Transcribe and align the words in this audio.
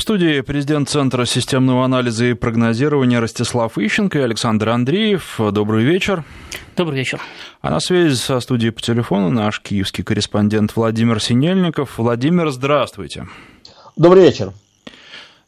В 0.00 0.02
студии 0.02 0.40
президент 0.40 0.88
Центра 0.88 1.26
системного 1.26 1.84
анализа 1.84 2.24
и 2.24 2.32
прогнозирования 2.32 3.20
Ростислав 3.20 3.76
Ищенко 3.76 4.18
и 4.18 4.22
Александр 4.22 4.70
Андреев. 4.70 5.38
Добрый 5.52 5.84
вечер. 5.84 6.24
Добрый 6.74 7.00
вечер. 7.00 7.20
А 7.60 7.68
на 7.68 7.80
связи 7.80 8.14
со 8.14 8.40
студией 8.40 8.72
по 8.72 8.80
телефону 8.80 9.28
наш 9.28 9.60
киевский 9.60 10.02
корреспондент 10.02 10.74
Владимир 10.74 11.20
Синельников. 11.20 11.98
Владимир, 11.98 12.48
здравствуйте. 12.48 13.28
Добрый 13.94 14.22
вечер. 14.22 14.54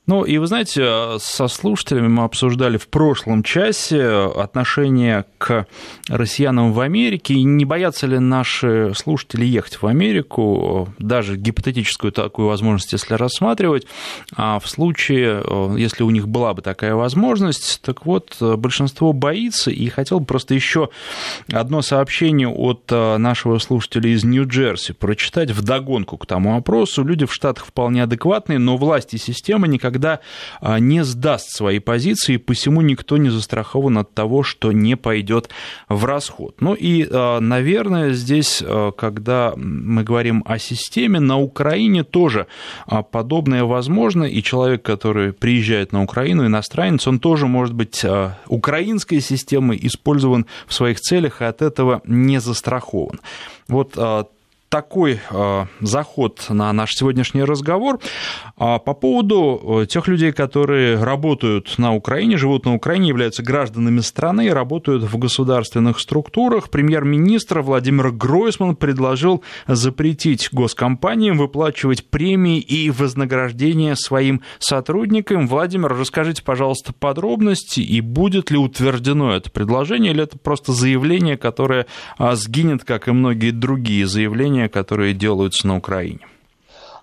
Ну, 0.05 0.25
и 0.25 0.39
вы 0.39 0.49
знаете, 0.49 1.19
со 1.21 1.47
слушателями 1.47 2.09
мы 2.09 2.25
обсуждали 2.25 2.77
в 2.77 2.89
прошлом 2.89 3.45
часе 3.45 4.05
отношение 4.05 5.27
к 5.39 5.69
россиянам 6.09 6.73
в 6.73 6.81
Америке, 6.81 7.35
и 7.35 7.45
не 7.45 7.65
боятся 7.65 8.09
ли 8.09 8.19
наши 8.19 8.93
слушатели 8.97 9.45
ехать 9.45 9.81
в 9.81 9.87
Америку, 9.87 10.93
даже 10.99 11.37
гипотетическую 11.37 12.11
такую 12.11 12.49
возможность, 12.49 12.93
если 12.93 13.15
рассматривать, 13.15 13.87
а 14.35 14.59
в 14.59 14.69
случае, 14.69 15.41
если 15.79 16.03
у 16.03 16.11
них 16.11 16.27
была 16.27 16.53
бы 16.53 16.63
такая 16.63 16.97
возможность, 16.97 17.81
так 17.83 18.05
вот, 18.05 18.39
большинство 18.41 19.13
боится, 19.13 19.71
и 19.71 19.89
хотел 19.89 20.19
бы 20.19 20.27
просто 20.27 20.55
еще 20.55 20.89
одно 21.53 21.81
сообщение 21.81 22.49
от 22.49 22.91
нашего 22.91 23.59
слушателя 23.59 24.11
из 24.11 24.25
Нью-Джерси 24.25 24.95
прочитать 24.95 25.53
в 25.53 25.63
догонку 25.63 26.17
к 26.17 26.27
тому 26.27 26.57
опросу. 26.57 27.05
Люди 27.05 27.25
в 27.25 27.33
Штатах 27.33 27.67
вполне 27.67 28.03
адекватные, 28.03 28.59
но 28.59 28.77
власти 28.77 29.15
системы 29.15 29.69
никогда 29.69 29.92
никогда 29.93 30.21
а, 30.61 30.79
не 30.79 31.05
сдаст 31.05 31.51
свои 31.51 31.79
позиции, 31.79 32.39
посему 32.39 32.81
никто 32.81 33.19
не 33.19 33.31
застрахован 33.31 33.99
от 33.99 34.15
того, 34.15 34.43
что 34.43 34.73
не 34.73 34.97
пойдет 34.97 35.51
в 35.89 36.05
расход. 36.05 36.57
Ну 36.61 36.75
и, 36.75 37.07
а, 37.11 37.41
наверное, 37.41 38.13
здесь, 38.13 38.63
а, 38.65 38.93
когда 38.93 39.53
мы 39.57 40.03
говорим 40.03 40.43
о 40.47 40.59
системе, 40.59 41.21
на 41.21 41.39
Украине 41.39 42.05
тоже 42.05 42.47
подобное 43.11 43.65
возможно, 43.65 44.25
и 44.25 44.43
человек, 44.43 44.83
который 44.83 45.33
приезжает 45.33 45.93
на 45.93 46.03
Украину, 46.03 46.47
иностранец, 46.47 47.07
он 47.07 47.19
тоже 47.19 47.47
может 47.47 47.75
быть 47.75 48.05
украинской 48.47 49.21
системой 49.21 49.79
использован 49.83 50.47
в 50.67 50.75
своих 50.75 51.01
целях, 51.01 51.43
и 51.43 51.45
от 51.45 51.63
этого 51.63 52.01
не 52.07 52.41
застрахован. 52.41 53.21
Вот 53.69 53.97
такой 54.73 55.21
э, 55.31 55.67
заход 55.83 56.47
на 56.49 56.73
наш 56.73 56.95
сегодняшний 56.95 57.45
разговор 57.45 58.01
а 58.65 58.79
по 58.79 58.95
поводу 58.95 59.81
э, 59.83 59.87
тех 59.87 60.07
людей, 60.07 60.31
которые 60.31 61.03
работают 61.03 61.79
на 61.79 61.97
Украине, 61.97 62.37
живут 62.37 62.65
на 62.65 62.75
Украине, 62.75 63.09
являются 63.09 63.43
гражданами 63.43 63.99
страны 63.99 64.47
и 64.47 64.51
работают 64.51 65.03
в 65.03 65.19
государственных 65.19 65.99
структурах. 65.99 66.71
Премьер-министр 66.71 67.61
Владимир 67.61 68.13
Гройсман 68.13 68.77
предложил 68.77 69.43
запретить 69.67 70.51
госкомпаниям 70.53 71.39
выплачивать 71.39 72.09
премии 72.09 72.61
и 72.61 72.89
вознаграждения 72.91 73.97
своим 73.97 74.43
сотрудникам. 74.61 75.49
Владимир, 75.49 75.89
расскажите, 75.99 76.45
пожалуйста, 76.45 76.93
подробности 76.93 77.81
и 77.81 78.01
будет 78.01 78.53
ли 78.53 78.59
утверждено 78.59 79.35
это 79.35 79.51
предложение 79.51 80.13
или 80.13 80.23
это 80.23 80.39
просто 80.39 80.71
заявление, 80.73 81.37
которое 81.37 81.87
а, 82.17 82.37
сгинет, 82.37 82.85
как 82.85 83.09
и 83.09 83.11
многие 83.11 83.51
другие 83.51 84.07
заявления, 84.07 84.62
изменения, 84.63 84.69
которые 84.69 85.15
делаются 85.15 85.67
на 85.67 85.77
Украине? 85.77 86.21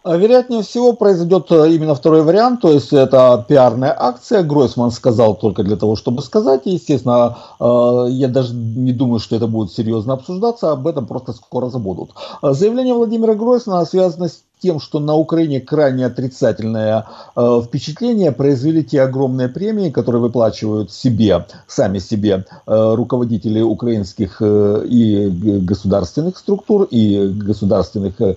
А, 0.01 0.15
вероятнее 0.15 0.61
всего 0.61 0.93
произойдет 0.93 1.51
э, 1.51 1.71
именно 1.71 1.93
второй 1.93 2.23
вариант, 2.23 2.61
то 2.61 2.71
есть 2.71 2.93
это 2.93 3.45
пиарная 3.47 3.93
акция. 3.97 4.43
Гройсман 4.43 4.91
сказал 4.91 5.35
только 5.35 5.63
для 5.63 5.75
того, 5.75 5.97
чтобы 5.97 6.21
сказать. 6.21 6.61
Естественно, 6.63 7.37
э, 7.59 8.05
я 8.11 8.29
даже 8.29 8.53
не 8.55 8.93
думаю, 8.93 9.19
что 9.19 9.35
это 9.35 9.47
будет 9.47 9.73
серьезно 9.73 10.13
обсуждаться, 10.13 10.71
об 10.71 10.87
этом 10.87 11.05
просто 11.05 11.33
скоро 11.33 11.69
забудут. 11.69 12.11
А, 12.41 12.53
заявление 12.53 12.93
Владимира 12.93 13.35
Гройсмана 13.35 13.85
связано 13.85 14.29
с 14.29 14.41
тем, 14.61 14.79
что 14.79 14.99
на 14.99 15.15
Украине 15.15 15.61
крайне 15.61 16.05
отрицательное 16.05 17.05
э, 17.35 17.61
впечатление 17.65 18.31
произвели 18.31 18.83
те 18.83 19.01
огромные 19.01 19.47
премии, 19.47 19.89
которые 19.89 20.21
выплачивают 20.21 20.91
себе, 20.91 21.45
сами 21.67 21.99
себе 21.99 22.45
э, 22.67 22.93
руководители 22.95 23.61
украинских 23.61 24.37
э, 24.41 24.85
и 24.85 25.29
государственных 25.61 26.37
структур, 26.37 26.83
и 26.83 27.27
государственных 27.27 28.19
э, 28.19 28.35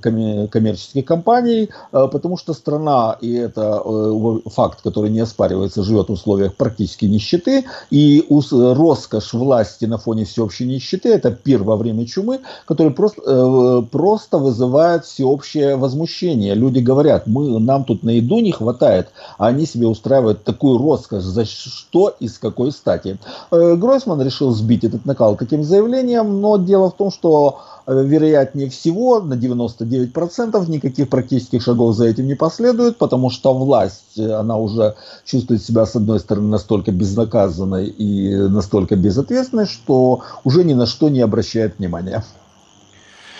коммер- 0.00 0.48
коммерческих 0.48 1.04
компаний, 1.04 1.70
э, 1.92 2.08
потому 2.10 2.38
что 2.38 2.54
страна, 2.54 3.16
и 3.20 3.32
это 3.34 3.82
э, 3.84 4.48
факт, 4.50 4.80
который 4.82 5.10
не 5.10 5.20
оспаривается, 5.20 5.82
живет 5.82 6.08
в 6.08 6.12
условиях 6.12 6.54
практически 6.54 7.04
нищеты, 7.04 7.64
и 7.90 8.24
роскошь 8.30 9.34
власти 9.34 9.84
на 9.84 9.98
фоне 9.98 10.24
всеобщей 10.24 10.66
нищеты, 10.66 11.10
это 11.10 11.30
пир 11.30 11.62
во 11.62 11.76
время 11.76 12.06
чумы, 12.06 12.40
который 12.66 12.92
просто, 12.92 13.22
э, 13.26 13.82
просто 13.90 14.38
вызывает 14.38 15.04
все 15.04 15.33
всеобщее 15.34 15.76
возмущение. 15.76 16.54
Люди 16.54 16.78
говорят, 16.78 17.26
мы, 17.26 17.58
нам 17.58 17.84
тут 17.84 18.02
на 18.02 18.10
еду 18.10 18.40
не 18.40 18.52
хватает, 18.52 19.08
а 19.38 19.48
они 19.48 19.66
себе 19.66 19.86
устраивают 19.86 20.44
такую 20.44 20.78
роскошь. 20.78 21.22
За 21.22 21.44
что 21.44 22.14
и 22.20 22.28
с 22.28 22.38
какой 22.38 22.72
стати? 22.72 23.18
Э, 23.50 23.74
Гройсман 23.74 24.22
решил 24.22 24.50
сбить 24.52 24.84
этот 24.84 25.06
накал 25.06 25.36
таким 25.36 25.64
заявлением, 25.64 26.40
но 26.40 26.56
дело 26.56 26.90
в 26.90 26.96
том, 26.96 27.10
что 27.10 27.58
э, 27.86 28.04
вероятнее 28.04 28.68
всего, 28.68 29.20
на 29.20 29.34
99% 29.34 30.70
никаких 30.70 31.08
практических 31.08 31.62
шагов 31.62 31.96
за 31.96 32.06
этим 32.06 32.26
не 32.26 32.34
последует, 32.34 32.96
потому 32.98 33.30
что 33.30 33.54
власть, 33.54 34.18
э, 34.18 34.32
она 34.32 34.56
уже 34.56 34.94
чувствует 35.24 35.62
себя, 35.62 35.86
с 35.86 35.96
одной 35.96 36.20
стороны, 36.20 36.48
настолько 36.48 36.92
безнаказанной 36.92 37.86
и 37.86 38.36
настолько 38.48 38.96
безответственной, 38.96 39.66
что 39.66 40.20
уже 40.44 40.64
ни 40.64 40.74
на 40.74 40.86
что 40.86 41.08
не 41.08 41.20
обращает 41.20 41.78
внимания. 41.78 42.22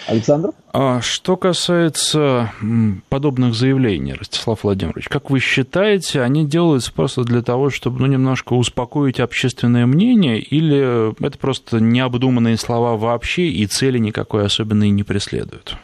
Александр? 0.07 0.51
А 0.73 1.01
что 1.01 1.37
касается 1.37 2.53
подобных 3.09 3.55
заявлений, 3.55 4.15
Ростислав 4.15 4.65
Владимирович, 4.65 5.09
как 5.09 5.31
вы 5.31 5.41
считаете, 5.41 6.21
они 6.21 6.47
делаются 6.47 6.93
просто 6.93 7.25
для 7.25 7.43
того, 7.43 7.71
чтобы 7.71 8.01
ну, 8.01 8.07
немножко 8.07 8.55
успокоить 8.55 9.21
общественное 9.21 9.87
мнение, 9.87 10.41
или 10.41 11.15
это 11.25 11.39
просто 11.39 11.81
необдуманные 11.81 12.57
слова 12.57 12.97
вообще 12.97 13.49
и 13.49 13.67
цели 13.67 13.99
никакой 13.99 14.45
особенной 14.45 14.91
не 14.91 15.03
преследуют? 15.03 15.77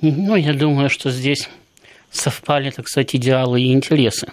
Ну, 0.00 0.36
я 0.36 0.52
думаю, 0.52 0.90
что 0.90 1.10
здесь 1.10 1.48
совпали, 2.10 2.70
так 2.70 2.88
сказать, 2.88 3.14
идеалы 3.16 3.62
и 3.62 3.72
интересы. 3.72 4.32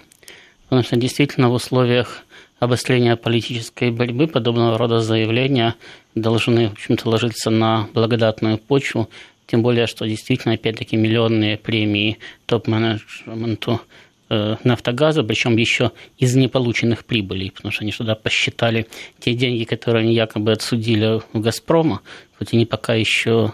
Потому 0.63 0.83
что 0.83 0.95
действительно 0.95 1.49
в 1.49 1.53
условиях 1.53 2.23
обострения 2.59 3.15
политической 3.15 3.91
борьбы 3.91 4.27
подобного 4.27 4.77
рода 4.77 5.01
заявления 5.01 5.75
должны, 6.13 6.69
в 6.69 6.73
общем-то, 6.73 7.09
ложиться 7.09 7.49
на 7.49 7.89
благодатную 7.93 8.57
почву 8.59 9.09
тем 9.51 9.63
более, 9.63 9.85
что 9.85 10.07
действительно, 10.07 10.53
опять-таки, 10.53 10.95
миллионные 10.95 11.57
премии 11.57 12.19
топ-менеджменту 12.45 13.81
э, 14.29 14.55
Нафтогаза, 14.63 15.23
причем 15.23 15.57
еще 15.57 15.91
из 16.17 16.37
неполученных 16.37 17.03
прибылей, 17.03 17.51
потому 17.51 17.73
что 17.73 17.83
они 17.83 17.91
сюда 17.91 18.15
посчитали 18.15 18.87
те 19.19 19.33
деньги, 19.33 19.65
которые 19.65 20.03
они 20.03 20.13
якобы 20.13 20.53
отсудили 20.53 21.19
у 21.33 21.39
«Газпрома», 21.39 21.99
хоть 22.39 22.53
они 22.53 22.65
пока 22.65 22.93
еще 22.93 23.51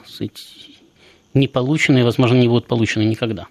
не 1.34 1.48
получены 1.48 2.00
и, 2.00 2.04
возможно, 2.04 2.36
не 2.36 2.48
будут 2.48 2.68
получены 2.68 3.02
никогда. 3.02 3.48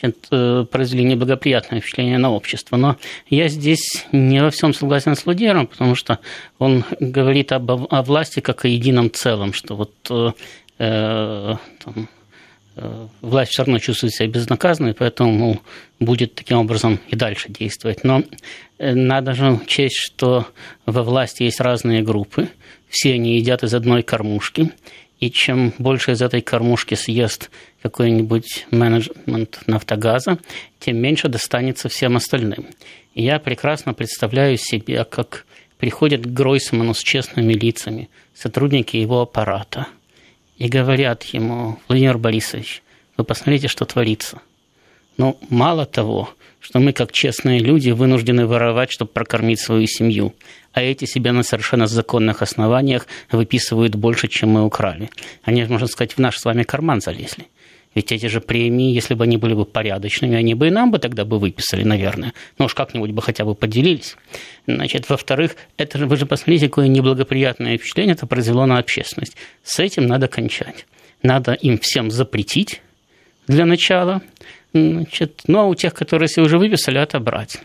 Значит, 0.00 0.26
э, 0.30 0.64
произвели 0.70 1.04
неблагоприятное 1.04 1.80
впечатление 1.80 2.16
на 2.16 2.32
общество. 2.32 2.76
Но 2.76 2.96
я 3.28 3.48
здесь 3.48 4.06
не 4.12 4.40
во 4.40 4.50
всем 4.50 4.72
согласен 4.72 5.16
с 5.16 5.26
Лудером, 5.26 5.66
потому 5.66 5.94
что 5.94 6.18
он 6.58 6.84
говорит 6.98 7.52
об, 7.52 7.70
о 7.70 8.02
власти 8.02 8.40
как 8.40 8.64
о 8.64 8.68
едином 8.68 9.10
целом, 9.10 9.52
что 9.52 9.76
вот 9.76 9.92
э, 10.08 10.32
там, 10.78 12.08
э, 12.76 13.06
власть 13.20 13.52
все 13.52 13.64
равно 13.64 13.78
чувствует 13.78 14.14
себя 14.14 14.28
безнаказанной, 14.28 14.94
поэтому 14.94 15.60
будет 15.98 16.34
таким 16.34 16.58
образом 16.58 17.00
и 17.08 17.16
дальше 17.16 17.48
действовать. 17.50 18.04
Но 18.04 18.22
э, 18.78 18.94
надо 18.94 19.34
же 19.34 19.50
учесть, 19.50 19.96
что 19.96 20.46
во 20.86 21.02
власти 21.02 21.42
есть 21.42 21.60
разные 21.60 22.02
группы, 22.02 22.48
все 22.88 23.14
они 23.14 23.36
едят 23.36 23.64
из 23.64 23.74
одной 23.74 24.02
кормушки, 24.02 24.72
и 25.18 25.30
чем 25.30 25.74
больше 25.78 26.12
из 26.12 26.22
этой 26.22 26.40
кормушки 26.40 26.94
съест 26.94 27.50
какой-нибудь 27.82 28.66
менеджмент 28.70 29.60
нафтогаза, 29.66 30.38
тем 30.78 30.98
меньше 30.98 31.28
достанется 31.28 31.88
всем 31.88 32.16
остальным. 32.16 32.66
И 33.14 33.24
я 33.24 33.40
прекрасно 33.40 33.94
представляю 33.94 34.56
себе, 34.56 35.04
как 35.04 35.44
приходят 35.76 36.22
к 36.22 36.28
Гройсману 36.28 36.94
с 36.94 37.02
честными 37.02 37.52
лицами 37.52 38.08
сотрудники 38.32 38.96
его 38.96 39.22
аппарата– 39.22 39.88
и 40.58 40.68
говорят 40.68 41.22
ему, 41.24 41.78
Владимир 41.88 42.18
Борисович, 42.18 42.82
вы 43.16 43.24
посмотрите, 43.24 43.68
что 43.68 43.84
творится. 43.84 44.40
Но 45.16 45.36
ну, 45.40 45.56
мало 45.56 45.86
того, 45.86 46.30
что 46.60 46.80
мы, 46.80 46.92
как 46.92 47.12
честные 47.12 47.60
люди, 47.60 47.90
вынуждены 47.90 48.46
воровать, 48.46 48.90
чтобы 48.92 49.10
прокормить 49.10 49.60
свою 49.60 49.86
семью, 49.86 50.34
а 50.72 50.82
эти 50.82 51.06
себе 51.06 51.32
на 51.32 51.42
совершенно 51.42 51.86
законных 51.86 52.42
основаниях 52.42 53.06
выписывают 53.30 53.94
больше, 53.94 54.28
чем 54.28 54.50
мы 54.50 54.64
украли. 54.64 55.10
Они, 55.42 55.64
можно 55.64 55.86
сказать, 55.86 56.12
в 56.12 56.18
наш 56.18 56.38
с 56.38 56.44
вами 56.44 56.62
карман 56.62 57.00
залезли. 57.00 57.46
Ведь 57.98 58.12
эти 58.12 58.26
же 58.26 58.40
премии, 58.40 58.94
если 58.94 59.14
бы 59.14 59.24
они 59.24 59.38
были 59.38 59.54
бы 59.54 59.64
порядочными, 59.64 60.36
они 60.36 60.54
бы 60.54 60.68
и 60.68 60.70
нам 60.70 60.92
бы 60.92 61.00
тогда 61.00 61.24
бы 61.24 61.40
выписали, 61.40 61.82
наверное. 61.82 62.32
Ну 62.56 62.66
уж 62.66 62.74
как-нибудь 62.74 63.10
бы 63.10 63.20
хотя 63.22 63.44
бы 63.44 63.56
поделились. 63.56 64.14
Значит, 64.68 65.08
во-вторых, 65.08 65.56
это 65.78 65.98
же, 65.98 66.06
вы 66.06 66.16
же 66.16 66.24
посмотрите, 66.24 66.68
какое 66.68 66.86
неблагоприятное 66.86 67.76
впечатление 67.76 68.14
это 68.14 68.28
произвело 68.28 68.66
на 68.66 68.78
общественность. 68.78 69.36
С 69.64 69.80
этим 69.80 70.06
надо 70.06 70.28
кончать. 70.28 70.86
Надо 71.24 71.54
им 71.54 71.76
всем 71.76 72.12
запретить 72.12 72.82
для 73.48 73.66
начала, 73.66 74.22
Значит, 74.72 75.40
ну, 75.48 75.58
а 75.58 75.64
у 75.64 75.74
тех, 75.74 75.92
которые 75.92 76.28
себе 76.28 76.44
уже 76.44 76.56
выписали, 76.56 76.98
отобрать. 76.98 77.58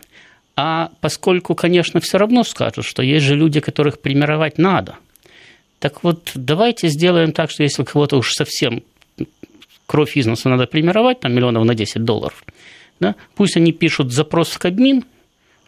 А 0.56 0.90
поскольку, 1.00 1.54
конечно, 1.54 2.00
все 2.00 2.18
равно 2.18 2.42
скажут, 2.42 2.84
что 2.84 3.04
есть 3.04 3.24
же 3.24 3.36
люди, 3.36 3.60
которых 3.60 4.00
примировать 4.00 4.58
надо. 4.58 4.96
Так 5.78 6.02
вот, 6.02 6.32
давайте 6.34 6.88
сделаем 6.88 7.30
так, 7.30 7.52
что 7.52 7.62
если 7.62 7.84
кого-то 7.84 8.16
уж 8.16 8.32
совсем 8.32 8.82
кровь 9.86 10.16
из 10.16 10.26
носа 10.26 10.48
надо 10.48 10.66
примировать, 10.66 11.20
там 11.20 11.34
миллионов 11.34 11.64
на 11.64 11.74
10 11.74 12.04
долларов, 12.04 12.44
да, 13.00 13.14
пусть 13.34 13.56
они 13.56 13.72
пишут 13.72 14.12
запрос 14.12 14.50
в 14.50 14.58
Кабмин, 14.58 15.04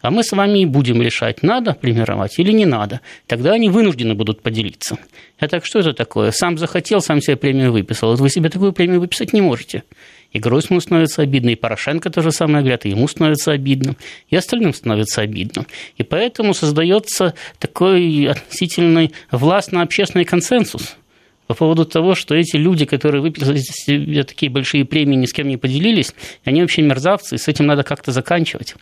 а 0.01 0.11
мы 0.11 0.23
с 0.23 0.31
вами 0.31 0.59
и 0.59 0.65
будем 0.65 1.01
решать, 1.01 1.41
надо 1.43 1.73
примировать 1.73 2.37
или 2.37 2.51
не 2.51 2.65
надо. 2.65 3.01
Тогда 3.25 3.53
они 3.53 3.69
вынуждены 3.69 4.13
будут 4.13 4.41
поделиться. 4.41 4.97
А 5.39 5.47
так 5.47 5.65
что 5.65 5.79
это 5.79 5.93
такое? 5.93 6.31
Сам 6.31 6.57
захотел, 6.57 7.01
сам 7.01 7.19
себе 7.19 7.35
премию 7.35 7.71
выписал. 7.71 8.11
Вот 8.11 8.19
вы 8.19 8.29
себе 8.29 8.49
такую 8.49 8.73
премию 8.73 8.99
выписать 8.99 9.33
не 9.33 9.41
можете. 9.41 9.83
И 10.31 10.39
Гройсману 10.39 10.81
становится 10.81 11.23
обидно, 11.23 11.49
и 11.49 11.55
Порошенко 11.55 12.09
то 12.09 12.21
же 12.21 12.31
самое 12.31 12.59
говорят, 12.59 12.85
и 12.85 12.89
ему 12.89 13.07
становится 13.07 13.53
обидно, 13.53 13.95
и 14.29 14.35
остальным 14.35 14.73
становится 14.73 15.21
обидно. 15.21 15.65
И 15.97 16.03
поэтому 16.03 16.53
создается 16.53 17.33
такой 17.59 18.25
относительный 18.25 19.13
властно-общественный 19.31 20.25
консенсус– 20.25 20.95
по 21.47 21.53
поводу 21.53 21.85
того, 21.85 22.13
что 22.13 22.35
эти 22.35 22.57
люди, 22.57 22.85
которые 22.85 23.21
выписали 23.21 23.57
себе 23.59 24.23
такие 24.23 24.51
большие 24.51 24.85
премии, 24.85 25.15
ни 25.15 25.25
с 25.25 25.33
кем 25.33 25.47
не 25.47 25.57
поделились, 25.57 26.13
они 26.43 26.61
вообще 26.61 26.81
мерзавцы, 26.81 27.35
и 27.35 27.37
с 27.37 27.47
этим 27.47 27.65
надо 27.65 27.83
как-то 27.83 28.11
заканчивать. 28.11 28.75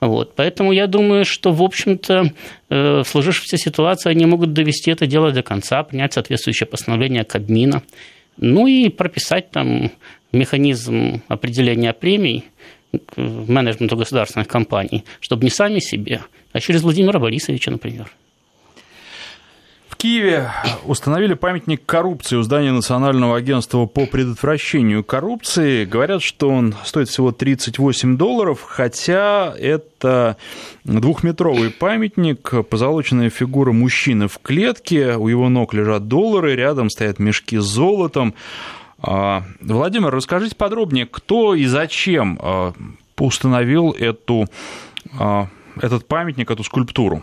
Вот. 0.00 0.34
Поэтому 0.34 0.72
я 0.72 0.86
думаю, 0.86 1.24
что, 1.24 1.52
в 1.52 1.62
общем-то, 1.62 2.32
э, 2.70 3.02
в 3.02 3.04
сложившейся 3.04 3.56
ситуации 3.56 4.10
они 4.10 4.26
могут 4.26 4.52
довести 4.52 4.90
это 4.90 5.06
дело 5.06 5.32
до 5.32 5.42
конца, 5.42 5.82
принять 5.82 6.12
соответствующее 6.12 6.66
постановление 6.66 7.24
Кабмина, 7.24 7.82
ну 8.36 8.66
и 8.66 8.88
прописать 8.88 9.50
там 9.50 9.90
механизм 10.32 11.22
определения 11.28 11.92
премий 11.92 12.44
менеджменту 13.16 13.96
государственных 13.96 14.48
компаний, 14.48 15.04
чтобы 15.20 15.44
не 15.44 15.50
сами 15.50 15.78
себе, 15.78 16.22
а 16.52 16.60
через 16.60 16.82
Владимира 16.82 17.18
Борисовича, 17.18 17.70
например. 17.70 18.10
Киеве 20.02 20.50
установили 20.84 21.34
памятник 21.34 21.86
коррупции 21.86 22.34
у 22.34 22.42
здания 22.42 22.72
Национального 22.72 23.36
агентства 23.36 23.86
по 23.86 24.04
предотвращению 24.04 25.04
коррупции. 25.04 25.84
Говорят, 25.84 26.22
что 26.22 26.48
он 26.48 26.74
стоит 26.84 27.08
всего 27.08 27.30
38 27.30 28.16
долларов, 28.16 28.64
хотя 28.66 29.54
это 29.56 30.38
двухметровый 30.82 31.70
памятник, 31.70 32.52
позолоченная 32.68 33.30
фигура 33.30 33.70
мужчины 33.70 34.26
в 34.26 34.40
клетке, 34.42 35.14
у 35.14 35.28
его 35.28 35.48
ног 35.48 35.72
лежат 35.72 36.08
доллары, 36.08 36.56
рядом 36.56 36.90
стоят 36.90 37.20
мешки 37.20 37.58
с 37.58 37.64
золотом. 37.64 38.34
А, 38.98 39.44
Владимир, 39.60 40.10
расскажите 40.10 40.56
подробнее, 40.56 41.06
кто 41.06 41.54
и 41.54 41.66
зачем 41.66 42.40
а, 42.42 42.72
установил 43.20 43.92
эту, 43.92 44.46
а, 45.16 45.46
этот 45.80 46.08
памятник, 46.08 46.50
эту 46.50 46.64
скульптуру? 46.64 47.22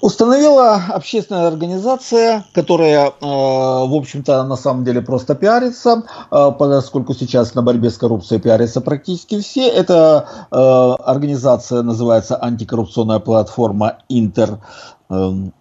Установила 0.00 0.80
общественная 0.88 1.48
организация, 1.48 2.44
которая, 2.52 3.12
в 3.20 3.94
общем-то, 3.94 4.44
на 4.44 4.56
самом 4.56 4.84
деле 4.84 5.00
просто 5.00 5.34
пиарится, 5.34 6.04
поскольку 6.30 7.14
сейчас 7.14 7.54
на 7.54 7.62
борьбе 7.62 7.90
с 7.90 7.98
коррупцией 7.98 8.40
пиарятся 8.40 8.80
практически 8.80 9.40
все. 9.40 9.68
Эта 9.68 10.28
организация 10.50 11.82
называется 11.82 12.42
антикоррупционная 12.42 13.18
платформа 13.18 13.98
Интер 14.08 14.58
эм, 15.08 15.52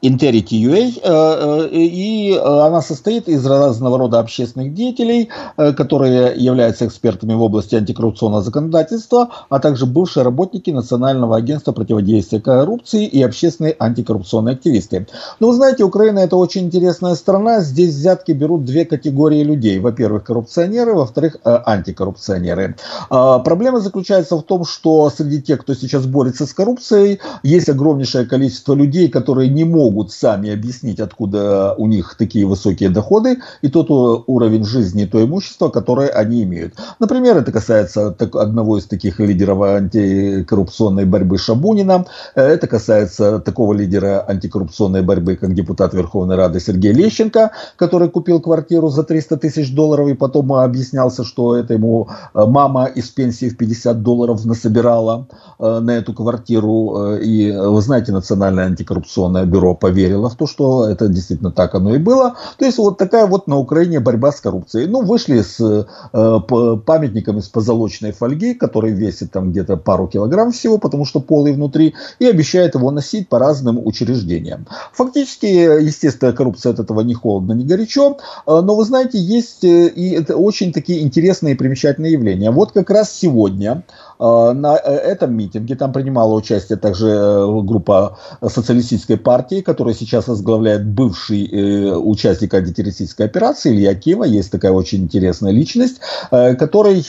Interity 0.00 0.62
UA, 0.62 1.00
э, 1.02 1.64
э, 1.64 1.68
и 1.72 2.32
э, 2.32 2.38
она 2.38 2.82
состоит 2.82 3.28
из 3.28 3.44
разного 3.44 3.98
рода 3.98 4.20
общественных 4.20 4.72
деятелей, 4.72 5.28
которые 5.56 6.34
являются 6.36 6.86
экспертами 6.86 7.34
в 7.34 7.42
области 7.42 7.74
антикоррупционного 7.74 8.42
законодательства, 8.42 9.30
а 9.48 9.58
также 9.58 9.86
бывшие 9.86 10.22
работники 10.22 10.70
Национального 10.70 11.36
агентства 11.36 11.72
противодействия 11.72 12.40
коррупции 12.40 13.06
и 13.06 13.22
общественные 13.22 13.74
антикоррупционные 13.78 14.54
активисты. 14.54 15.06
Но 15.40 15.48
вы 15.48 15.54
знаете, 15.54 15.82
Украина 15.82 16.20
это 16.20 16.36
очень 16.36 16.66
интересная 16.66 17.16
страна, 17.16 17.60
здесь 17.60 17.94
взятки 17.94 18.32
берут 18.32 18.64
две 18.64 18.84
категории 18.84 19.42
людей. 19.42 19.80
Во-первых, 19.80 20.24
коррупционеры, 20.24 20.94
во-вторых, 20.94 21.38
антикоррупционеры. 21.44 22.76
А, 23.10 23.40
проблема 23.40 23.80
заключается 23.80 24.36
в 24.36 24.42
том, 24.42 24.64
что 24.64 25.10
среди 25.10 25.42
тех, 25.42 25.60
кто 25.62 25.74
сейчас 25.74 26.06
борется 26.06 26.46
с 26.46 26.54
коррупцией, 26.54 27.20
есть 27.42 27.68
огромнейшее 27.68 28.26
количество 28.26 28.74
людей, 28.74 29.08
которые 29.08 29.48
не 29.48 29.64
могут 29.64 29.87
могут 29.88 30.12
сами 30.12 30.52
объяснить, 30.52 31.00
откуда 31.00 31.74
у 31.78 31.86
них 31.86 32.16
такие 32.18 32.46
высокие 32.46 32.90
доходы 32.90 33.38
и 33.62 33.68
тот 33.68 33.90
уровень 34.26 34.64
жизни, 34.64 35.06
то 35.06 35.22
имущество, 35.24 35.70
которое 35.70 36.08
они 36.08 36.42
имеют. 36.42 36.74
Например, 36.98 37.38
это 37.38 37.52
касается 37.52 38.14
одного 38.18 38.78
из 38.78 38.84
таких 38.84 39.18
лидеров 39.20 39.62
антикоррупционной 39.62 41.06
борьбы 41.06 41.38
Шабунина, 41.38 42.04
это 42.34 42.66
касается 42.66 43.38
такого 43.40 43.72
лидера 43.72 44.24
антикоррупционной 44.28 45.02
борьбы, 45.02 45.36
как 45.36 45.54
депутат 45.54 45.94
Верховной 45.94 46.36
Рады 46.36 46.60
Сергей 46.60 46.92
Лещенко, 46.92 47.52
который 47.76 48.10
купил 48.10 48.40
квартиру 48.40 48.88
за 48.90 49.04
300 49.04 49.38
тысяч 49.38 49.74
долларов 49.74 50.08
и 50.08 50.14
потом 50.14 50.52
объяснялся, 50.52 51.24
что 51.24 51.56
это 51.56 51.74
ему 51.74 52.08
э, 52.34 52.44
мама 52.46 52.84
из 52.86 53.08
пенсии 53.08 53.48
в 53.48 53.56
50 53.56 54.02
долларов 54.02 54.44
насобирала 54.44 55.26
э, 55.58 55.80
на 55.80 55.92
эту 55.92 56.12
квартиру. 56.12 57.14
Э, 57.14 57.22
и 57.22 57.52
вы 57.52 57.80
знаете, 57.80 58.12
Национальное 58.12 58.66
антикоррупционное 58.66 59.44
бюро 59.44 59.74
поверила 59.78 60.28
в 60.28 60.36
то, 60.36 60.46
что 60.46 60.88
это 60.88 61.08
действительно 61.08 61.50
так 61.50 61.74
оно 61.74 61.94
и 61.94 61.98
было. 61.98 62.36
То 62.58 62.64
есть 62.64 62.78
вот 62.78 62.98
такая 62.98 63.26
вот 63.26 63.46
на 63.46 63.56
Украине 63.56 64.00
борьба 64.00 64.32
с 64.32 64.40
коррупцией. 64.40 64.86
Ну, 64.86 65.02
вышли 65.02 65.42
с 65.42 65.60
э, 65.60 66.40
памятником 66.86 67.38
из 67.38 67.48
позолоченной 67.48 68.12
фольги, 68.12 68.54
который 68.54 68.92
весит 68.92 69.32
там 69.32 69.50
где-то 69.50 69.76
пару 69.76 70.08
килограмм 70.08 70.52
всего, 70.52 70.78
потому 70.78 71.04
что 71.04 71.20
полый 71.20 71.52
внутри, 71.52 71.94
и 72.18 72.26
обещает 72.26 72.74
его 72.74 72.90
носить 72.90 73.28
по 73.28 73.38
разным 73.38 73.84
учреждениям. 73.84 74.66
Фактически, 74.92 75.46
естественно, 75.46 76.32
коррупция 76.32 76.72
от 76.72 76.80
этого 76.80 77.00
не 77.00 77.14
холодно, 77.14 77.52
не 77.52 77.64
горячо, 77.64 78.18
э, 78.46 78.60
но 78.60 78.76
вы 78.76 78.84
знаете, 78.84 79.18
есть 79.18 79.64
э, 79.64 79.88
и 79.88 80.10
это 80.10 80.36
очень 80.36 80.72
такие 80.72 81.02
интересные 81.02 81.54
и 81.54 81.56
примечательные 81.56 82.12
явления. 82.12 82.50
Вот 82.50 82.72
как 82.72 82.90
раз 82.90 83.12
сегодня 83.12 83.84
Э, 84.07 84.07
на 84.18 84.76
э, 84.76 84.94
этом 84.94 85.34
митинге 85.34 85.76
там 85.76 85.92
принимала 85.92 86.34
участие 86.34 86.76
также 86.76 87.06
э, 87.08 87.60
группа 87.62 88.18
социалистической 88.44 89.16
партии, 89.16 89.60
которая 89.60 89.94
сейчас 89.94 90.26
возглавляет 90.26 90.86
бывший 90.86 91.48
участник 91.96 92.52
антитеррористической 92.54 93.26
операции 93.26 93.72
Илья 93.72 93.94
Киева. 93.94 94.24
Есть 94.24 94.50
такая 94.50 94.72
очень 94.72 95.04
интересная 95.04 95.52
личность, 95.52 96.00
который 96.30 97.02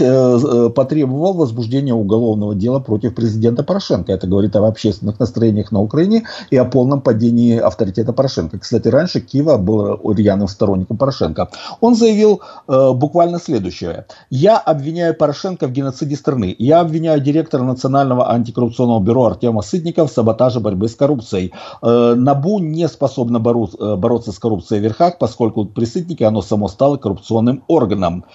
потребовал 0.72 1.34
возбуждения 1.34 1.94
уголовного 1.94 2.56
дела 2.56 2.80
против 2.80 3.16
президента 3.16 3.64
Порошенко. 3.64 4.12
Это 4.12 4.28
говорит 4.28 4.56
об 4.56 4.66
общественных 4.66 5.20
настроениях 5.20 5.72
на 5.72 5.82
Украине 5.82 6.24
и 6.52 6.58
о 6.58 6.66
полном 6.66 7.02
падении 7.02 7.58
авторитета 7.58 8.14
Порошенко. 8.14 8.60
Кстати, 8.60 8.88
раньше 8.88 9.20
Киева 9.20 9.58
был 9.58 10.00
рьяным 10.14 10.48
сторонником 10.48 10.98
Порошенко. 10.98 11.50
Он 11.82 11.96
заявил 11.96 12.42
буквально 12.68 13.40
следующее. 13.40 14.06
«Я 14.30 14.58
обвиняю 14.58 15.16
Порошенко 15.16 15.68
в 15.68 15.72
геноциде 15.72 16.16
страны. 16.16 16.56
Я 16.58 16.82
обвиняю 16.82 16.99
обвиняют 17.00 17.24
директора 17.24 17.64
Национального 17.64 18.30
антикоррупционного 18.30 19.00
бюро 19.00 19.26
Артема 19.26 19.62
Сытникова 19.62 20.08
в 20.08 20.12
саботаже 20.12 20.60
борьбы 20.60 20.90
с 20.90 20.96
коррупцией. 20.96 21.54
Э, 21.82 22.14
НАБУ 22.16 22.60
не 22.60 22.88
способна 22.90 23.38
э, 23.38 23.96
бороться 23.96 24.32
с 24.32 24.40
коррупцией 24.40 24.82
в 24.82 24.84
верхах, 24.84 25.18
поскольку 25.18 25.66
при 25.66 25.86
Сытнике 25.86 26.26
оно 26.26 26.42
само 26.42 26.68
стало 26.68 26.98
коррупционным 26.98 27.64
органом. 27.68 28.26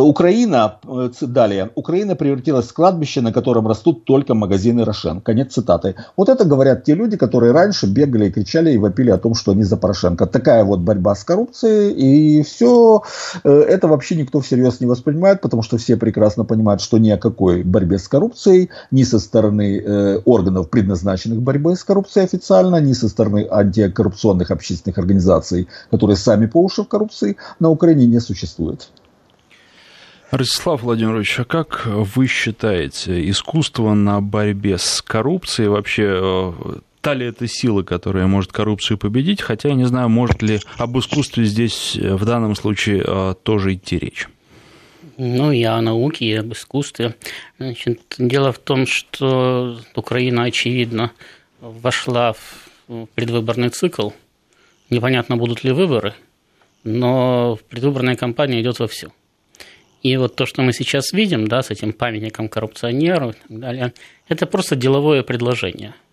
Украина, 0.00 0.78
э, 0.86 1.10
далее, 1.22 1.70
Украина 1.74 2.14
превратилась 2.14 2.66
в 2.66 2.72
кладбище, 2.72 3.20
на 3.20 3.32
котором 3.32 3.66
растут 3.66 4.04
только 4.04 4.34
магазины 4.34 4.84
Рошен. 4.84 5.20
Конец 5.20 5.54
цитаты. 5.54 5.94
Вот 6.16 6.28
это 6.28 6.44
говорят 6.44 6.84
те 6.84 6.94
люди, 6.94 7.16
которые 7.16 7.52
раньше 7.52 7.86
бегали 7.86 8.26
и 8.26 8.30
кричали 8.30 8.72
и 8.72 8.78
вопили 8.78 9.10
о 9.10 9.18
том, 9.18 9.34
что 9.34 9.52
они 9.52 9.64
за 9.64 9.76
Порошенко. 9.76 10.26
Такая 10.26 10.64
вот 10.64 10.80
борьба 10.80 11.14
с 11.14 11.24
коррупцией, 11.24 11.92
и 11.92 12.42
все 12.42 13.02
э, 13.44 13.50
это 13.50 13.88
вообще 13.88 14.16
никто 14.16 14.40
всерьез 14.40 14.80
не 14.80 14.86
воспринимает, 14.86 15.40
потому 15.40 15.62
что 15.62 15.78
все 15.78 15.96
прекрасно 15.96 16.44
понимают, 16.44 16.80
что 16.80 16.98
ни 16.98 17.10
о 17.10 17.18
какой 17.18 17.62
борьбе 17.62 17.98
с 17.98 18.08
коррупцией, 18.08 18.70
ни 18.90 19.02
со 19.02 19.18
стороны 19.18 19.78
э, 19.78 20.18
органов, 20.24 20.70
предназначенных 20.70 21.40
борьбой 21.42 21.76
с 21.76 21.84
коррупцией 21.84 22.24
официально, 22.24 22.76
ни 22.76 22.92
со 22.92 23.08
стороны 23.08 23.46
антикоррупционных 23.50 24.50
общественных 24.50 24.98
организаций, 24.98 25.68
которые 25.90 26.16
сами 26.16 26.46
по 26.46 26.62
уши 26.62 26.82
в 26.82 26.88
коррупции, 26.88 27.36
на 27.58 27.70
Украине 27.70 28.06
не 28.06 28.20
существует. 28.20 28.88
Ростислав 30.30 30.82
Владимирович, 30.82 31.40
а 31.40 31.44
как 31.44 31.86
вы 31.86 32.26
считаете, 32.26 33.28
искусство 33.30 33.94
на 33.94 34.20
борьбе 34.20 34.76
с 34.76 35.00
коррупцией 35.00 35.68
вообще 35.68 36.20
э, 36.20 36.52
та 37.00 37.14
ли 37.14 37.26
это 37.26 37.48
сила, 37.48 37.82
которая 37.82 38.26
может 38.26 38.52
коррупцию 38.52 38.98
победить, 38.98 39.40
хотя 39.40 39.70
я 39.70 39.74
не 39.74 39.86
знаю, 39.86 40.10
может 40.10 40.42
ли 40.42 40.60
об 40.76 40.98
искусстве 40.98 41.44
здесь 41.44 41.96
э, 41.96 42.14
в 42.14 42.26
данном 42.26 42.54
случае 42.56 43.02
э, 43.06 43.34
тоже 43.42 43.74
идти 43.74 43.98
речь. 43.98 44.28
Ну, 45.16 45.50
и 45.50 45.62
о 45.62 45.80
науке, 45.80 46.26
и 46.26 46.34
об 46.34 46.52
искусстве. 46.52 47.14
Значит, 47.58 48.02
дело 48.18 48.52
в 48.52 48.58
том, 48.58 48.86
что 48.86 49.80
Украина, 49.96 50.44
очевидно, 50.44 51.12
вошла 51.60 52.34
в 52.34 53.06
предвыборный 53.14 53.70
цикл. 53.70 54.10
Непонятно, 54.90 55.38
будут 55.38 55.64
ли 55.64 55.72
выборы, 55.72 56.14
но 56.84 57.58
предвыборная 57.70 58.16
кампания 58.16 58.60
идет 58.60 58.78
во 58.78 58.86
все. 58.86 59.10
И 60.08 60.16
вот 60.16 60.36
то, 60.36 60.46
что 60.46 60.62
мы 60.62 60.72
сейчас 60.72 61.12
видим, 61.12 61.46
да, 61.48 61.62
с 61.62 61.70
этим 61.70 61.92
памятником 61.92 62.48
коррупционеру 62.48 63.30
и 63.30 63.32
так 63.34 63.58
далее, 63.60 63.92
это 64.26 64.46
просто 64.46 64.74
деловое 64.74 65.22
предложение– 65.22 65.94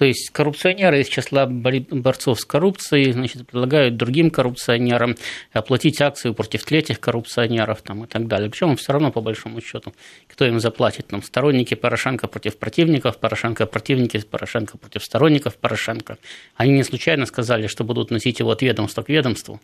то 0.00 0.06
есть 0.06 0.30
коррупционеры 0.30 1.02
из 1.02 1.08
числа 1.08 1.44
борцов 1.44 2.40
с 2.40 2.46
коррупцией 2.46 3.12
значит, 3.12 3.46
предлагают 3.46 3.98
другим 3.98 4.30
коррупционерам 4.30 5.14
оплатить 5.52 6.00
акцию 6.00 6.32
против 6.32 6.64
третьих 6.64 7.00
коррупционеров 7.00 7.82
там, 7.82 8.04
и 8.04 8.06
так 8.06 8.26
далее. 8.26 8.48
Причем 8.48 8.76
все 8.76 8.94
равно, 8.94 9.12
по 9.12 9.20
большому 9.20 9.60
счету, 9.60 9.92
кто 10.26 10.46
им 10.46 10.58
заплатит? 10.58 11.08
Там, 11.08 11.22
сторонники 11.22 11.74
Порошенко 11.74 12.28
против 12.28 12.56
противников 12.56 13.18
Порошенко, 13.18 13.66
противники 13.66 14.18
Порошенко 14.20 14.78
против 14.78 15.04
сторонников 15.04 15.58
Порошенко. 15.58 16.16
Они 16.56 16.72
не 16.72 16.82
случайно 16.82 17.26
сказали, 17.26 17.66
что 17.66 17.84
будут 17.84 18.10
носить 18.10 18.38
его 18.38 18.52
от 18.52 18.62
ведомства 18.62 19.02
к 19.02 19.10
ведомству, 19.10 19.60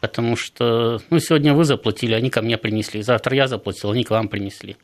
потому 0.00 0.36
что 0.36 1.00
ну, 1.10 1.18
сегодня 1.18 1.54
вы 1.54 1.64
заплатили, 1.64 2.14
они 2.14 2.30
ко 2.30 2.42
мне 2.42 2.56
принесли, 2.56 3.02
завтра 3.02 3.36
я 3.36 3.46
заплатил, 3.46 3.90
они 3.90 4.04
к 4.04 4.10
вам 4.10 4.28
принесли. 4.28 4.76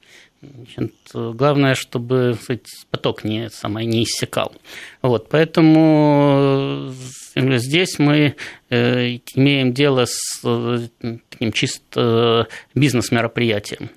Значит, 0.42 0.94
главное, 1.12 1.74
чтобы 1.74 2.36
сказать, 2.40 2.68
поток 2.90 3.24
не, 3.24 3.48
самое, 3.50 3.86
не 3.86 4.04
иссякал. 4.04 4.52
Вот, 5.00 5.28
поэтому 5.30 6.92
э, 7.34 7.58
здесь 7.58 7.98
мы 7.98 8.36
э, 8.68 9.18
имеем 9.34 9.72
дело 9.72 10.04
с 10.06 10.40
э, 10.44 10.88
таким 11.30 11.52
чисто 11.52 12.48
бизнес-мероприятием. 12.74 13.90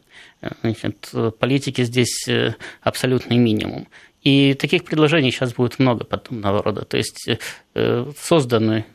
Значит, 0.62 1.12
политики 1.40 1.84
здесь 1.84 2.26
абсолютный 2.82 3.36
минимум. 3.36 3.90
И 4.24 4.54
таких 4.54 4.86
предложений 4.86 5.32
сейчас 5.32 5.54
будет 5.54 5.80
много 5.80 6.06
подобного 6.06 6.64
рода. 6.64 6.86
То 6.86 6.96
есть 6.96 7.28
созданы 8.18 8.86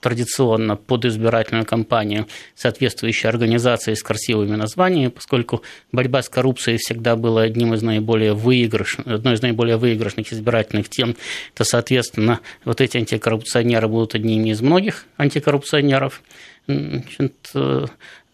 традиционно 0.00 0.76
под 0.76 1.04
избирательную 1.04 1.64
кампанию 1.64 2.26
соответствующие 2.54 3.28
организации 3.28 3.94
с 3.94 4.02
красивыми 4.02 4.56
названиями, 4.56 5.08
поскольку 5.08 5.62
борьба 5.92 6.22
с 6.22 6.28
коррупцией 6.28 6.78
всегда 6.78 7.16
была 7.16 7.42
одним 7.42 7.74
из 7.74 7.82
наиболее 7.82 8.34
выигрышных, 8.34 9.06
одной 9.06 9.34
из 9.34 9.42
наиболее 9.42 9.76
выигрышных 9.76 10.32
избирательных 10.32 10.88
тем, 10.88 11.16
то, 11.54 11.64
соответственно, 11.64 12.40
вот 12.64 12.80
эти 12.80 12.96
антикоррупционеры 12.98 13.88
будут 13.88 14.14
одними 14.14 14.50
из 14.50 14.60
многих 14.60 15.06
антикоррупционеров. 15.16 16.22
Значит, 16.66 17.34
э, 17.54 17.86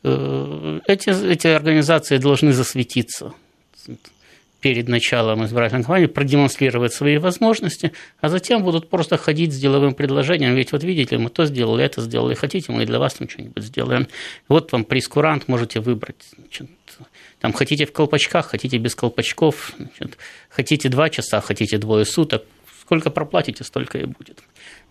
э, 0.05 0.81
эти, 0.87 1.31
эти 1.31 1.47
организации 1.47 2.17
должны 2.17 2.53
засветиться 2.53 3.33
перед 4.63 4.89
началом 4.89 5.45
избирательной 5.45 5.83
кампании 5.83 6.07
продемонстрировать 6.07 6.95
свои 6.95 7.19
возможности, 7.19 7.93
а 8.21 8.29
затем 8.29 8.63
будут 8.63 8.89
просто 8.89 9.17
ходить 9.19 9.53
с 9.53 9.59
деловым 9.59 9.93
предложением, 9.93 10.55
ведь 10.55 10.73
вот 10.73 10.85
видите, 10.85 11.19
мы 11.19 11.31
то 11.31 11.45
сделали, 11.45 11.85
это 11.85 12.01
сделали, 12.01 12.35
хотите, 12.35 12.71
мы 12.73 12.85
и 12.85 12.87
для 12.87 12.99
вас 13.01 13.15
там 13.15 13.29
что-нибудь 13.29 13.63
сделаем. 13.63 14.07
Вот 14.49 14.73
вам 14.73 14.85
прескурант, 14.85 15.49
можете 15.49 15.81
выбрать. 15.81 16.25
Значит, 16.39 16.69
там 17.41 17.53
хотите 17.53 17.87
в 17.87 17.93
колпачках, 17.93 18.47
хотите 18.47 18.79
без 18.79 18.95
колпачков, 18.95 19.73
значит, 19.77 20.17
хотите 20.49 20.89
два 20.89 21.11
часа, 21.11 21.41
хотите 21.41 21.79
двое 21.79 22.05
суток, 22.05 22.45
сколько 22.81 23.11
проплатите, 23.11 23.65
столько 23.65 23.99
и 23.99 24.05
будет. 24.05 24.39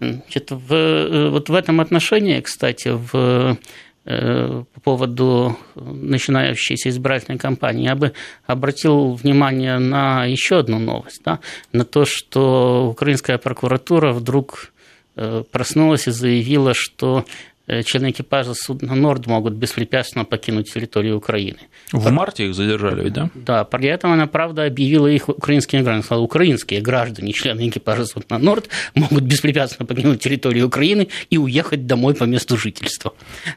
Значит, 0.01 0.51
в, 0.51 0.73
э, 0.73 1.29
вот 1.29 1.47
в 1.47 1.53
этом 1.53 1.79
отношении, 1.79 2.41
кстати, 2.41 2.89
в 2.89 3.57
по 4.03 4.81
поводу 4.83 5.57
начинающейся 5.75 6.89
избирательной 6.89 7.37
кампании, 7.37 7.85
я 7.85 7.95
бы 7.95 8.13
обратил 8.47 9.13
внимание 9.13 9.77
на 9.77 10.25
еще 10.25 10.59
одну 10.59 10.79
новость, 10.79 11.21
да, 11.23 11.39
на 11.71 11.85
то, 11.85 12.05
что 12.05 12.87
украинская 12.89 13.37
прокуратура 13.37 14.11
вдруг 14.11 14.73
э, 15.15 15.43
проснулась 15.51 16.07
и 16.07 16.11
заявила, 16.11 16.73
что 16.73 17.25
Э, 17.25 17.50
члены 17.85 18.11
экипажа 18.11 18.53
судна 18.53 18.95
«Норд» 18.95 19.27
могут 19.27 19.53
беспрепятственно 19.53 20.25
покинуть 20.25 20.73
территорию 20.73 21.17
Украины. 21.17 21.59
В 21.93 22.11
марте 22.11 22.47
их 22.47 22.55
задержали, 22.55 23.09
да? 23.09 23.29
Да, 23.33 23.63
при 23.63 23.87
этом 23.87 24.11
она, 24.11 24.27
правда, 24.27 24.65
объявила 24.65 25.07
их 25.07 25.29
украинскими 25.29 25.81
гражданами. 25.81 26.03
Сказала, 26.03 26.23
украинские 26.23 26.81
граждане, 26.81 27.31
члены 27.31 27.69
экипажа 27.69 28.05
судна 28.05 28.37
«Норд» 28.37 28.69
могут 28.95 29.23
беспрепятственно 29.23 29.85
покинуть 29.85 30.21
территорию 30.21 30.67
Украины 30.67 31.07
и 31.29 31.37
уехать 31.37 31.85
домой 31.85 32.13
по 32.13 32.25
месту 32.25 32.57
жительства. 32.57 33.13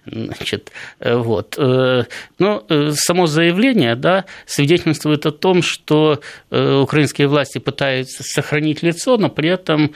Значит, 0.07 0.71
э, 1.01 1.17
вот. 1.17 1.57
Э, 1.59 2.05
но 2.39 2.67
само 2.93 3.27
заявление 3.27 3.97
да, 3.97 4.25
свидетельствует 4.47 5.27
о 5.27 5.33
том, 5.33 5.63
что 5.63 6.21
украинские 6.51 7.29
власти 7.29 7.59
пытаются 7.59 8.23
сохранить 8.23 8.83
лицо, 8.83 9.17
но 9.17 9.29
при 9.29 9.49
этом 9.49 9.93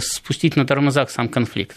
спустить 0.00 0.56
на 0.56 0.66
тормозах 0.66 1.10
сам 1.10 1.28
конфликт. 1.28 1.76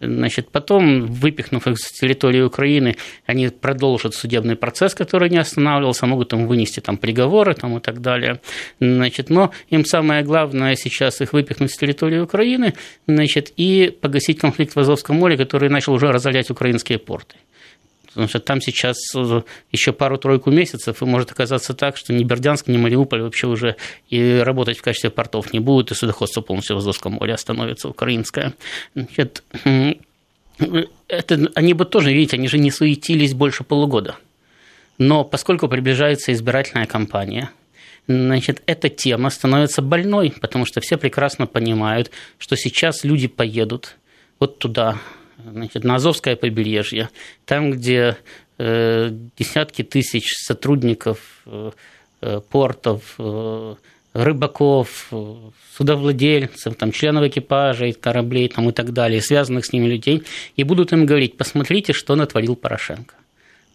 Значит, 0.00 0.50
потом, 0.50 1.06
выпихнув 1.06 1.66
их 1.66 1.78
с 1.78 1.90
территории 1.90 2.42
Украины, 2.42 2.96
они 3.26 3.48
продолжат 3.48 4.14
судебный 4.14 4.54
процесс, 4.54 4.94
который 4.94 5.28
не 5.28 5.38
останавливался, 5.38 6.06
могут 6.06 6.28
там 6.28 6.46
вынести 6.46 6.80
там, 6.80 6.96
приговоры 6.96 7.54
там, 7.54 7.76
и 7.76 7.80
так 7.80 8.00
далее. 8.00 8.40
Значит, 8.80 9.28
но 9.28 9.50
им 9.70 9.84
самое 9.84 10.22
главное 10.22 10.76
сейчас 10.76 11.20
их 11.20 11.32
выпихнуть 11.32 11.72
с 11.72 11.76
территории 11.76 12.20
Украины 12.20 12.74
значит, 13.08 13.52
и 13.56 13.96
погасить 14.00 14.38
конфликт 14.38 14.76
в 14.76 14.80
Азовском 14.80 15.16
море, 15.16 15.36
который 15.36 15.68
начал 15.68 15.94
уже 15.94 16.12
разорять 16.12 16.50
украинские 16.50 16.98
порты. 16.98 17.36
Потому 18.18 18.30
что 18.30 18.40
там 18.40 18.60
сейчас 18.60 18.96
э, 19.14 19.42
еще 19.70 19.92
пару-тройку 19.92 20.50
месяцев, 20.50 21.00
и 21.00 21.04
может 21.04 21.30
оказаться 21.30 21.72
так, 21.72 21.96
что 21.96 22.12
ни 22.12 22.24
Бердянск, 22.24 22.66
ни 22.66 22.76
Мариуполь 22.76 23.22
вообще 23.22 23.46
уже 23.46 23.76
и 24.08 24.42
работать 24.44 24.76
в 24.76 24.82
качестве 24.82 25.10
портов 25.10 25.52
не 25.52 25.60
будут, 25.60 25.92
и 25.92 25.94
судоходство 25.94 26.40
полностью 26.40 26.74
в 26.74 26.80
Азовском 26.80 27.12
море 27.12 27.34
остановится 27.34 27.88
украинское. 27.88 28.54
Значит, 28.96 29.44
это, 31.06 31.52
они 31.54 31.74
бы 31.74 31.84
тоже, 31.84 32.12
видите, 32.12 32.34
они 32.34 32.48
же 32.48 32.58
не 32.58 32.72
суетились 32.72 33.34
больше 33.34 33.62
полугода. 33.62 34.16
Но 34.98 35.22
поскольку 35.22 35.68
приближается 35.68 36.32
избирательная 36.32 36.86
кампания, 36.86 37.50
значит, 38.08 38.64
эта 38.66 38.88
тема 38.88 39.30
становится 39.30 39.80
больной, 39.80 40.34
потому 40.40 40.66
что 40.66 40.80
все 40.80 40.96
прекрасно 40.96 41.46
понимают, 41.46 42.10
что 42.36 42.56
сейчас 42.56 43.04
люди 43.04 43.28
поедут 43.28 43.94
вот 44.40 44.58
туда, 44.58 44.98
значит, 45.44 45.84
на 45.84 45.96
Азовское 45.96 46.36
побережье, 46.36 47.10
там, 47.44 47.70
где 47.70 48.16
э, 48.58 49.10
десятки 49.38 49.82
тысяч 49.82 50.34
сотрудников 50.36 51.42
э, 51.46 51.70
э 52.20 52.40
портов, 52.50 53.16
рыбаков, 54.12 55.12
судовладельцев, 55.76 56.74
там, 56.74 56.90
членов 56.90 57.24
экипажей 57.24 57.92
кораблей 57.92 58.48
там, 58.48 58.68
и 58.68 58.72
так 58.72 58.92
далее, 58.92 59.22
связанных 59.22 59.66
с 59.66 59.72
ними 59.72 59.86
людей, 59.86 60.24
и 60.56 60.64
будут 60.64 60.92
им 60.92 61.06
говорить, 61.06 61.36
посмотрите, 61.36 61.92
что 61.92 62.16
натворил 62.16 62.56
Порошенко, 62.56 63.14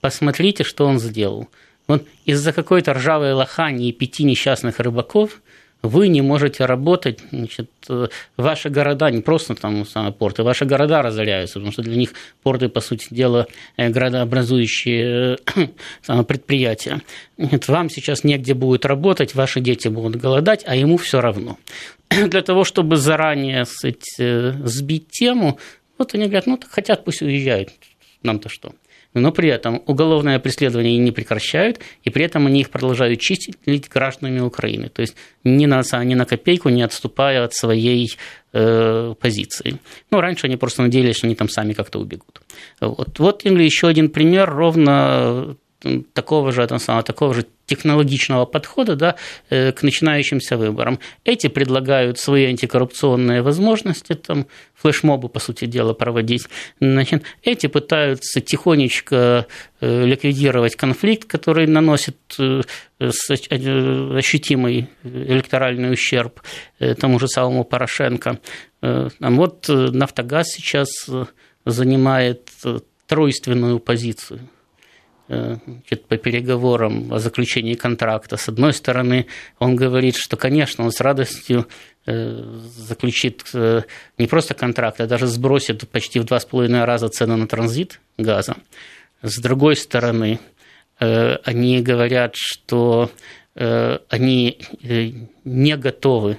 посмотрите, 0.02 0.66
что 0.66 0.86
он 0.86 1.00
сделал. 1.00 1.48
Вот 1.88 2.06
из-за 2.26 2.52
какой-то 2.52 2.94
ржавой 2.94 3.34
лохани 3.34 3.88
и 3.88 3.94
пяти 3.94 4.24
несчастных 4.24 4.80
рыбаков– 4.80 5.42
вы 5.84 6.08
не 6.08 6.22
можете 6.22 6.66
работать, 6.66 7.20
значит, 7.32 7.70
ваши 8.38 8.70
города, 8.70 9.12
не 9.12 9.22
просто 9.22 9.54
там 9.54 9.86
самые 9.86 10.14
порты, 10.14 10.44
ваши 10.44 10.64
города 10.64 11.02
разоряются, 11.02 11.56
потому 11.56 11.74
что 11.74 11.82
для 11.82 11.98
них 11.98 12.14
порты, 12.42 12.70
по 12.70 12.80
сути 12.80 13.08
дела, 13.10 13.48
э, 13.76 13.90
городообразующие 13.90 15.38
э, 15.56 16.24
предприятия. 16.24 17.02
Нет, 17.38 17.68
вам 17.68 17.90
сейчас 17.90 18.24
негде 18.24 18.54
будет 18.54 18.86
работать, 18.86 19.36
ваши 19.36 19.60
дети 19.60 19.90
будут 19.90 20.16
голодать, 20.16 20.64
а 20.66 20.76
ему 20.76 20.98
все 20.98 21.20
равно. 21.20 21.58
Для 22.10 22.42
того, 22.42 22.64
чтобы 22.64 22.96
заранее 22.96 23.66
э, 23.84 24.54
сбить 24.64 25.10
тему, 25.10 25.60
вот 25.98 26.16
они 26.16 26.26
говорят, 26.26 26.48
ну, 26.48 26.58
так 26.58 26.72
хотят, 26.72 27.04
пусть 27.04 27.22
уезжают, 27.22 27.72
нам-то 28.24 28.48
что 28.48 28.72
но 29.14 29.32
при 29.32 29.50
этом 29.50 29.82
уголовное 29.86 30.40
преследование 30.40 30.98
не 30.98 31.12
прекращают, 31.12 31.80
и 32.04 32.10
при 32.10 32.26
этом 32.26 32.48
они 32.48 32.62
их 32.62 32.70
продолжают 32.70 33.20
чистить 33.20 33.56
гражданами 33.90 34.40
Украины. 34.40 34.90
То 34.90 35.02
есть 35.02 35.16
ни 35.44 35.66
на, 35.66 35.82
ни 36.04 36.16
на 36.16 36.26
копейку 36.26 36.70
не 36.70 36.84
отступая 36.84 37.44
от 37.44 37.54
своей 37.54 38.16
э, 38.54 39.16
позиции. 39.20 39.80
Ну, 40.12 40.22
раньше 40.22 40.48
они 40.48 40.58
просто 40.58 40.82
надеялись, 40.82 41.18
что 41.18 41.28
они 41.28 41.36
там 41.36 41.50
сами 41.50 41.74
как-то 41.74 42.00
убегут. 42.00 42.42
Вот, 42.80 43.20
вот 43.20 43.46
еще 43.46 43.88
один 43.88 44.10
пример 44.10 44.50
ровно 44.50 45.56
такого 46.14 46.52
же, 46.52 46.68
такого 46.68 47.34
же 47.34 47.46
технологичного 47.66 48.46
подхода 48.46 48.96
да, 48.96 49.16
э, 49.50 49.72
к 49.72 49.84
начинающимся 49.84 50.58
выборам. 50.58 51.00
Эти 51.24 51.48
предлагают 51.48 52.20
свои 52.20 52.46
антикоррупционные 52.46 53.42
возможности, 53.42 54.14
там, 54.14 54.48
флешмобы, 54.76 55.30
по 55.30 55.40
сути 55.40 55.66
дела, 55.66 55.94
проводить. 55.94 56.48
Значит, 56.80 57.24
эти 57.44 57.68
пытаются 57.68 58.42
тихонечко 58.42 59.48
э, 59.80 60.06
ликвидировать 60.06 60.76
конфликт, 60.76 61.28
который 61.28 61.68
наносит 61.68 62.18
э, 62.38 62.62
ощутимый 63.00 64.90
электоральный 65.04 65.92
ущерб 65.92 66.42
тому 67.00 67.20
же 67.20 67.28
самому 67.28 67.66
Порошенко. 67.66 68.40
Вот 69.20 69.66
«Нафтогаз» 69.68 70.48
сейчас 70.52 70.88
занимает 71.66 72.50
тройственную 73.08 73.80
позицию– 73.80 74.40
Э, 75.30 75.56
по 76.10 76.18
переговорам 76.18 77.14
о 77.14 77.20
заключении 77.20 77.76
контракта. 77.76 78.36
С 78.36 78.50
одной 78.50 78.74
стороны, 78.74 79.28
он 79.58 79.78
говорит, 79.78 80.18
что, 80.18 80.36
конечно, 80.36 80.84
он 80.84 80.92
с 80.92 81.00
радостью 81.00 81.66
э, 82.06 82.60
заключит 82.76 83.46
э, 83.54 83.84
не 84.18 84.28
просто 84.28 84.54
контракт, 84.54 85.00
а 85.00 85.08
даже 85.08 85.28
сбросит 85.28 85.88
почти 85.90 86.20
в 86.20 86.26
два 86.26 86.42
с 86.42 86.46
половиной 86.46 86.84
раза 86.84 87.08
цену 87.08 87.38
на 87.38 87.48
транзит 87.48 88.02
газа. 88.18 88.58
С 89.22 89.40
другой 89.40 89.78
стороны, 89.78 90.40
они 91.00 91.82
говорят, 91.82 92.36
что 92.36 93.10
они 93.56 94.60
не 95.46 95.78
готовы 95.78 96.38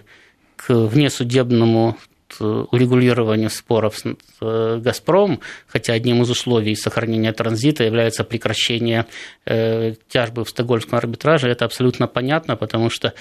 к 0.57 0.75
внесудебному 0.75 1.97
урегулированию 2.41 3.50
споров 3.50 3.99
с 3.99 4.81
«Газпромом», 4.81 5.41
хотя 5.67 5.93
одним 5.93 6.23
из 6.23 6.31
условий 6.31 6.75
сохранения 6.75 7.33
транзита 7.33 7.85
является 7.85 8.25
прекращение 8.25 9.07
э, 9.47 9.95
тяжбы 10.09 10.45
в 10.45 10.50
стокгольмском 10.50 10.99
арбитраже. 10.99 11.49
Это 11.49 11.64
абсолютно 11.64 12.07
понятно, 12.07 12.57
потому 12.57 12.91
что 12.91 13.14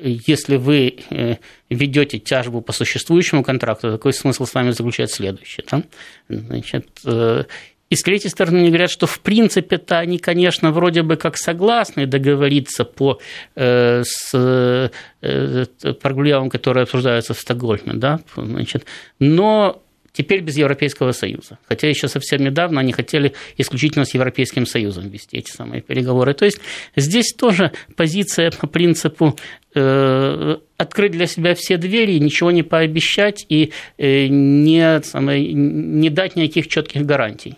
если 0.00 0.56
вы 0.56 0.98
э, 1.10 1.36
ведете 1.70 2.18
тяжбу 2.18 2.60
по 2.60 2.72
существующему 2.72 3.42
контракту, 3.42 3.90
такой 3.90 4.12
смысл 4.12 4.44
с 4.44 4.54
вами 4.54 4.70
заключает 4.70 5.10
следующее. 5.10 5.64
Да? 5.70 5.82
Значит, 6.28 6.88
э, 7.04 7.44
и 7.88 7.94
с 7.94 8.02
третьей 8.02 8.30
стороны, 8.30 8.58
они 8.58 8.68
говорят, 8.68 8.90
что 8.90 9.06
в 9.06 9.20
принципе-то 9.20 9.98
они, 9.98 10.18
конечно, 10.18 10.72
вроде 10.72 11.02
бы 11.02 11.16
как 11.16 11.36
согласны 11.36 12.06
договориться 12.06 12.84
по 12.84 13.20
э, 13.54 14.02
с 14.04 14.30
э, 14.32 15.64
прогулявам, 16.00 16.50
которые 16.50 16.82
обсуждаются 16.82 17.34
в 17.34 17.38
Стокгольме, 17.38 17.94
да, 17.94 18.20
значит, 18.36 18.86
но 19.20 19.82
теперь 20.16 20.40
без 20.40 20.56
Европейского 20.56 21.12
Союза. 21.12 21.58
Хотя 21.68 21.88
еще 21.88 22.08
совсем 22.08 22.42
недавно 22.42 22.80
они 22.80 22.92
хотели 22.92 23.34
исключительно 23.56 24.04
с 24.04 24.14
Европейским 24.14 24.66
Союзом 24.66 25.08
вести 25.08 25.36
эти 25.36 25.50
самые 25.50 25.82
переговоры. 25.82 26.32
То 26.34 26.46
есть 26.46 26.58
здесь 26.96 27.34
тоже 27.34 27.72
позиция 27.96 28.50
по 28.50 28.66
принципу 28.66 29.36
э, 29.74 30.56
открыть 30.76 31.12
для 31.12 31.26
себя 31.26 31.54
все 31.54 31.76
двери, 31.76 32.18
ничего 32.18 32.50
не 32.50 32.62
пообещать 32.62 33.44
и 33.48 33.72
э, 33.98 34.26
не, 34.26 35.02
самое, 35.02 35.52
не 35.52 36.10
дать 36.10 36.34
никаких 36.34 36.68
четких 36.68 37.04
гарантий. 37.04 37.56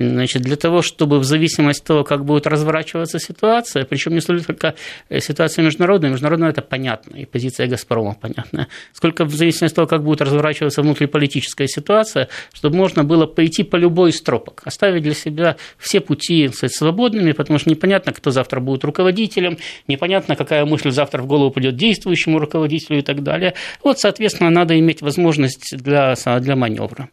Значит, 0.00 0.42
для 0.42 0.56
того, 0.56 0.80
чтобы 0.82 1.18
в 1.18 1.24
зависимости 1.24 1.80
от 1.80 1.86
того, 1.86 2.04
как 2.04 2.24
будет 2.24 2.46
разворачиваться 2.46 3.18
ситуация, 3.18 3.84
причем 3.84 4.14
не 4.14 4.20
только 4.20 4.74
э, 5.08 5.18
ситуация 5.18 5.64
международная, 5.64 6.10
международная 6.10 6.50
это 6.50 6.62
понятно, 6.62 7.16
и 7.16 7.24
позиция 7.24 7.66
«Газпрома» 7.66 8.14
понятная, 8.14 8.68
сколько 8.92 9.24
в 9.24 9.34
зависимости 9.34 9.72
от 9.72 9.74
того, 9.74 9.86
как 9.88 10.04
будет 10.04 10.20
разворачиваться 10.20 10.82
внутриполитическая 10.82 11.66
ситуация, 11.66 12.28
чтобы 12.52 12.76
можно 12.76 13.02
было 13.02 13.26
пойти 13.26 13.64
по 13.64 13.74
любой 13.74 14.10
из 14.10 14.22
тропок, 14.22 14.62
оставить 14.64 15.02
для 15.02 15.14
себя 15.14 15.56
все 15.78 16.00
пути 16.00 16.48
сказать, 16.48 16.76
свободными, 16.76 17.32
потому 17.32 17.58
что 17.58 17.68
непонятно, 17.68 18.12
кто 18.12 18.30
завтра 18.30 18.60
будет 18.60 18.84
руководителем, 18.84 19.58
непонятно, 19.88 20.36
какая 20.36 20.64
мысль 20.64 20.92
завтра 20.92 21.22
в 21.22 21.26
голову 21.26 21.50
придет 21.50 21.74
действующему 21.74 22.38
руководителю 22.38 23.00
и 23.00 23.02
так 23.02 23.24
далее. 23.24 23.54
Вот, 23.82 23.98
соответственно, 23.98 24.50
надо 24.50 24.78
иметь 24.78 25.02
возможность 25.02 25.76
для, 25.76 26.14
для 26.38 26.54
маневра. 26.54 27.08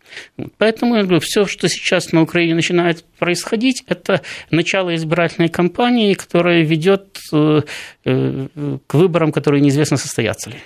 Поэтому 0.59 0.97
я 0.97 1.01
говорю, 1.01 1.19
все, 1.19 1.47
что 1.47 1.67
сейчас 1.67 2.11
на 2.11 2.21
Украине 2.21 2.53
начинается 2.53 2.74
начинает 2.75 3.03
происходить, 3.19 3.83
это 3.87 4.21
начало 4.51 4.95
избирательной 4.95 5.49
кампании, 5.49 6.13
которая 6.13 6.61
ведет 6.61 7.19
э, 7.31 7.61
э, 8.05 8.47
к 8.87 8.93
выборам, 8.93 9.31
которые 9.31 9.61
неизвестно 9.61 9.97
состоятся 9.97 10.49
ли. 10.49 10.57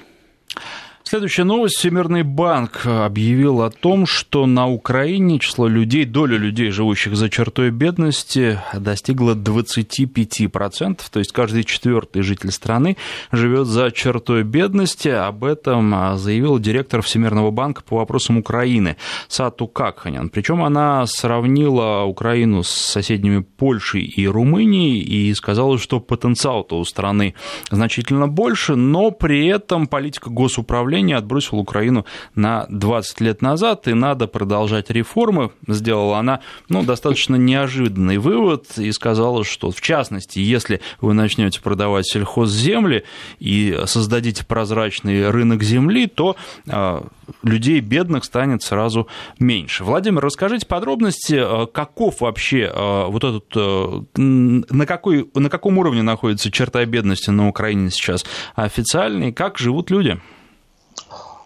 Следующая 1.09 1.43
новость. 1.43 1.79
Всемирный 1.79 2.21
банк 2.21 2.85
объявил 2.85 3.63
о 3.63 3.71
том, 3.71 4.05
что 4.05 4.45
на 4.45 4.69
Украине 4.69 5.39
число 5.39 5.67
людей, 5.67 6.05
доля 6.05 6.37
людей, 6.37 6.69
живущих 6.69 7.15
за 7.15 7.31
чертой 7.31 7.71
бедности, 7.71 8.59
достигла 8.75 9.33
25%. 9.33 10.99
То 11.11 11.17
есть 11.17 11.31
каждый 11.31 11.63
четвертый 11.63 12.21
житель 12.21 12.51
страны 12.51 12.95
живет 13.31 13.65
за 13.65 13.89
чертой 13.89 14.43
бедности. 14.43 15.07
Об 15.07 15.45
этом 15.45 16.15
заявил 16.15 16.59
директор 16.59 17.01
Всемирного 17.01 17.49
банка 17.49 17.81
по 17.81 17.97
вопросам 17.97 18.37
Украины 18.37 18.95
Сату 19.27 19.65
Какханян. 19.65 20.29
Причем 20.29 20.61
она 20.61 21.07
сравнила 21.07 22.03
Украину 22.03 22.61
с 22.61 22.69
соседними 22.69 23.39
Польшей 23.39 24.03
и 24.03 24.27
Румынией 24.27 24.99
и 24.99 25.33
сказала, 25.33 25.79
что 25.79 25.99
потенциал-то 25.99 26.77
у 26.77 26.85
страны 26.85 27.33
значительно 27.71 28.27
больше, 28.27 28.75
но 28.75 29.09
при 29.09 29.47
этом 29.47 29.87
политика 29.87 30.29
госуправления 30.29 30.98
управление 30.99 31.17
отбросил 31.17 31.59
Украину 31.59 32.05
на 32.35 32.65
20 32.69 33.21
лет 33.21 33.41
назад, 33.41 33.87
и 33.87 33.93
надо 33.93 34.27
продолжать 34.27 34.89
реформы. 34.89 35.51
Сделала 35.67 36.17
она 36.19 36.41
ну, 36.67 36.83
достаточно 36.83 37.35
неожиданный 37.35 38.17
вывод 38.17 38.65
и 38.77 38.91
сказала, 38.91 39.45
что 39.45 39.71
в 39.71 39.79
частности, 39.79 40.39
если 40.39 40.81
вы 40.99 41.13
начнете 41.13 41.61
продавать 41.61 42.05
сельхозземли 42.05 43.05
и 43.39 43.79
создадите 43.85 44.45
прозрачный 44.45 45.29
рынок 45.29 45.63
земли, 45.63 46.07
то 46.07 46.35
а, 46.67 47.05
людей 47.43 47.79
бедных 47.79 48.25
станет 48.25 48.61
сразу 48.61 49.07
меньше. 49.39 49.83
Владимир, 49.83 50.21
расскажите 50.21 50.65
подробности, 50.65 51.39
а, 51.39 51.65
каков 51.65 52.21
вообще 52.21 52.69
а, 52.73 53.07
вот 53.07 53.23
этот, 53.23 53.55
на, 54.17 54.85
какой, 54.85 55.29
на 55.33 55.49
каком 55.49 55.77
уровне 55.77 56.01
находится 56.01 56.51
черта 56.51 56.83
бедности 56.85 57.29
на 57.29 57.47
Украине 57.47 57.89
сейчас 57.89 58.25
официальный, 58.55 59.31
как 59.31 59.57
живут 59.57 59.91
люди? 59.91 60.19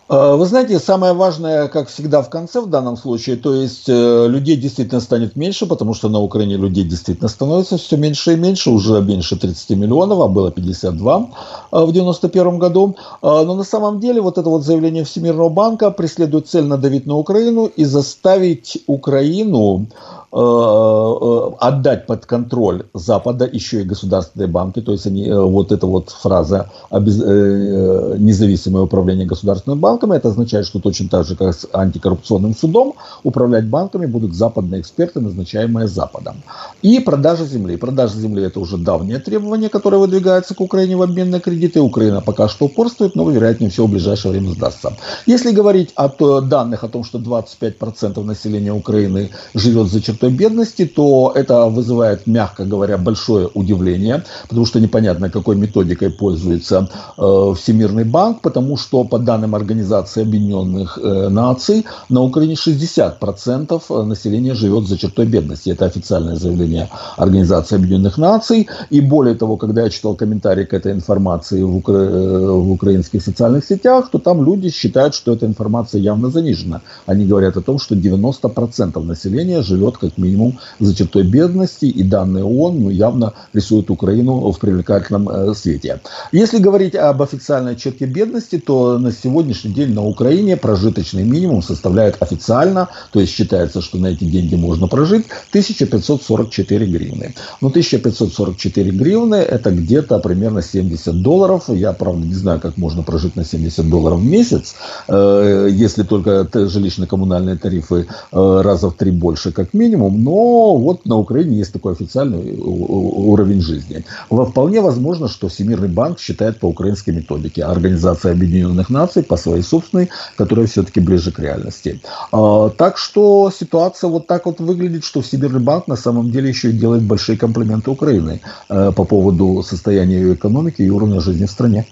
Э, 0.10 0.36
вы 0.36 0.46
знаете, 0.46 0.80
самое 0.80 1.13
важное, 1.13 1.68
как 1.68 1.88
всегда 1.88 2.22
в 2.22 2.30
конце 2.30 2.62
в 2.62 2.68
данном 2.68 2.98
случае, 2.98 3.38
то 3.38 3.54
есть 3.54 3.88
э, 3.88 4.28
людей 4.28 4.58
действительно 4.58 5.00
станет 5.00 5.36
меньше, 5.36 5.66
потому 5.66 5.94
что 5.94 6.10
на 6.10 6.20
Украине 6.20 6.58
людей 6.58 6.84
действительно 6.84 7.30
становится 7.30 7.78
все 7.78 7.96
меньше 7.96 8.34
и 8.34 8.36
меньше, 8.36 8.70
уже 8.70 9.02
меньше 9.02 9.38
30 9.38 9.78
миллионов, 9.78 10.20
а 10.20 10.28
было 10.28 10.52
52 10.52 11.30
э, 11.72 11.86
в 11.86 11.92
91 11.92 12.60
году. 12.60 12.96
Но 13.22 13.56
на 13.56 13.63
самом 13.63 14.00
деле 14.00 14.22
вот 14.22 14.38
это 14.38 14.50
вот 14.50 14.63
заявление 14.63 15.06
Всемирного 15.06 15.50
банка 15.50 15.92
преследует 15.92 16.48
цель 16.48 16.66
надавить 16.66 17.06
на 17.06 17.16
Украину 17.16 17.66
и 17.66 17.86
заставить 17.86 18.84
Украину 18.88 19.88
отдать 20.34 22.08
под 22.08 22.26
контроль 22.26 22.86
Запада 22.93 23.48
еще 23.52 23.82
и 23.82 23.84
государственные 23.84 24.48
банки, 24.48 24.82
то 24.82 24.91
есть 24.91 25.06
они, 25.06 25.28
э, 25.28 25.39
вот 25.39 25.72
эта 25.72 25.86
вот 25.86 26.10
фраза 26.10 26.72
независимое 26.91 28.84
управление 28.84 29.28
государственными 29.28 29.80
банками, 29.80 30.15
это 30.15 30.30
означает, 30.30 30.65
что 30.65 30.80
точно 30.80 31.10
так 31.10 31.26
же, 31.26 31.36
как 31.36 31.54
с 31.54 31.67
антикоррупционным 31.72 32.56
судом, 32.56 32.96
управлять 33.24 33.67
банками 33.67 34.08
будут 34.08 34.34
западные 34.34 34.82
эксперты, 34.82 35.19
назначаемые 35.19 35.88
Западом. 35.88 36.43
И 36.82 37.00
продажа 37.00 37.46
земли. 37.46 37.78
Продажа 37.78 38.17
земли 38.17 38.43
это 38.43 38.60
уже 38.60 38.78
давнее 38.78 39.19
требование, 39.19 39.69
которое 39.69 39.98
выдвигается 39.98 40.56
к 40.56 40.62
Украине 40.62 40.98
в 40.98 41.02
обмен 41.02 41.30
на 41.30 41.39
кредиты. 41.39 41.80
Украина 41.82 42.22
пока 42.22 42.48
что 42.48 42.65
упорствует, 42.65 43.15
но 43.15 43.30
вероятнее 43.30 43.69
всего 43.69 43.88
в 43.88 43.91
ближайшее 43.91 44.32
время 44.32 44.52
сдастся. 44.52 44.93
Если 45.28 45.52
говорить 45.52 45.91
о 45.96 46.10
данных 46.41 46.84
о 46.84 46.88
том, 46.88 47.04
что 47.04 47.19
25% 47.19 48.24
населения 48.24 48.74
Украины 48.74 49.30
живет 49.54 49.88
за 49.88 50.02
чертой 50.02 50.22
бедности, 50.29 50.86
то 50.86 51.31
это 51.36 51.65
вызывает, 51.65 52.27
мягко 52.27 52.65
говоря, 52.65 52.97
большое 52.97 53.49
удивление, 53.53 54.23
потому 54.49 54.65
что 54.65 54.79
непонятно, 54.79 55.29
какой 55.29 55.55
методикой 55.55 56.09
пользуется 56.09 56.89
э, 57.17 57.53
Всемирный 57.57 58.03
банк, 58.03 58.41
потому 58.41 58.77
что 58.77 59.03
по 59.03 59.19
данным 59.19 59.55
Организации 59.55 60.23
Объединенных 60.23 60.99
э, 61.01 61.29
Наций 61.29 61.86
на 62.09 62.21
Украине 62.21 62.53
60% 62.53 64.03
населения 64.03 64.53
живет 64.53 64.88
за 64.88 64.97
чертой 64.97 65.25
бедности. 65.25 65.71
Это 65.71 65.86
официальное 65.86 66.36
заявление 66.36 66.89
Организации 67.17 67.75
Объединенных 67.75 68.17
Наций. 68.17 68.67
И 68.89 69.01
более 69.01 69.36
того, 69.36 69.57
когда 69.57 69.83
я 69.83 69.89
читал 69.89 70.15
комментарии 70.15 70.65
к 70.65 70.73
этой 70.73 70.91
информации 70.91 71.63
в, 71.63 71.75
укра... 71.75 71.93
Э, 71.93 72.51
в 72.51 72.71
украинских 72.71 73.21
социальных 73.21 73.65
сетях, 73.65 74.09
то 74.12 74.19
там 74.19 74.43
люди 74.43 74.69
считают, 74.69 75.13
что 75.15 75.33
эта 75.33 75.45
информация 75.45 76.01
явно 76.01 76.29
занижена. 76.29 76.81
Они 77.05 77.25
говорят 77.25 77.57
о 77.57 77.62
том, 77.62 77.79
что 77.79 77.95
90% 77.95 79.03
населения 79.03 79.62
живет 79.62 79.97
как 79.97 80.12
минимум 80.17 80.60
за 80.80 80.95
чертой 80.95 81.23
бедности, 81.23 81.86
и 81.86 82.04
данные 82.04 82.43
ООН 82.43 82.84
ну, 82.84 82.89
явно 82.89 83.34
рисуют 83.54 83.89
Украину 83.89 84.52
в 84.52 84.60
привлекательном 84.60 85.30
э, 85.30 85.54
свете. 85.54 85.99
Если 86.32 86.60
говорить 86.60 86.95
об 86.95 87.21
официальной 87.21 87.76
черте 87.76 88.06
бедности, 88.06 88.60
то 88.60 88.97
на 88.97 89.12
сегодняшний 89.12 89.73
день 89.73 89.93
на 89.93 90.04
Украине 90.06 90.58
прожиточный 90.58 91.23
минимум 91.23 91.62
составляет 91.62 92.21
официально, 92.21 92.89
то 93.12 93.19
есть 93.19 93.34
считается, 93.34 93.82
что 93.82 93.97
на 93.97 94.08
эти 94.08 94.26
деньги 94.26 94.56
можно 94.56 94.88
прожить, 94.88 95.26
1544 95.49 96.86
гривны. 96.86 97.36
Но 97.62 97.69
1544 97.69 98.91
гривны 98.91 99.36
это 99.36 99.71
где-то 99.71 100.19
примерно 100.19 100.62
70 100.62 101.21
долларов. 101.21 101.63
Я, 101.67 101.93
правда, 101.93 102.26
не 102.26 102.34
знаю, 102.34 102.60
как 102.60 102.78
можно 102.78 103.04
прожить 103.04 103.36
на 103.36 103.45
70 103.45 103.89
долларов 103.89 104.19
в 104.19 104.26
месяц, 104.26 104.76
э, 105.08 105.69
если 105.71 106.04
только 106.04 106.47
жилищно-коммунальные 106.54 107.58
тарифы 107.58 108.08
э, 108.32 108.62
раза 108.62 108.89
в 108.89 108.93
три 108.93 109.12
больше 109.12 109.52
как 109.52 109.73
минимум 109.73 110.03
но 110.10 110.78
вот 110.78 111.06
на 111.06 111.18
Украине 111.18 111.58
есть 111.58 111.74
такой 111.74 111.94
официальный 111.94 112.58
уровень 112.60 113.62
жизни. 113.62 114.04
Вполне 114.30 114.82
возможно, 114.82 115.28
что 115.28 115.48
Всемирный 115.48 115.88
банк 115.88 116.20
считает 116.20 116.60
по 116.60 116.68
украинской 116.68 117.12
методике, 117.12 117.63
а 117.63 117.72
Организация 117.72 118.32
Объединенных 118.32 118.89
Наций 118.89 119.24
по 119.24 119.38
своей 119.38 119.63
собственной, 119.63 120.10
которая 120.38 120.68
все-таки 120.68 121.00
ближе 121.00 121.32
к 121.32 121.39
реальности. 121.39 122.02
А, 122.32 122.70
так 122.70 122.98
что 122.98 123.52
ситуация 123.52 124.10
вот 124.10 124.28
так 124.28 124.46
вот 124.46 124.60
выглядит, 124.60 125.04
что 125.04 125.22
Всемирный 125.22 125.60
банк 125.60 125.88
на 125.88 125.96
самом 125.96 126.32
деле 126.32 126.50
еще 126.50 126.70
и 126.70 126.74
делает 126.74 127.04
большие 127.04 127.38
комплименты 127.38 127.92
Украины 127.92 128.42
э, 128.70 128.92
по 128.96 129.04
поводу 129.04 129.63
состояния 129.63 130.16
ее 130.16 130.34
экономики 130.34 130.82
и 130.82 130.89
уровня 130.89 131.20
жизни 131.20 131.46
в 131.46 131.52
стране. 131.52 131.86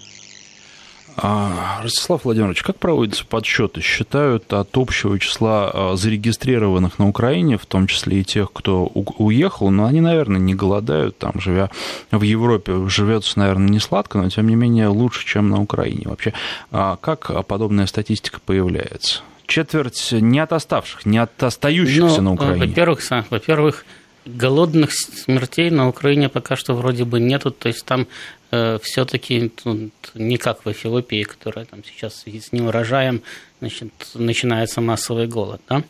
А, 1.16 1.80
Ростислав 1.82 2.24
Владимирович, 2.24 2.62
как 2.62 2.78
проводятся 2.78 3.24
подсчеты? 3.26 3.80
Считают 3.80 4.52
от 4.52 4.76
общего 4.76 5.18
числа 5.18 5.70
а, 5.72 5.96
зарегистрированных 5.96 6.98
на 6.98 7.08
Украине, 7.08 7.58
в 7.58 7.66
том 7.66 7.86
числе 7.86 8.20
и 8.20 8.24
тех, 8.24 8.52
кто 8.52 8.86
уехал, 8.86 9.70
но 9.70 9.86
они, 9.86 10.00
наверное, 10.00 10.40
не 10.40 10.54
голодают, 10.54 11.18
там, 11.18 11.32
живя 11.36 11.70
в 12.10 12.22
Европе, 12.22 12.88
живется, 12.88 13.38
наверное, 13.38 13.68
не 13.68 13.78
сладко, 13.78 14.18
но, 14.18 14.28
тем 14.30 14.48
не 14.48 14.54
менее, 14.54 14.88
лучше, 14.88 15.26
чем 15.26 15.50
на 15.50 15.60
Украине. 15.60 16.02
Вообще, 16.06 16.32
а 16.70 16.96
как 16.96 17.46
подобная 17.46 17.86
статистика 17.86 18.40
появляется? 18.44 19.20
Четверть 19.46 20.12
не 20.12 20.38
от 20.38 20.52
оставших, 20.52 21.04
не 21.04 21.18
от 21.18 21.42
остающихся 21.42 22.22
ну, 22.22 22.30
на 22.30 22.32
Украине. 22.32 22.66
Во-первых, 22.66 23.00
во-первых, 23.28 23.84
голодных 24.24 24.92
смертей 24.92 25.70
на 25.70 25.88
Украине 25.88 26.28
пока 26.28 26.56
что 26.56 26.74
вроде 26.74 27.04
бы 27.04 27.20
нету, 27.20 27.50
то 27.50 27.68
есть 27.68 27.84
там 27.84 28.06
э, 28.50 28.78
все-таки 28.82 29.52
ну, 29.64 29.90
не 30.14 30.36
как 30.36 30.64
в 30.64 30.70
Эфиопии, 30.70 31.22
которая 31.22 31.64
там 31.64 31.82
сейчас 31.84 32.24
с 32.24 32.52
неурожаем 32.52 33.22
значит, 33.60 33.92
начинается 34.14 34.80
массовый 34.80 35.26
голод, 35.26 35.60
да? 35.68 35.82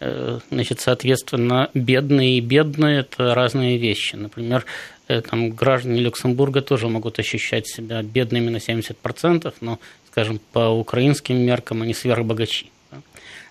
Э, 0.00 0.40
значит, 0.50 0.80
соответственно, 0.80 1.70
бедные 1.74 2.38
и 2.38 2.40
бедные– 2.40 3.00
это 3.00 3.34
разные 3.34 3.78
вещи. 3.78 4.16
Например, 4.16 4.64
э, 5.08 5.20
там, 5.20 5.50
граждане 5.50 6.00
Люксембурга 6.00 6.62
тоже 6.62 6.88
могут 6.88 7.18
ощущать 7.18 7.66
себя 7.66 8.02
бедными 8.02 8.50
на 8.50 8.58
70%, 8.58 9.54
но, 9.60 9.78
скажем, 10.10 10.40
по 10.52 10.68
украинским 10.68 11.36
меркам 11.36 11.82
они 11.82 11.94
сверхбогачи. 11.94 12.70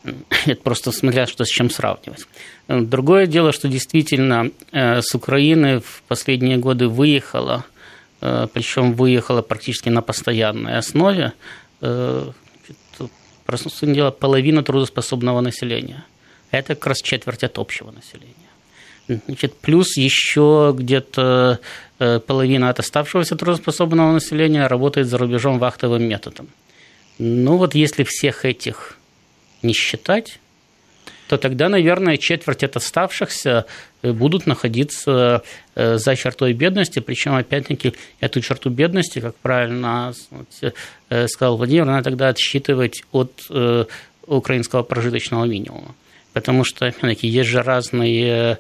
Это 0.46 0.62
просто 0.62 0.92
смотря, 0.92 1.28
что 1.28 1.46
с 1.46 1.50
чем 1.50 1.70
сравнивать. 1.70 2.26
Другое 2.68 3.26
дело, 3.26 3.52
что 3.52 3.68
действительно 3.68 4.52
э, 4.72 5.02
с 5.02 5.16
Украины 5.16 5.80
в 5.80 6.04
последние 6.08 6.58
годы 6.58 6.88
выехало, 6.88 7.66
э, 8.22 8.48
причем 8.54 8.94
выехало 8.94 9.42
практически 9.42 9.90
на 9.90 10.02
постоянной 10.02 10.78
основе, 10.78 11.34
э, 11.82 12.32
просто 13.46 13.86
дело, 13.86 14.12
половина 14.12 14.64
трудоспособного 14.64 15.42
населения. 15.42 16.06
Это 16.52 16.76
как 16.76 16.88
раз 16.88 17.02
четверть 17.02 17.44
от 17.44 17.58
общего 17.58 17.92
населения. 17.92 18.34
Значит, 19.28 19.58
плюс 19.58 19.98
еще 19.98 20.74
где-то 20.78 21.60
половина 21.98 22.70
от 22.70 22.80
оставшегося 22.80 23.36
трудоспособного 23.36 24.14
населения 24.14 24.66
работает 24.68 25.08
за 25.08 25.18
рубежом 25.18 25.60
вахтовым 25.60 26.04
методом. 26.04 26.48
Ну 27.20 27.58
вот 27.58 27.76
если 27.76 28.04
всех 28.04 28.46
этих 28.46 28.98
не 29.64 29.74
считать, 29.74 30.40
то 31.28 31.38
тогда, 31.38 31.70
наверное, 31.70 32.18
четверть 32.18 32.64
от 32.64 32.76
оставшихся 32.76 33.66
э, 34.02 34.12
будут 34.12 34.46
находиться 34.46 35.42
э, 35.76 35.98
за 35.98 36.16
чертой 36.16 36.54
бедности, 36.54 37.00
причем, 37.00 37.34
опять-таки, 37.36 37.94
эту 38.20 38.42
черту 38.42 38.70
бедности, 38.70 39.20
как 39.20 39.36
правильно 39.38 40.14
э, 41.10 41.28
сказал 41.28 41.58
Владимир, 41.58 41.86
надо 41.86 42.04
тогда 42.04 42.30
отсчитывать 42.30 43.04
от 43.12 43.32
украинского 44.26 44.84
прожиточного 44.84 45.46
минимума. 45.46 45.96
Потому 46.34 46.64
что, 46.64 46.86
опять-таки, 46.86 47.28
есть 47.28 47.50
же 47.50 47.62
разные 47.62 48.58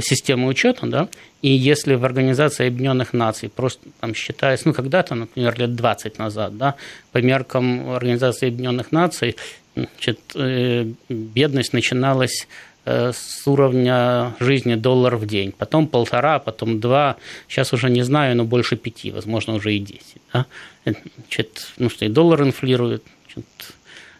системы 0.00 0.48
учета, 0.48 0.86
да, 0.86 1.08
и 1.42 1.48
если 1.48 1.94
в 1.94 2.04
Организации 2.04 2.66
Объединенных 2.66 3.12
Наций 3.12 3.48
просто 3.48 3.88
там 4.00 4.14
считается, 4.14 4.66
ну, 4.66 4.74
когда-то, 4.74 5.14
например, 5.14 5.56
лет 5.58 5.76
20 5.76 6.18
назад, 6.18 6.56
да, 6.56 6.74
по 7.12 7.18
меркам 7.18 7.90
Организации 7.90 8.48
Объединенных 8.48 8.90
Наций, 8.90 9.36
значит, 9.76 10.18
э, 10.34 10.86
бедность 11.08 11.72
начиналась 11.72 12.48
э, 12.84 13.12
с 13.14 13.46
уровня 13.46 14.34
жизни 14.40 14.74
доллар 14.74 15.16
в 15.16 15.26
день, 15.26 15.52
потом 15.52 15.86
полтора, 15.86 16.38
потом 16.38 16.80
два, 16.80 17.16
сейчас 17.46 17.72
уже 17.72 17.90
не 17.90 18.02
знаю, 18.02 18.36
но 18.36 18.44
больше 18.44 18.76
пяти, 18.76 19.10
возможно, 19.10 19.54
уже 19.54 19.74
и 19.74 19.78
десять. 19.78 20.22
Да? 20.32 20.46
Значит, 20.84 21.68
ну 21.78 21.90
что, 21.90 22.06
и 22.06 22.08
доллар 22.08 22.42
инфлирует. 22.42 23.04
Значит, 23.32 23.46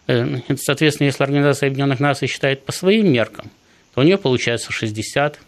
э, 0.07 0.55
соответственно, 0.57 1.07
если 1.07 1.23
Организация 1.23 1.67
Объединенных 1.67 1.99
Наций 1.99 2.27
считает 2.27 2.63
по 2.63 2.71
своим 2.71 3.11
меркам, 3.11 3.49
то 3.93 4.01
у 4.01 4.03
нее 4.03 4.17
получается 4.17 4.71
60, 4.71 5.39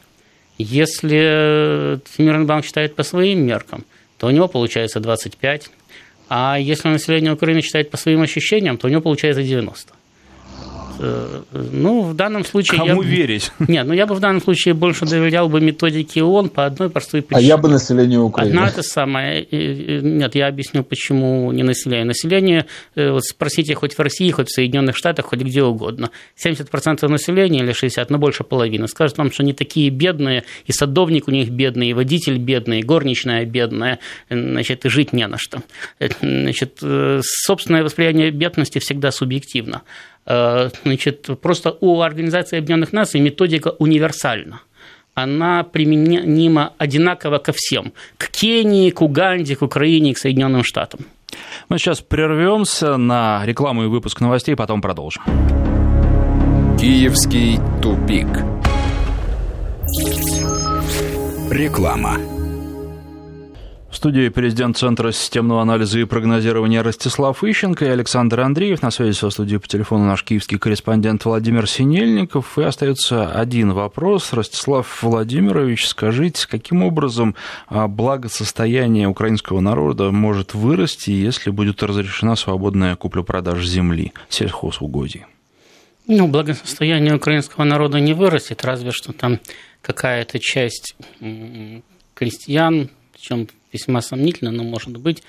если 0.60 2.00
Всемирный 2.12 2.46
банк 2.46 2.66
считает 2.66 2.96
по 2.96 3.04
своим 3.04 3.46
меркам, 3.46 3.86
то 4.18 4.28
у 4.28 4.30
него 4.30 4.48
получается 4.48 5.00
25, 5.00 5.70
а 6.28 6.58
если 6.60 6.90
население 6.90 7.34
Украины 7.34 7.62
считает 7.62 7.90
по 7.90 7.98
своим 7.98 8.22
ощущениям, 8.22 8.78
то 8.78 8.88
у 8.88 8.90
него 8.90 9.02
получается 9.02 9.42
90. 9.42 9.94
Э, 11.00 11.42
ну, 11.54 12.02
в 12.02 12.14
данном 12.14 12.44
случае... 12.44 12.80
Кому 12.80 13.02
я... 13.02 13.10
верить? 13.10 13.52
Нет, 13.60 13.88
ну 13.88 13.94
я 13.94 14.06
бы 14.06 14.16
в 14.16 14.20
данном 14.20 14.42
случае 14.42 14.74
больше 14.74 15.06
доверял 15.06 15.48
бы 15.48 15.62
методике 15.62 16.24
ООН 16.24 16.50
по 16.50 16.66
одной 16.66 16.90
простой 16.90 17.22
причине. 17.22 17.46
А 17.46 17.48
я 17.48 17.58
бы 17.58 17.70
населению 17.70 18.24
Украины. 18.24 18.52
Одна 18.52 18.68
это 18.68 18.84
самое... 18.84 19.46
Нет, 19.50 20.36
я 20.36 20.48
объясню, 20.48 20.84
почему 20.84 21.52
не 21.52 21.64
население. 21.64 22.06
Население, 22.06 22.66
э, 22.96 23.12
вот 23.12 23.24
спросите 23.24 23.76
хоть 23.76 23.94
в 23.94 24.00
России, 24.00 24.30
хоть 24.32 24.50
в 24.50 24.54
Соединенных 24.54 24.98
Штатах, 24.98 25.28
хоть 25.28 25.40
где 25.40 25.64
угодно. 25.64 26.12
70% 26.44 27.08
населения 27.08 27.60
или 27.60 27.72
60%, 27.72 28.08
но 28.10 28.18
больше 28.18 28.44
половины, 28.44 28.88
скажут 28.88 29.18
вам, 29.18 29.32
что 29.32 29.44
они 29.44 29.54
такие 29.54 29.90
бедные, 29.90 30.44
и 30.66 30.74
садовник 30.74 31.28
у 31.28 31.32
них 31.32 31.50
бедный, 31.50 31.90
и 31.90 31.94
водитель 31.94 32.38
бедный, 32.38 32.80
и 32.80 32.84
горничная 32.84 33.46
бедная, 33.46 34.00
значит, 34.30 34.86
и 34.86 34.90
жить 34.90 35.14
не 35.14 35.26
на 35.28 35.38
что. 35.38 35.62
Э, 36.00 36.10
значит, 36.22 36.80
собственное 37.22 37.84
восприятие 37.84 38.32
бедности 38.32 38.80
всегда 38.80 39.12
субъективно. 39.12 39.82
Э, 40.26 40.70
значит, 40.84 41.30
просто 41.42 41.78
у 41.82 42.02
Организации 42.02 42.58
Объединенных 42.58 42.94
Наций 42.94 43.20
методика 43.20 43.70
универсальна 43.80 44.62
она 45.22 45.64
применима 45.64 46.74
одинаково 46.78 47.40
ко 47.40 47.52
всем. 47.54 47.94
К 48.18 48.30
Кении, 48.30 48.90
к 48.92 49.02
Уганде, 49.02 49.56
к 49.56 49.62
Украине, 49.62 50.14
к 50.14 50.18
Соединенным 50.18 50.64
Штатам. 50.64 51.02
Мы 51.68 51.78
сейчас 51.78 52.02
прервемся 52.02 52.98
на 52.98 53.42
рекламу 53.46 53.84
и 53.84 53.88
выпуск 53.88 54.22
новостей, 54.22 54.56
потом 54.56 54.82
продолжим. 54.82 55.24
Киевский 56.80 57.60
тупик. 57.82 58.28
Реклама. 61.52 62.39
Студии 64.00 64.30
президент 64.30 64.78
Центра 64.78 65.12
системного 65.12 65.62
анализа 65.62 66.00
и 66.00 66.06
прогнозирования 66.06 66.84
Ростислав 66.84 67.44
Ищенко 67.44 67.84
и 67.84 67.90
Александр 67.90 68.40
Андреев. 68.40 68.82
На 68.82 68.92
связи 68.92 69.12
со 69.12 69.30
студией 69.30 69.60
по 69.60 69.68
телефону 69.68 70.06
наш 70.06 70.24
киевский 70.24 70.58
корреспондент 70.58 71.26
Владимир 71.26 71.68
Синельников. 71.68 72.58
И 72.58 72.64
остается 72.64 73.30
один 73.30 73.74
вопрос. 73.74 74.32
Ростислав 74.32 75.04
Владимирович, 75.04 75.86
скажите, 75.86 76.48
каким 76.48 76.82
образом 76.84 77.36
а, 77.68 77.90
благосостояние 77.90 79.10
украинского 79.10 79.60
народа 79.60 80.12
может 80.12 80.54
вырасти, 80.54 81.12
если 81.12 81.50
будет 81.50 81.84
разрешена 81.84 82.38
свободная 82.38 82.96
купля-продажа 82.96 83.68
земли, 83.68 84.14
сельхозугодий? 84.30 85.26
Ну, 86.08 86.30
благосостояние 86.30 87.16
украинского 87.16 87.66
народа 87.66 88.00
не 88.00 88.14
вырастет, 88.14 88.64
разве 88.64 88.92
что 88.92 89.12
там 89.12 89.42
какая-то 89.82 90.40
часть 90.40 90.96
крестьян, 92.16 92.90
причем 93.12 93.50
весьма 93.72 94.02
сомнительно, 94.02 94.52
но, 94.52 94.64
может 94.64 94.98
быть, 94.98 95.24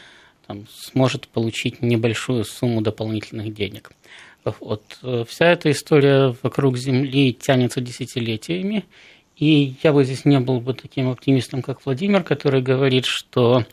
там, 0.47 0.67
сможет 0.69 1.29
получить 1.29 1.83
небольшую 1.83 2.45
сумму 2.45 2.81
дополнительных 2.81 3.55
денег. 3.55 3.93
Вот. 4.45 4.83
Э, 5.03 5.25
вся 5.29 5.53
эта 5.53 5.71
история 5.71 6.35
вокруг 6.43 6.77
Земли 6.77 7.33
тянется 7.33 7.81
десятилетиями, 7.81 8.85
и 9.37 9.75
я 9.83 9.93
бы 9.93 10.05
здесь 10.05 10.25
не 10.25 10.41
был 10.41 10.61
бы 10.61 10.75
таким 10.75 11.09
оптимистом, 11.09 11.63
как 11.63 11.85
Владимир, 11.85 12.23
который 12.23 12.63
говорит, 12.63 13.05
что 13.05 13.65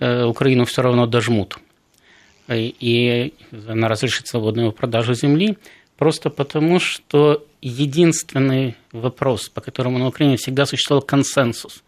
э, 0.00 0.24
Украину 0.24 0.64
все 0.64 0.82
равно 0.82 1.06
дожмут, 1.06 1.58
и 2.48 3.32
она 3.66 3.88
разрешит 3.88 4.26
свободную 4.26 4.72
продажу 4.72 5.14
земли, 5.14 5.56
просто 5.96 6.30
потому 6.30 6.78
что 6.78 7.44
единственный 7.60 8.76
вопрос, 8.92 9.48
по 9.48 9.60
которому 9.60 9.98
на 9.98 10.08
Украине 10.08 10.36
всегда 10.36 10.66
существовал 10.66 11.02
консенсус 11.02 11.82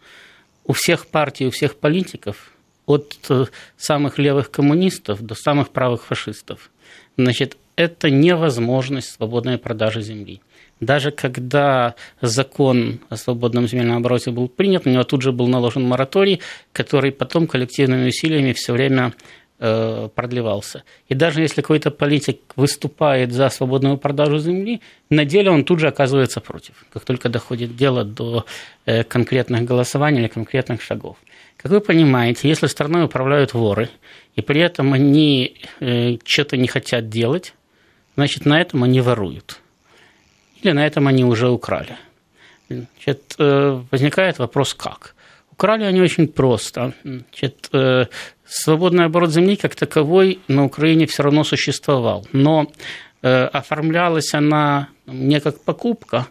у 0.65 0.73
всех 0.73 1.07
партий, 1.07 1.47
у 1.47 1.51
всех 1.51 1.75
политиков, 1.75 2.51
от 2.85 3.17
э, 3.29 3.45
самых 3.77 4.17
левых 4.17 4.51
коммунистов 4.51 5.21
до 5.21 5.35
самых 5.35 5.69
правых 5.69 6.05
фашистов, 6.05 6.71
значит, 7.17 7.57
это 7.75 8.09
невозможность 8.09 9.11
свободной 9.11 9.57
продажи 9.57 10.01
земли. 10.01 10.41
Даже 10.79 11.11
когда 11.11 11.95
закон 12.21 12.99
о 13.09 13.15
свободном 13.15 13.67
земельном 13.67 13.97
обороте 13.97 14.31
был 14.31 14.47
принят, 14.47 14.85
на 14.85 14.89
него 14.89 15.03
тут 15.03 15.21
же 15.21 15.31
был 15.31 15.47
наложен 15.47 15.83
мораторий, 15.83 16.41
который 16.73 17.11
потом 17.11 17.47
коллективными 17.47 18.07
усилиями 18.07 18.53
все 18.53 18.73
время 18.73 19.13
продлевался. 19.61 20.83
И 21.07 21.13
даже 21.13 21.41
если 21.41 21.61
какой-то 21.61 21.91
политик 21.91 22.39
выступает 22.55 23.31
за 23.31 23.49
свободную 23.49 23.97
продажу 23.97 24.39
земли, 24.39 24.81
на 25.09 25.23
деле 25.23 25.51
он 25.51 25.63
тут 25.63 25.79
же 25.79 25.87
оказывается 25.87 26.41
против, 26.41 26.73
как 26.91 27.05
только 27.05 27.29
доходит 27.29 27.75
дело 27.75 28.03
до 28.03 28.45
э, 28.85 29.03
конкретных 29.03 29.63
голосований 29.63 30.21
или 30.21 30.27
конкретных 30.27 30.81
шагов. 30.81 31.17
Как 31.57 31.71
вы 31.71 31.79
понимаете, 31.79 32.49
если 32.49 32.67
страной 32.67 33.03
управляют 33.03 33.53
воры, 33.53 33.89
и 34.35 34.41
при 34.41 34.61
этом 34.61 34.93
они 34.93 35.55
э, 35.79 36.17
что-то 36.25 36.57
не 36.57 36.67
хотят 36.67 37.09
делать, 37.09 37.53
значит, 38.15 38.45
на 38.45 38.59
этом 38.59 38.83
они 38.83 38.99
воруют. 39.01 39.59
Или 40.63 40.71
на 40.71 40.87
этом 40.87 41.07
они 41.07 41.23
уже 41.23 41.49
украли. 41.49 41.97
Значит, 42.69 43.35
возникает 43.37 44.39
вопрос, 44.39 44.73
как? 44.73 45.13
Украли 45.51 45.83
они 45.83 46.01
очень 46.01 46.27
просто. 46.27 46.93
Значит, 47.03 47.69
э, 47.73 48.05
свободный 48.51 49.05
оборот 49.05 49.31
земли 49.31 49.55
как 49.55 49.75
таковой 49.75 50.39
на 50.47 50.65
Украине 50.65 51.05
все 51.05 51.23
равно 51.23 51.43
существовал. 51.43 52.27
Но 52.33 52.71
э, 53.21 53.45
оформлялась 53.45 54.33
она 54.33 54.89
не 55.07 55.39
как 55.39 55.61
покупка, 55.61 56.27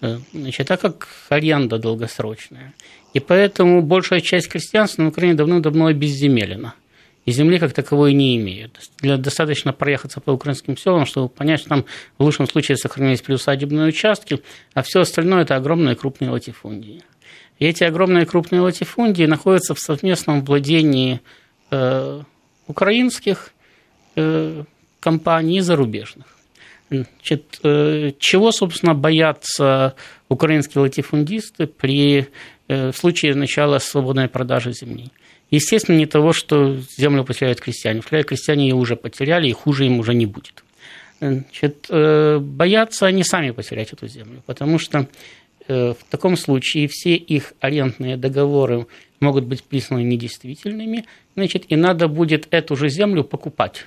э, 0.00 0.18
значит, 0.32 0.70
а 0.70 0.76
как 0.76 1.08
аренда 1.28 1.78
долгосрочная. 1.78 2.72
И 3.12 3.20
поэтому 3.20 3.82
большая 3.82 4.20
часть 4.20 4.48
крестьянства 4.48 5.02
на 5.02 5.08
Украине 5.08 5.34
давно-давно 5.34 5.86
обезземелена. 5.86 6.74
И 7.26 7.32
земли 7.32 7.58
как 7.58 7.72
таковой 7.72 8.12
не 8.12 8.36
имеют. 8.36 8.78
Для, 9.00 9.16
достаточно 9.16 9.72
проехаться 9.72 10.20
по 10.20 10.30
украинским 10.30 10.76
селам, 10.76 11.06
чтобы 11.06 11.28
понять, 11.28 11.60
что 11.60 11.70
там 11.70 11.84
в 12.18 12.22
лучшем 12.22 12.46
случае 12.46 12.76
сохранились 12.76 13.22
приусадебные 13.22 13.88
участки, 13.88 14.42
а 14.74 14.82
все 14.82 15.00
остальное– 15.00 15.42
это 15.44 15.56
огромные 15.56 15.96
крупные 15.96 16.30
латифундии. 16.30 17.02
И 17.58 17.66
эти 17.66 17.82
огромные 17.82 18.26
крупные 18.26 18.60
латифундии 18.60 19.24
находятся 19.24 19.74
в 19.74 19.78
совместном 19.78 20.44
владении 20.44 21.20
украинских 22.66 23.52
э, 24.16 24.64
компаний 25.00 25.58
и 25.58 25.60
зарубежных. 25.60 26.26
Значит, 26.90 27.60
э, 27.62 28.12
чего, 28.18 28.52
собственно, 28.52 28.94
боятся 28.94 29.94
украинские 30.28 30.82
латифундисты 30.82 31.66
при 31.66 32.28
э, 32.68 32.92
в 32.92 32.96
случае 32.96 33.34
начала 33.34 33.78
свободной 33.78 34.28
продажи 34.28 34.72
земли? 34.72 35.10
Естественно, 35.50 35.96
не 35.96 36.06
того, 36.06 36.32
что 36.32 36.76
землю 36.98 37.24
потеряют 37.24 37.60
крестьяне. 37.60 38.00
Крестьяне 38.00 38.68
ее 38.68 38.74
уже 38.74 38.96
потеряли, 38.96 39.48
и 39.48 39.52
хуже 39.52 39.86
им 39.86 39.98
уже 39.98 40.14
не 40.14 40.26
будет. 40.26 40.64
Значит, 41.20 41.86
э, 41.90 42.38
боятся 42.38 43.06
они 43.06 43.24
сами 43.24 43.50
потерять 43.50 43.92
эту 43.92 44.08
землю, 44.08 44.42
потому 44.46 44.78
что 44.78 45.06
в 45.66 45.96
таком 46.10 46.36
случае 46.36 46.88
все 46.88 47.14
их 47.14 47.54
арендные 47.58 48.18
договоры 48.18 48.86
могут 49.24 49.44
быть 49.44 49.64
признаны 49.64 50.02
недействительными, 50.04 51.04
значит, 51.34 51.64
и 51.72 51.76
надо 51.76 52.08
будет 52.08 52.46
эту 52.50 52.76
же 52.76 52.88
землю 52.88 53.24
покупать 53.24 53.86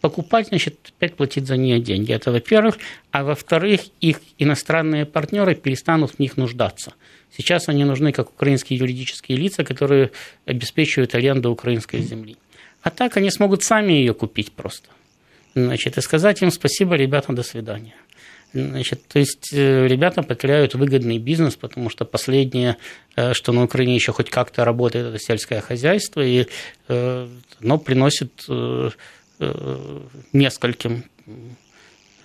покупать, 0.00 0.48
значит, 0.48 0.92
опять 0.96 1.14
платить 1.14 1.46
за 1.46 1.56
нее 1.56 1.78
деньги. 1.80 2.12
Это 2.12 2.32
во-первых. 2.32 2.78
А 3.10 3.22
во-вторых, 3.22 3.80
их 4.00 4.20
иностранные 4.38 5.06
партнеры 5.06 5.54
перестанут 5.54 6.12
в 6.12 6.18
них 6.18 6.36
нуждаться. 6.36 6.94
Сейчас 7.36 7.68
они 7.68 7.84
нужны 7.84 8.12
как 8.12 8.30
украинские 8.30 8.78
юридические 8.78 9.38
лица, 9.38 9.64
которые 9.64 10.10
обеспечивают 10.46 11.14
аренду 11.14 11.50
украинской 11.50 12.00
земли. 12.00 12.36
А 12.82 12.90
так 12.90 13.16
они 13.16 13.30
смогут 13.30 13.62
сами 13.62 13.92
ее 13.92 14.14
купить 14.14 14.52
просто. 14.52 14.88
Значит, 15.54 15.98
и 15.98 16.00
сказать 16.00 16.42
им 16.42 16.50
спасибо, 16.50 16.94
ребята, 16.94 17.32
до 17.32 17.42
свидания. 17.42 17.94
Значит, 18.52 19.06
то 19.06 19.20
есть 19.20 19.52
э, 19.52 19.86
ребята 19.86 20.22
потеряют 20.22 20.74
выгодный 20.74 21.18
бизнес, 21.18 21.54
потому 21.54 21.88
что 21.88 22.04
последнее, 22.04 22.76
э, 23.14 23.32
что 23.32 23.52
на 23.52 23.62
Украине 23.62 23.94
еще 23.94 24.12
хоть 24.12 24.28
как-то 24.28 24.64
работает, 24.64 25.06
это 25.06 25.18
сельское 25.20 25.60
хозяйство, 25.60 26.20
и 26.20 26.46
э, 26.88 27.28
оно 27.62 27.78
приносит 27.78 28.32
нескольким, 30.34 31.04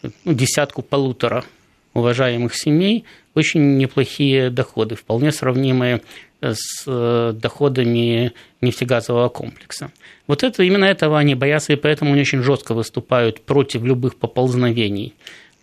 ну, 0.01 0.33
десятку-полутора 0.33 1.45
уважаемых 1.93 2.53
семей 2.53 3.05
очень 3.35 3.77
неплохие 3.77 4.49
доходы, 4.49 4.95
вполне 4.95 5.31
сравнимые 5.31 6.01
с 6.41 7.31
доходами 7.33 8.33
нефтегазового 8.59 9.29
комплекса. 9.29 9.91
Вот 10.27 10.43
это, 10.43 10.63
именно 10.63 10.83
этого 10.83 11.17
они 11.17 11.35
боятся, 11.35 11.71
и 11.71 11.77
поэтому 11.77 12.11
они 12.11 12.21
очень 12.21 12.43
жестко 12.43 12.73
выступают 12.73 13.39
против 13.45 13.83
любых 13.83 14.17
поползновений 14.17 15.13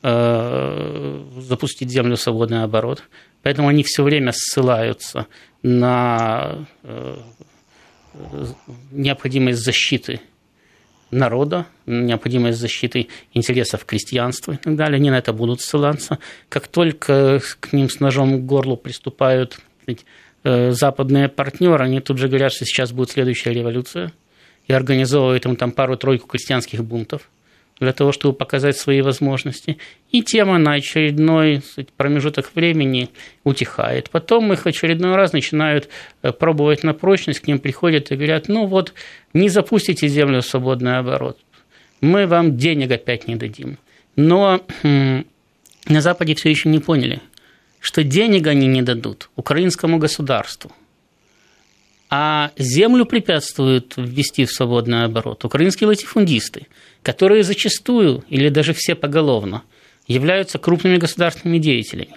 запустить 0.03 1.91
землю 1.91 2.17
в 2.17 2.21
свободный 2.21 2.65
оборот. 2.65 3.05
Поэтому 3.43 3.69
они 3.69 3.83
все 3.85 4.03
время 4.03 4.33
ссылаются 4.35 5.27
на 5.63 6.67
необходимость 8.91 9.65
защиты 9.65 10.21
народа, 11.13 11.67
необходимость 11.87 12.59
защиты 12.59 13.09
интересов 13.35 13.85
крестьянства 13.85 14.53
и 14.53 14.57
так 14.57 14.77
далее. 14.77 14.97
Они 14.97 15.11
на 15.11 15.19
это 15.19 15.33
будут 15.33 15.61
ссылаться. 15.61 16.19
Как 16.49 16.67
только 16.67 17.41
к 17.61 17.73
ним 17.73 17.89
с 17.89 18.01
ножом 18.01 18.41
к 18.41 18.47
горлу 18.47 18.77
приступают 18.77 19.59
э, 20.43 20.73
западные 20.73 21.29
партнеры, 21.29 21.85
они 21.85 22.01
тут 22.01 22.19
же 22.19 22.29
говорят, 22.29 22.53
что 22.53 22.65
сейчас 22.65 22.93
будет 22.93 23.11
следующая 23.11 23.53
революция 23.53 24.13
и 24.67 24.73
организовывают 24.73 25.45
им 25.45 25.57
там 25.57 25.73
пару-тройку 25.73 26.27
крестьянских 26.27 26.83
бунтов 26.83 27.29
для 27.83 27.93
того, 27.93 28.13
чтобы 28.13 28.35
показать 28.35 28.77
свои 28.77 29.03
возможности. 29.03 29.79
И 30.11 30.23
тема 30.23 30.59
на 30.59 30.75
очередной 30.75 31.63
промежуток 31.97 32.51
времени 32.55 33.09
утихает. 33.45 34.11
Потом 34.11 34.53
их 34.53 34.67
очередной 34.67 35.17
раз 35.17 35.33
начинают 35.33 35.89
э, 36.23 36.33
пробовать 36.33 36.85
на 36.85 36.95
прочность, 36.95 37.41
к 37.41 37.47
ним 37.47 37.59
приходят 37.59 38.11
и 38.11 38.17
говорят, 38.17 38.49
ну 38.49 38.67
вот, 38.67 38.95
не 39.35 39.49
запустите 39.49 40.09
землю 40.09 40.41
в 40.41 40.47
свободный 40.47 40.99
оборот, 40.99 41.39
мы 42.01 42.27
вам 42.27 42.57
денег 42.57 42.91
опять 42.93 43.29
не 43.29 43.37
дадим. 43.37 43.79
Но 44.17 44.61
на 44.83 46.01
Западе 46.01 46.35
все 46.35 46.51
еще 46.51 46.69
не 46.69 46.79
поняли, 46.79 47.21
что 47.81 48.05
денег 48.05 48.47
они 48.47 48.67
не 48.67 48.83
дадут 48.83 49.31
украинскому 49.37 49.99
государству– 49.99 50.73
а 52.15 52.51
землю 52.59 53.07
препятствуют 53.07 53.95
ввести 53.97 54.45
в 54.45 54.53
свободный 54.53 55.05
оборот 55.05 55.47
украинские 55.47 55.89
латифундисты, 55.89 56.67
которые 57.03 57.43
зачастую, 57.43 58.25
или 58.29 58.49
даже 58.49 58.73
все 58.73 58.95
поголовно, 58.95 59.63
являются 60.07 60.59
крупными 60.59 60.97
государственными 60.97 61.59
деятелями, 61.59 62.17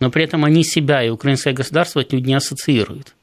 но 0.00 0.10
при 0.10 0.24
этом 0.24 0.44
они 0.44 0.64
себя 0.64 1.02
и 1.02 1.10
украинское 1.10 1.52
государство 1.52 2.00
отнюдь 2.00 2.26
не 2.26 2.34
ассоциируют. 2.34 3.14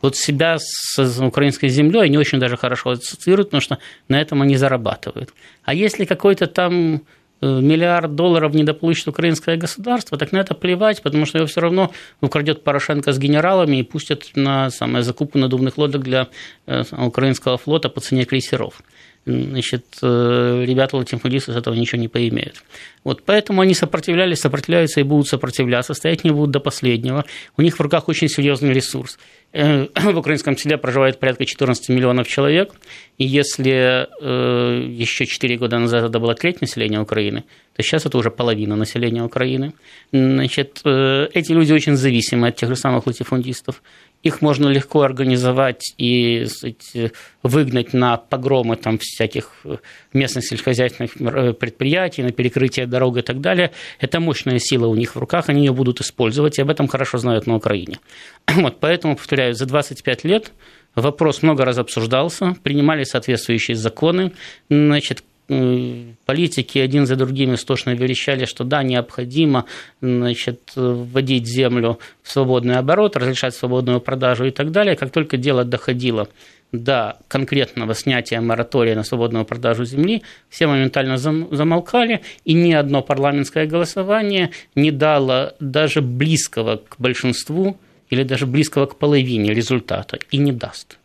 Вот 0.00 0.16
себя 0.16 0.58
с 0.58 1.20
украинской 1.20 1.68
землей 1.68 2.02
они 2.02 2.18
очень 2.18 2.38
даже 2.38 2.56
хорошо 2.56 2.90
ассоциируют, 2.90 3.48
потому 3.48 3.60
что 3.60 3.78
на 4.08 4.20
этом 4.20 4.42
они 4.42 4.56
зарабатывают. 4.56 5.34
А 5.64 5.74
если 5.74 6.04
какой-то 6.04 6.46
там 6.46 7.02
Э, 7.40 7.60
миллиард 7.60 8.16
долларов 8.16 8.52
недополучит 8.52 9.06
украинское 9.06 9.56
государство, 9.56 10.18
так 10.18 10.32
на 10.32 10.38
это 10.38 10.54
плевать, 10.54 11.02
потому 11.02 11.24
что 11.24 11.38
его 11.38 11.46
все 11.46 11.60
равно 11.60 11.92
украдет 12.20 12.64
Порошенко 12.64 13.12
с 13.12 13.18
генералами 13.18 13.76
и 13.76 13.82
пустят 13.84 14.30
на 14.34 14.70
самое, 14.70 15.04
закупку 15.04 15.38
надувных 15.38 15.78
лодок 15.78 16.02
для 16.02 16.26
э, 16.66 16.82
украинского 16.90 17.56
флота 17.56 17.90
по 17.90 18.00
цене 18.00 18.24
крейсеров. 18.24 18.82
Значит, 19.28 19.84
э, 20.02 20.64
ребята 20.66 20.96
латифундисты 20.96 21.52
с 21.52 21.56
этого 21.56 21.74
ничего 21.74 22.00
не 22.00 22.08
поимеют. 22.08 22.62
Вот 23.04 23.22
поэтому 23.24 23.60
они 23.60 23.74
сопротивлялись, 23.74 24.40
сопротивляются 24.40 25.00
и 25.00 25.02
будут 25.02 25.28
сопротивляться, 25.28 25.92
стоять 25.92 26.24
не 26.24 26.30
будут 26.30 26.50
до 26.50 26.60
последнего. 26.60 27.26
У 27.58 27.62
них 27.62 27.78
в 27.78 27.80
руках 27.82 28.08
очень 28.08 28.28
серьезный 28.28 28.72
ресурс. 28.72 29.18
Э, 29.52 29.86
в 29.94 30.16
украинском 30.16 30.56
селе 30.56 30.78
проживает 30.78 31.20
порядка 31.20 31.44
14 31.44 31.90
миллионов 31.90 32.26
человек, 32.26 32.72
и 33.18 33.26
если 33.26 34.08
э, 34.20 34.86
еще 34.88 35.26
4 35.26 35.58
года 35.58 35.78
назад 35.78 36.04
это 36.04 36.18
было 36.18 36.34
треть 36.34 36.62
населения 36.62 37.00
Украины, 37.00 37.44
то 37.76 37.82
сейчас 37.82 38.06
это 38.06 38.16
уже 38.16 38.30
половина 38.30 38.76
населения 38.76 39.22
Украины. 39.22 39.74
Значит, 40.10 40.80
эти 40.84 41.52
люди 41.52 41.72
очень 41.72 41.96
зависимы 41.96 42.48
от 42.48 42.56
тех 42.56 42.70
же 42.70 42.76
самых 42.76 43.06
латифундистов. 43.06 43.82
Их 44.22 44.42
можно 44.42 44.68
легко 44.68 45.02
организовать 45.02 45.94
и 45.96 46.44
сказать, 46.46 47.12
выгнать 47.42 47.92
на 47.92 48.16
погромы 48.16 48.76
там, 48.76 48.98
всяких 48.98 49.64
местных 50.12 50.44
сельскохозяйственных 50.44 51.12
предприятий, 51.58 52.22
на 52.22 52.32
перекрытие 52.32 52.86
дорог 52.86 53.18
и 53.18 53.22
так 53.22 53.40
далее. 53.40 53.70
Это 54.00 54.20
мощная 54.20 54.58
сила 54.58 54.86
у 54.86 54.94
них 54.96 55.14
в 55.14 55.18
руках, 55.18 55.48
они 55.48 55.64
ее 55.64 55.72
будут 55.72 56.00
использовать, 56.00 56.58
и 56.58 56.62
об 56.62 56.70
этом 56.70 56.88
хорошо 56.88 57.18
знают 57.18 57.46
на 57.46 57.56
Украине. 57.56 57.98
Вот, 58.58 58.80
поэтому, 58.80 59.16
повторяю, 59.16 59.54
за 59.54 59.66
25 59.66 60.24
лет 60.24 60.52
вопрос 60.94 61.42
много 61.42 61.64
раз 61.64 61.78
обсуждался, 61.78 62.56
принимали 62.62 63.04
соответствующие 63.04 63.76
законы, 63.76 64.32
значит, 64.68 65.22
политики 65.48 66.78
один 66.78 67.06
за 67.06 67.16
другим 67.16 67.54
истошно 67.54 67.94
верещали, 67.94 68.44
что 68.44 68.64
да, 68.64 68.82
необходимо 68.82 69.64
значит, 70.02 70.72
вводить 70.76 71.46
землю 71.46 71.98
в 72.22 72.30
свободный 72.30 72.76
оборот, 72.76 73.16
разрешать 73.16 73.54
свободную 73.54 74.00
продажу 74.00 74.44
и 74.44 74.50
так 74.50 74.70
далее. 74.70 74.94
Как 74.94 75.10
только 75.10 75.38
дело 75.38 75.64
доходило 75.64 76.28
до 76.70 77.16
конкретного 77.28 77.94
снятия 77.94 78.42
моратория 78.42 78.94
на 78.94 79.04
свободную 79.04 79.46
продажу 79.46 79.86
земли, 79.86 80.22
все 80.50 80.66
моментально 80.66 81.16
замолкали, 81.16 82.20
и 82.44 82.52
ни 82.52 82.72
одно 82.72 83.00
парламентское 83.00 83.66
голосование 83.66 84.50
не 84.74 84.90
дало 84.90 85.54
даже 85.60 86.02
близкого 86.02 86.76
к 86.76 86.96
большинству 86.98 87.78
или 88.10 88.22
даже 88.22 88.46
близкого 88.46 88.84
к 88.84 88.96
половине 88.96 89.54
результата 89.54 90.18
и 90.30 90.36
не 90.36 90.52
даст. 90.52 90.98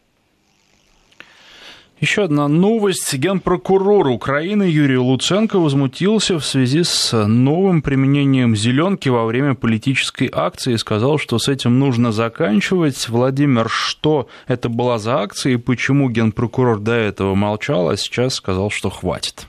Еще 2.04 2.26
одна 2.26 2.50
новость. 2.50 3.14
Генпрокурор 3.14 4.08
Украины 4.08 4.64
Юрий 4.64 4.98
Луценко 4.98 5.58
возмутился 5.58 6.38
в 6.38 6.46
связи 6.46 6.84
с 6.84 7.14
новым 7.26 7.82
применением 7.82 8.58
зеленки 8.58 9.08
во 9.08 9.26
время 9.26 9.56
политической 9.56 10.30
акции 10.30 10.74
и 10.74 10.78
сказал, 10.78 11.18
что 11.18 11.40
с 11.40 11.48
этим 11.48 11.80
нужно 11.80 12.12
заканчивать. 12.12 13.08
Владимир, 13.08 13.70
что 13.70 14.28
это 14.48 14.68
была 14.68 15.00
за 15.00 15.22
акция 15.22 15.54
и 15.54 15.56
почему 15.56 16.10
генпрокурор 16.10 16.80
до 16.82 16.92
этого 16.92 17.36
молчал, 17.36 17.88
а 17.88 17.96
сейчас 17.96 18.34
сказал, 18.34 18.70
что 18.70 18.90
хватит? 18.90 19.48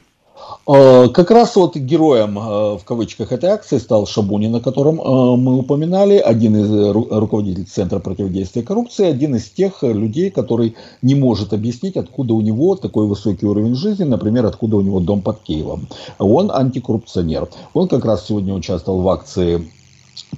Э, 0.67 1.09
как 1.09 1.31
раз 1.31 1.57
вот 1.57 1.77
героем 1.77 2.39
э, 2.39 2.79
в 2.79 2.85
кавычках 2.85 3.33
этой 3.33 3.51
акции 3.51 3.77
стал 3.79 4.07
Шабунин, 4.07 4.55
о 4.55 4.61
котором 4.61 4.99
э, 4.99 5.37
мы 5.37 5.59
упоминали, 5.59 6.17
один 6.17 6.57
из 6.57 6.71
руководителей 6.71 7.65
Центра 7.65 7.99
противодействия 7.99 8.63
коррупции, 8.63 9.05
один 9.05 9.35
из 9.35 9.51
тех 9.51 9.83
людей, 9.83 10.31
который 10.31 10.77
не 11.03 11.15
может 11.15 11.53
объяснить, 11.53 11.97
откуда 11.97 12.33
у 12.33 12.41
него 12.41 12.77
такой 12.77 13.07
высокий 13.07 13.45
уровень 13.45 13.75
жизни, 13.75 14.05
например, 14.05 14.47
откуда 14.47 14.77
у 14.77 14.81
него 14.81 15.01
дом 15.01 15.21
под 15.21 15.41
Киевом. 15.41 15.89
Он 16.19 16.51
антикоррупционер. 16.51 17.49
Он 17.75 17.89
как 17.89 18.05
раз 18.07 18.27
сегодня 18.27 18.55
участвовал 18.55 19.03
в 19.03 19.09
акции 19.09 19.71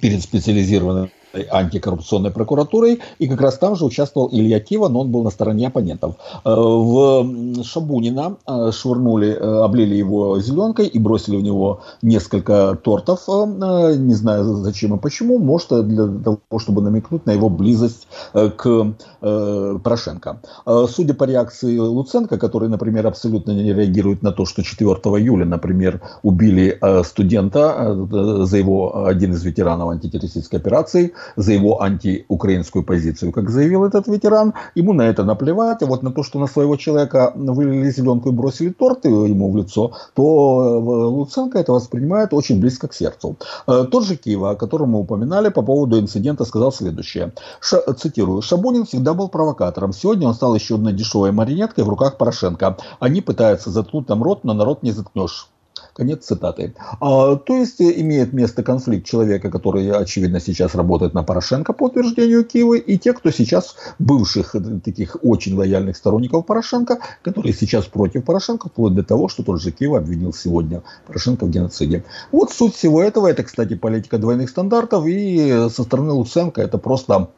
перед 0.01 0.23
специализированным 0.23 1.11
антикоррупционной 1.45 2.31
прокуратурой, 2.31 3.01
и 3.19 3.29
как 3.29 3.41
раз 3.41 3.59
там 3.59 3.77
же 3.77 3.85
участвовал 3.85 4.29
Илья 4.33 4.61
Кива, 4.61 4.89
но 4.89 5.01
он 5.01 5.11
был 5.11 5.23
на 5.23 5.31
стороне 5.31 5.69
оппонентов. 5.69 6.17
Э, 6.45 6.55
в 6.55 7.63
Шабунина 7.63 8.37
э, 8.47 8.71
швырнули, 8.73 9.31
э, 9.31 9.65
облили 9.65 9.95
его 9.95 10.39
зеленкой 10.41 10.87
и 10.87 10.99
бросили 10.99 11.37
в 11.37 11.43
него 11.43 11.81
несколько 12.03 12.79
тортов, 12.83 13.29
не 13.29 14.15
знаю 14.15 14.45
зачем 14.57 14.95
и 14.95 14.99
почему, 14.99 15.39
может 15.39 15.87
для 15.87 16.07
того, 16.07 16.59
чтобы 16.59 16.83
намекнуть 16.83 17.27
на 17.27 17.33
его 17.33 17.49
близость 17.49 18.07
к 18.33 18.95
Порошенко. 19.21 20.41
Судя 20.89 21.15
по 21.15 21.25
реакции 21.25 21.79
Луценко, 21.79 22.39
который, 22.39 22.69
например, 22.69 23.07
абсолютно 23.07 23.53
не 23.53 23.73
реагирует 23.73 24.23
на 24.23 24.33
то, 24.33 24.45
что 24.45 24.63
4 24.63 24.89
июля, 24.89 25.45
например, 25.45 26.01
убили 26.23 26.79
студента 27.05 27.97
за 28.45 28.57
его 28.57 29.07
один 29.07 29.33
из 29.33 29.43
ветеранов 29.45 29.91
антитеррористической 29.91 30.61
операции, 30.61 31.13
за 31.37 31.53
его 31.53 31.83
антиукраинскую 31.83 32.85
позицию, 32.85 33.33
как 33.33 33.51
заявил 33.51 33.85
этот 33.85 34.07
ветеран. 34.07 34.55
Ему 34.75 34.93
на 34.93 35.03
это 35.03 35.25
наплевать, 35.25 35.83
а 35.83 35.87
вот 35.87 36.03
на 36.03 36.13
то, 36.13 36.23
что 36.23 36.39
на 36.39 36.47
своего 36.47 36.77
человека 36.77 37.33
вылили 37.35 37.91
зеленку 37.91 38.29
и 38.29 38.33
бросили 38.33 38.71
торт 38.71 39.05
ему 39.05 39.51
в 39.51 39.57
лицо, 39.57 39.93
то 40.15 40.23
э, 40.63 40.79
Луценко 40.79 41.59
это 41.59 41.73
воспринимает 41.73 42.33
очень 42.33 42.61
близко 42.61 42.89
к 42.89 42.95
сердцу. 42.95 43.37
Э, 43.67 43.85
тот 43.91 44.05
же 44.05 44.17
Киева, 44.17 44.51
о 44.51 44.57
котором 44.57 44.91
мы 44.91 45.01
упоминали 45.01 45.49
по 45.49 45.63
поводу 45.63 45.99
инцидента, 45.99 46.45
сказал 46.45 46.73
следующее. 46.73 47.33
Ша, 47.61 47.81
цитирую. 47.95 48.43
«Шабунин 48.43 48.85
всегда 48.85 49.15
был 49.15 49.29
провокатором. 49.29 49.93
Сегодня 49.93 50.29
он 50.29 50.35
стал 50.35 50.55
еще 50.55 50.75
одной 50.77 50.93
дешевой 50.93 51.33
марионеткой 51.33 51.85
в 51.85 51.89
руках 51.89 52.19
Порошенко. 52.19 52.77
Они 53.01 53.21
пытаются 53.21 53.71
заткнуть 53.71 54.09
нам 54.09 54.23
рот, 54.23 54.45
но 54.45 54.55
народ 54.55 54.83
не 54.83 54.93
заткнешь». 54.93 55.49
Конец 55.97 56.27
цитаты. 56.27 56.75
А, 57.01 57.37
то 57.37 57.57
есть 57.57 57.81
э, 57.81 57.91
имеет 58.03 58.35
место 58.35 58.63
конфликт 58.63 59.07
человека, 59.07 59.51
который, 59.51 59.91
очевидно, 59.91 60.41
сейчас 60.41 60.75
работает 60.75 61.15
на 61.15 61.23
Порошенко 61.23 61.73
по 61.73 61.85
утверждению 61.85 62.45
Киева, 62.45 62.75
и 62.75 62.99
те, 62.99 63.15
кто 63.15 63.31
сейчас 63.31 63.77
бывших 63.99 64.55
э, 64.55 64.61
таких 64.85 65.17
очень 65.23 65.57
лояльных 65.57 65.97
сторонников 65.97 66.45
Порошенко, 66.45 66.99
которые 67.23 67.55
сейчас 67.55 67.87
против 67.87 68.25
Порошенко, 68.25 68.69
вплоть 68.69 68.95
до 68.95 69.05
того, 69.05 69.29
что 69.29 69.43
тот 69.43 69.63
же 69.63 69.71
Киев 69.71 69.95
обвинил 69.95 70.35
сегодня 70.35 70.83
Порошенко 71.07 71.47
в 71.47 71.51
геноциде. 71.51 72.05
Вот 72.31 72.51
суть 72.51 72.75
всего 72.75 73.03
этого, 73.03 73.29
это, 73.29 73.43
кстати, 73.43 73.75
политика 73.75 74.19
двойных 74.19 74.51
стандартов, 74.51 75.07
и 75.07 75.69
со 75.71 75.83
стороны 75.83 76.13
Луценко 76.13 76.61
это 76.61 76.77
просто 76.77 77.31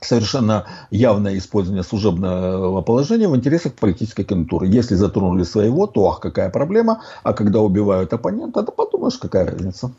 совершенно 0.00 0.66
явное 0.90 1.36
использование 1.38 1.82
служебного 1.82 2.82
положения 2.82 3.28
в 3.28 3.36
интересах 3.36 3.74
политической 3.74 4.24
конъюнктуры. 4.24 4.66
Если 4.66 4.94
затронули 4.94 5.44
своего, 5.44 5.86
то 5.86 6.08
ах, 6.08 6.20
какая 6.20 6.50
проблема, 6.50 7.02
а 7.22 7.32
когда 7.32 7.60
убивают 7.60 8.12
оппонента, 8.12 8.62
то 8.62 8.72
подумаешь, 8.72 9.18
какая 9.18 9.46
разница. 9.46 9.92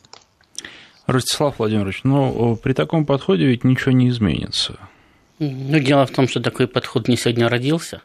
Ростислав 1.05 1.57
Владимирович, 1.57 2.01
ну, 2.03 2.55
при 2.55 2.73
таком 2.73 3.05
подходе 3.05 3.45
ведь 3.45 3.63
ничего 3.63 3.91
не 3.91 4.09
изменится. 4.09 4.77
Ну, 5.39 5.79
дело 5.79 6.05
в 6.05 6.11
том, 6.11 6.27
что 6.27 6.39
такой 6.39 6.67
подход 6.67 7.07
не 7.07 7.17
сегодня 7.17 7.49
родился, 7.49 8.01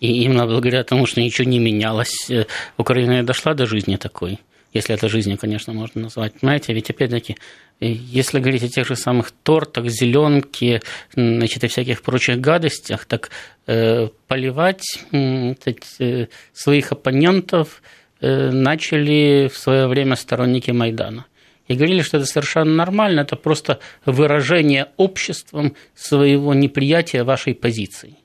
и 0.00 0.22
именно 0.22 0.46
благодаря 0.46 0.84
тому, 0.84 1.06
что 1.06 1.20
ничего 1.20 1.48
не 1.48 1.58
менялось, 1.58 2.30
э, 2.30 2.46
Украина 2.76 3.18
и 3.18 3.22
дошла 3.22 3.54
до 3.54 3.66
жизни 3.66 3.96
такой 3.96 4.38
если 4.72 4.94
это 4.94 5.08
жизнью, 5.08 5.38
конечно, 5.38 5.72
можно 5.72 6.02
назвать. 6.02 6.34
Понимаете, 6.34 6.74
ведь 6.74 6.90
опять-таки, 6.90 7.36
если 7.80 8.38
говорить 8.38 8.64
о 8.64 8.68
тех 8.68 8.86
же 8.86 8.96
самых 8.96 9.30
тортах, 9.30 9.88
зеленке, 9.88 10.82
значит, 11.14 11.64
и 11.64 11.68
всяких 11.68 12.02
прочих 12.02 12.40
гадостях, 12.40 13.06
так 13.06 13.30
э, 13.66 14.08
поливать 14.26 14.84
э, 15.12 16.26
своих 16.52 16.92
оппонентов 16.92 17.82
э, 18.20 18.50
начали 18.50 19.48
в 19.52 19.56
свое 19.56 19.86
время 19.86 20.16
сторонники 20.16 20.70
Майдана. 20.70 21.26
И 21.66 21.74
говорили, 21.74 22.02
что 22.02 22.16
это 22.16 22.26
совершенно 22.26 22.74
нормально, 22.74 23.20
это 23.20 23.36
просто 23.36 23.78
выражение 24.06 24.88
обществом 24.96 25.76
своего 25.94 26.54
неприятия 26.54 27.24
вашей 27.24 27.54
позиции. 27.54 28.16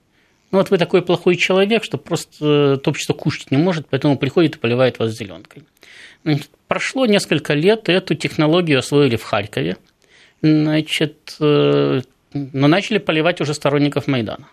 Ну 0.53 0.59
вот 0.59 0.69
вы 0.69 0.77
такой 0.77 1.01
плохой 1.01 1.35
человек, 1.35 1.83
что 1.83 1.97
просто 1.97 2.29
э, 2.39 2.73
это 2.75 2.91
общество 2.91 3.13
кушать 3.13 3.49
не 3.49 3.57
может, 3.57 3.87
поэтому 3.89 4.19
приходит 4.19 4.55
и 4.55 4.59
поливает 4.59 4.99
вас 4.99 5.11
зеленкой. 5.11 5.63
Прошло 6.67 7.07
несколько 7.07 7.55
лет, 7.55 7.89
и 7.89 7.91
эту 7.91 8.13
технологию 8.13 8.77
освоили 8.77 9.15
в 9.15 9.23
Харькове. 9.23 9.77
Значит, 10.43 11.37
э, 11.39 12.01
но 12.33 12.67
начали 12.67 12.99
поливать 12.99 13.41
уже 13.41 13.55
сторонников 13.55 14.05
Майдана. 14.05 14.47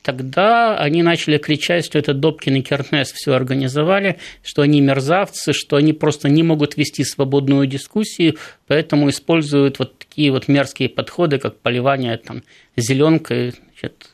Тогда 0.00 0.78
они 0.78 1.02
начали 1.02 1.36
кричать, 1.36 1.84
что 1.84 1.98
это 1.98 2.14
Добкин 2.14 2.56
и 2.56 2.62
Кернес 2.62 3.12
все 3.12 3.34
организовали, 3.34 4.18
что 4.42 4.62
они 4.62 4.80
мерзавцы, 4.80 5.52
что 5.52 5.76
они 5.76 5.92
просто 5.92 6.30
не 6.30 6.42
могут 6.42 6.78
вести 6.78 7.04
свободную 7.04 7.66
дискуссию, 7.66 8.38
поэтому 8.66 9.10
используют 9.10 9.78
вот 9.78 9.98
такие 9.98 10.32
вот 10.32 10.48
мерзкие 10.48 10.88
подходы, 10.88 11.38
как 11.38 11.58
поливание 11.58 12.16
там, 12.16 12.44
зеленкой, 12.76 13.52
значит, 13.74 14.08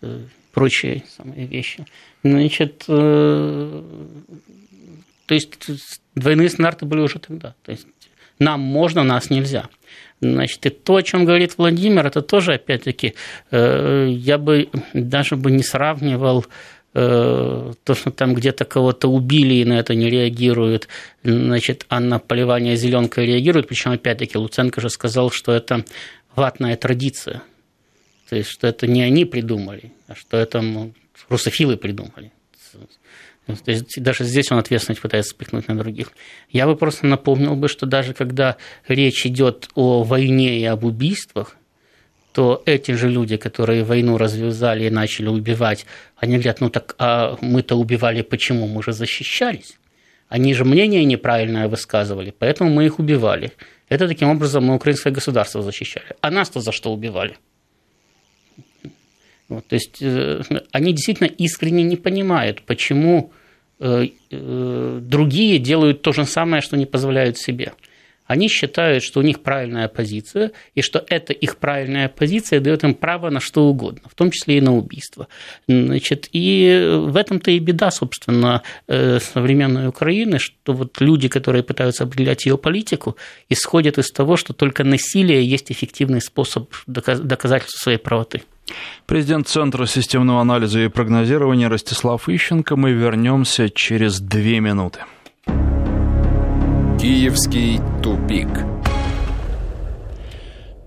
э, 0.00 0.20
прочие 0.58 1.04
самые 1.16 1.46
вещи. 1.46 1.86
Значит, 2.24 2.84
э, 2.88 3.82
то 5.26 5.34
есть 5.34 5.70
двойные 6.16 6.48
стандарты 6.48 6.84
были 6.84 7.00
уже 7.00 7.20
тогда. 7.20 7.54
То 7.62 7.70
есть 7.70 7.86
нам 8.40 8.60
можно, 8.60 9.04
нас 9.04 9.30
нельзя. 9.30 9.68
Значит, 10.20 10.66
и 10.66 10.70
то, 10.70 10.96
о 10.96 11.02
чем 11.02 11.24
говорит 11.24 11.58
Владимир, 11.58 12.04
это 12.06 12.22
тоже, 12.22 12.54
опять-таки, 12.54 13.14
э, 13.52 14.08
я 14.10 14.36
бы 14.38 14.68
даже 14.94 15.36
бы 15.36 15.52
не 15.52 15.62
сравнивал 15.62 16.44
э, 16.94 17.72
то, 17.84 17.94
что 17.94 18.10
там 18.10 18.34
где-то 18.34 18.64
кого-то 18.64 19.06
убили 19.06 19.54
и 19.54 19.64
на 19.64 19.78
это 19.78 19.94
не 19.94 20.10
реагируют, 20.10 20.88
значит, 21.22 21.86
а 21.88 22.00
на 22.00 22.18
поливание 22.18 22.74
зеленкой 22.74 23.26
реагируют. 23.26 23.68
Причем, 23.68 23.92
опять-таки, 23.92 24.36
Луценко 24.36 24.80
же 24.80 24.90
сказал, 24.90 25.30
что 25.30 25.52
это 25.52 25.84
ватная 26.34 26.76
традиция. 26.76 27.42
То 28.28 28.36
есть, 28.36 28.50
что 28.50 28.66
это 28.66 28.86
не 28.86 29.02
они 29.02 29.24
придумали, 29.24 29.92
а 30.06 30.14
что 30.14 30.36
это 30.36 30.62
русофилы 31.28 31.76
придумали. 31.76 32.32
То 33.64 33.70
есть 33.70 34.02
даже 34.02 34.24
здесь 34.24 34.52
он 34.52 34.58
ответственность 34.58 35.00
пытается 35.00 35.30
спихнуть 35.30 35.68
на 35.68 35.76
других. 35.76 36.12
Я 36.50 36.66
бы 36.66 36.76
просто 36.76 37.06
напомнил 37.06 37.56
бы, 37.56 37.68
что 37.68 37.86
даже 37.86 38.12
когда 38.12 38.56
речь 38.86 39.24
идет 39.24 39.68
о 39.74 40.02
войне 40.02 40.60
и 40.60 40.64
об 40.64 40.84
убийствах, 40.84 41.56
то 42.32 42.62
эти 42.66 42.92
же 42.92 43.08
люди, 43.08 43.38
которые 43.38 43.84
войну 43.84 44.18
развязали 44.18 44.84
и 44.84 44.90
начали 44.90 45.28
убивать, 45.28 45.86
они 46.16 46.34
говорят, 46.34 46.60
ну 46.60 46.68
так 46.68 46.94
а 46.98 47.38
мы-то 47.40 47.76
убивали 47.76 48.20
почему? 48.20 48.66
Мы 48.66 48.82
же 48.82 48.92
защищались. 48.92 49.78
Они 50.28 50.52
же 50.52 50.66
мнение 50.66 51.04
неправильное 51.06 51.68
высказывали, 51.68 52.34
поэтому 52.38 52.70
мы 52.70 52.84
их 52.84 52.98
убивали. 52.98 53.52
Это 53.88 54.06
таким 54.06 54.28
образом 54.28 54.66
мы 54.66 54.74
украинское 54.74 55.10
государство 55.10 55.62
защищали. 55.62 56.14
А 56.20 56.30
нас-то 56.30 56.60
за 56.60 56.70
что 56.70 56.92
убивали? 56.92 57.38
Вот, 59.48 59.66
то 59.66 59.74
есть 59.74 59.98
э, 60.02 60.42
они 60.72 60.92
действительно 60.92 61.28
искренне 61.28 61.82
не 61.82 61.96
понимают, 61.96 62.62
почему 62.62 63.32
Э, 63.80 64.06
э, 64.30 64.98
другие 65.00 65.60
делают 65.60 66.02
то 66.02 66.12
же 66.12 66.24
самое, 66.24 66.62
что 66.62 66.76
не 66.76 66.86
позволяют 66.86 67.38
себе. 67.38 67.74
Они 68.28 68.48
считают, 68.48 69.02
что 69.02 69.20
у 69.20 69.22
них 69.22 69.40
правильная 69.40 69.88
позиция, 69.88 70.52
и 70.74 70.82
что 70.82 71.04
эта 71.08 71.32
их 71.32 71.56
правильная 71.56 72.08
позиция 72.08 72.60
дает 72.60 72.84
им 72.84 72.94
право 72.94 73.30
на 73.30 73.40
что 73.40 73.64
угодно, 73.64 74.02
в 74.08 74.14
том 74.14 74.30
числе 74.30 74.58
и 74.58 74.60
на 74.60 74.76
убийство. 74.76 75.28
Значит, 75.66 76.28
и 76.32 77.00
в 77.08 77.16
этом-то 77.16 77.50
и 77.50 77.58
беда, 77.58 77.90
собственно, 77.90 78.62
э, 78.86 79.18
современной 79.18 79.88
Украины, 79.88 80.38
что 80.38 80.74
вот 80.74 81.00
люди, 81.00 81.28
которые 81.28 81.62
пытаются 81.62 82.04
определять 82.04 82.44
ее 82.44 82.58
политику, 82.58 83.16
исходят 83.48 83.96
из 83.96 84.10
того, 84.12 84.36
что 84.36 84.52
только 84.52 84.84
насилие 84.84 85.42
есть 85.42 85.72
эффективный 85.72 86.20
способ 86.20 86.70
доказательства 86.86 87.78
своей 87.78 87.98
правоты. 87.98 88.42
Президент 89.06 89.48
Центра 89.48 89.86
системного 89.86 90.42
анализа 90.42 90.80
и 90.80 90.88
прогнозирования 90.88 91.70
Ростислав 91.70 92.28
Ищенко. 92.28 92.76
Мы 92.76 92.92
вернемся 92.92 93.70
через 93.70 94.20
две 94.20 94.60
минуты. 94.60 95.00
Киевский 96.98 97.80
тупик. 98.02 98.48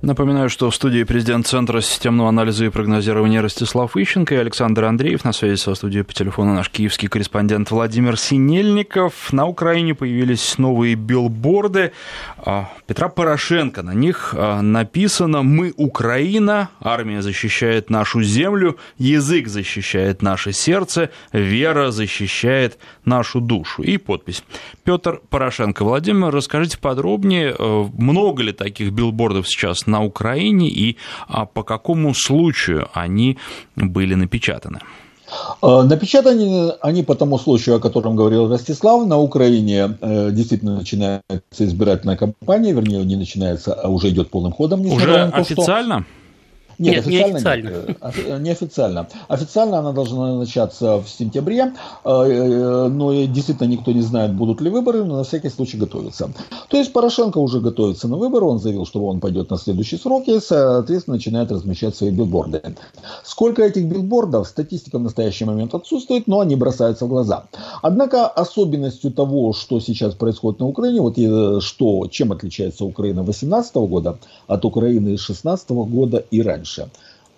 Напоминаю, 0.02 0.50
что 0.50 0.72
в 0.72 0.76
студии 0.76 1.04
президент 1.04 1.46
Центра 1.46 1.80
системного 1.80 2.30
анализа 2.30 2.66
и 2.66 2.70
прогнозирования 2.70 3.40
Ростислав 3.40 3.96
Ищенко 3.96 4.34
и 4.34 4.38
Александр 4.40 4.86
Андреев. 4.86 5.24
На 5.24 5.32
связи 5.32 5.58
со 5.58 5.76
студией 5.76 6.04
по 6.04 6.12
телефону 6.12 6.56
наш 6.56 6.72
киевский 6.72 7.08
корреспондент 7.08 7.70
Владимир 7.70 8.18
Синельников. 8.18 9.32
На 9.32 9.46
Украине 9.46 9.94
появились 9.94 10.58
новые 10.58 10.96
билборды 10.96 11.92
а, 12.38 12.72
Петра 12.88 13.10
Порошенко. 13.10 13.84
На 13.84 13.94
них 13.94 14.34
а, 14.36 14.64
написано 14.64 15.44
«Мы 15.44 15.72
Украина, 15.78 16.72
армия 16.80 17.22
защищает 17.22 17.92
нашу 17.92 18.24
землю, 18.24 18.80
язык 18.98 19.50
защищает 19.50 20.24
наше 20.24 20.52
сердце, 20.52 21.12
вера 21.32 21.92
защищает 21.92 22.80
нашу 23.06 23.40
душу». 23.40 23.84
И 23.84 23.98
подпись. 23.98 24.44
Петр 24.84 25.22
Порошенко. 25.30 25.84
Владимир, 25.84 26.32
расскажите 26.32 26.80
подробнее, 26.80 27.56
э, 27.56 27.86
много 27.96 28.42
ли 28.42 28.52
таких 28.52 28.92
билбордов 28.94 29.48
сейчас 29.48 29.86
на 29.92 30.04
Украине 30.04 30.68
и 30.68 30.98
а, 31.28 31.46
по 31.46 31.64
какому 31.64 32.14
случаю 32.14 32.88
они 32.94 33.38
были 33.76 34.16
напечатаны? 34.16 34.80
Э, 35.62 35.84
напечатаны 35.84 36.72
они 36.82 37.04
по 37.04 37.16
тому 37.16 37.38
случаю, 37.40 37.76
о 37.76 37.80
котором 37.80 38.16
говорил 38.16 38.50
Ростислав. 38.50 39.08
На 39.08 39.18
Украине 39.18 39.98
э, 40.02 40.32
действительно 40.32 40.76
начинается 40.76 41.60
избирательная 41.60 42.18
кампания, 42.18 42.74
вернее, 42.74 43.06
не 43.06 43.16
начинается, 43.16 43.74
а 43.74 43.88
уже 43.88 44.10
идет 44.10 44.30
полным 44.30 44.52
ходом. 44.52 44.86
Уже 44.86 45.08
на 45.08 45.32
то, 45.32 45.38
официально? 45.38 46.00
Что... 46.00 46.21
Нет, 46.82 47.06
Нет 47.06 47.26
официально, 47.26 47.32
неофициально. 47.32 47.70
Нет, 47.70 47.98
э, 48.28 48.40
неофициально. 48.40 49.08
Официально 49.28 49.78
она 49.78 49.92
должна 49.92 50.36
начаться 50.40 50.98
в 50.98 51.08
сентябре, 51.08 51.74
э, 52.04 52.10
э, 52.10 52.88
но 52.88 53.14
действительно 53.26 53.68
никто 53.68 53.92
не 53.92 54.02
знает, 54.02 54.34
будут 54.34 54.62
ли 54.62 54.70
выборы, 54.72 55.04
но 55.04 55.18
на 55.18 55.24
всякий 55.24 55.50
случай 55.50 55.78
готовится. 55.78 56.32
То 56.70 56.78
есть 56.78 56.92
Порошенко 56.92 57.38
уже 57.38 57.60
готовится 57.60 58.08
на 58.08 58.18
выборы, 58.18 58.46
он 58.46 58.58
заявил, 58.60 58.88
что 58.88 59.06
он 59.06 59.20
пойдет 59.20 59.52
на 59.52 59.58
следующий 59.58 59.98
срок 59.98 60.28
и, 60.28 60.40
соответственно, 60.40 61.18
начинает 61.18 61.52
размещать 61.52 61.96
свои 61.96 62.10
билборды. 62.10 62.62
Сколько 63.24 63.62
этих 63.62 63.86
билбордов, 63.86 64.48
статистика 64.48 64.98
в 64.98 65.02
настоящий 65.02 65.46
момент 65.46 65.76
отсутствует, 65.76 66.26
но 66.26 66.40
они 66.40 66.56
бросаются 66.56 67.06
в 67.06 67.10
глаза. 67.10 67.44
Однако 67.84 68.26
особенностью 68.26 69.12
того, 69.12 69.54
что 69.54 69.80
сейчас 69.80 70.16
происходит 70.16 70.60
на 70.60 70.66
Украине, 70.66 71.02
вот 71.02 71.18
что, 71.62 72.08
чем 72.08 72.32
отличается 72.32 72.86
Украина 72.86 73.24
2018 73.24 73.76
года 73.76 74.18
от 74.48 74.66
Украины 74.66 75.10
2016 75.10 75.70
года 75.70 76.18
и 76.32 76.42
раньше 76.42 76.71
раньше. 76.78 76.92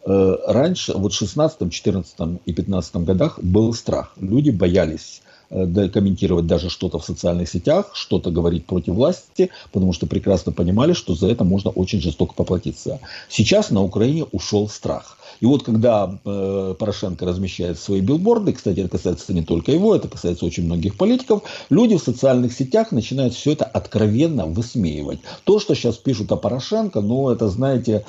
Э, 0.06 0.36
раньше, 0.48 0.94
вот 0.94 1.14
в 1.14 1.18
16, 1.18 1.72
14 1.72 2.40
и 2.46 2.54
15 2.54 2.96
годах 2.98 3.40
был 3.42 3.74
страх. 3.74 4.14
Люди 4.20 4.50
боялись 4.50 5.22
э, 5.50 5.90
комментировать 5.90 6.46
даже 6.46 6.70
что-то 6.70 7.00
в 7.00 7.06
социальных 7.06 7.50
сетях, 7.50 7.92
что-то 7.94 8.32
говорить 8.32 8.66
против 8.66 8.96
власти, 8.96 9.50
потому 9.72 9.94
что 9.94 10.06
прекрасно 10.06 10.52
понимали, 10.52 10.94
что 10.94 11.16
за 11.16 11.28
это 11.30 11.44
можно 11.44 11.70
очень 11.70 12.02
жестоко 12.02 12.34
поплатиться. 12.34 13.00
Сейчас 13.30 13.70
на 13.70 13.82
Украине 13.82 14.26
ушел 14.32 14.68
страх. 14.68 15.18
И 15.44 15.46
вот 15.46 15.64
когда 15.64 16.10
э, 16.24 16.76
Порошенко 16.80 17.26
размещает 17.26 17.78
свои 17.78 18.00
билборды, 18.00 18.54
кстати, 18.54 18.80
это 18.80 18.88
касается 18.88 19.34
не 19.34 19.42
только 19.42 19.74
его, 19.74 19.94
это 19.94 20.08
касается 20.08 20.46
очень 20.46 20.64
многих 20.64 20.96
политиков, 20.96 21.44
люди 21.70 21.98
в 21.98 22.02
социальных 22.02 22.54
сетях 22.54 22.94
начинают 22.94 23.34
все 23.34 23.52
это 23.52 23.66
откровенно 23.66 24.46
высмеивать. 24.46 25.20
То, 25.44 25.60
что 25.60 25.76
сейчас 25.76 25.98
пишут 25.98 26.32
о 26.32 26.38
Порошенко, 26.38 27.02
ну, 27.02 27.30
это, 27.30 27.50
знаете, 27.50 28.06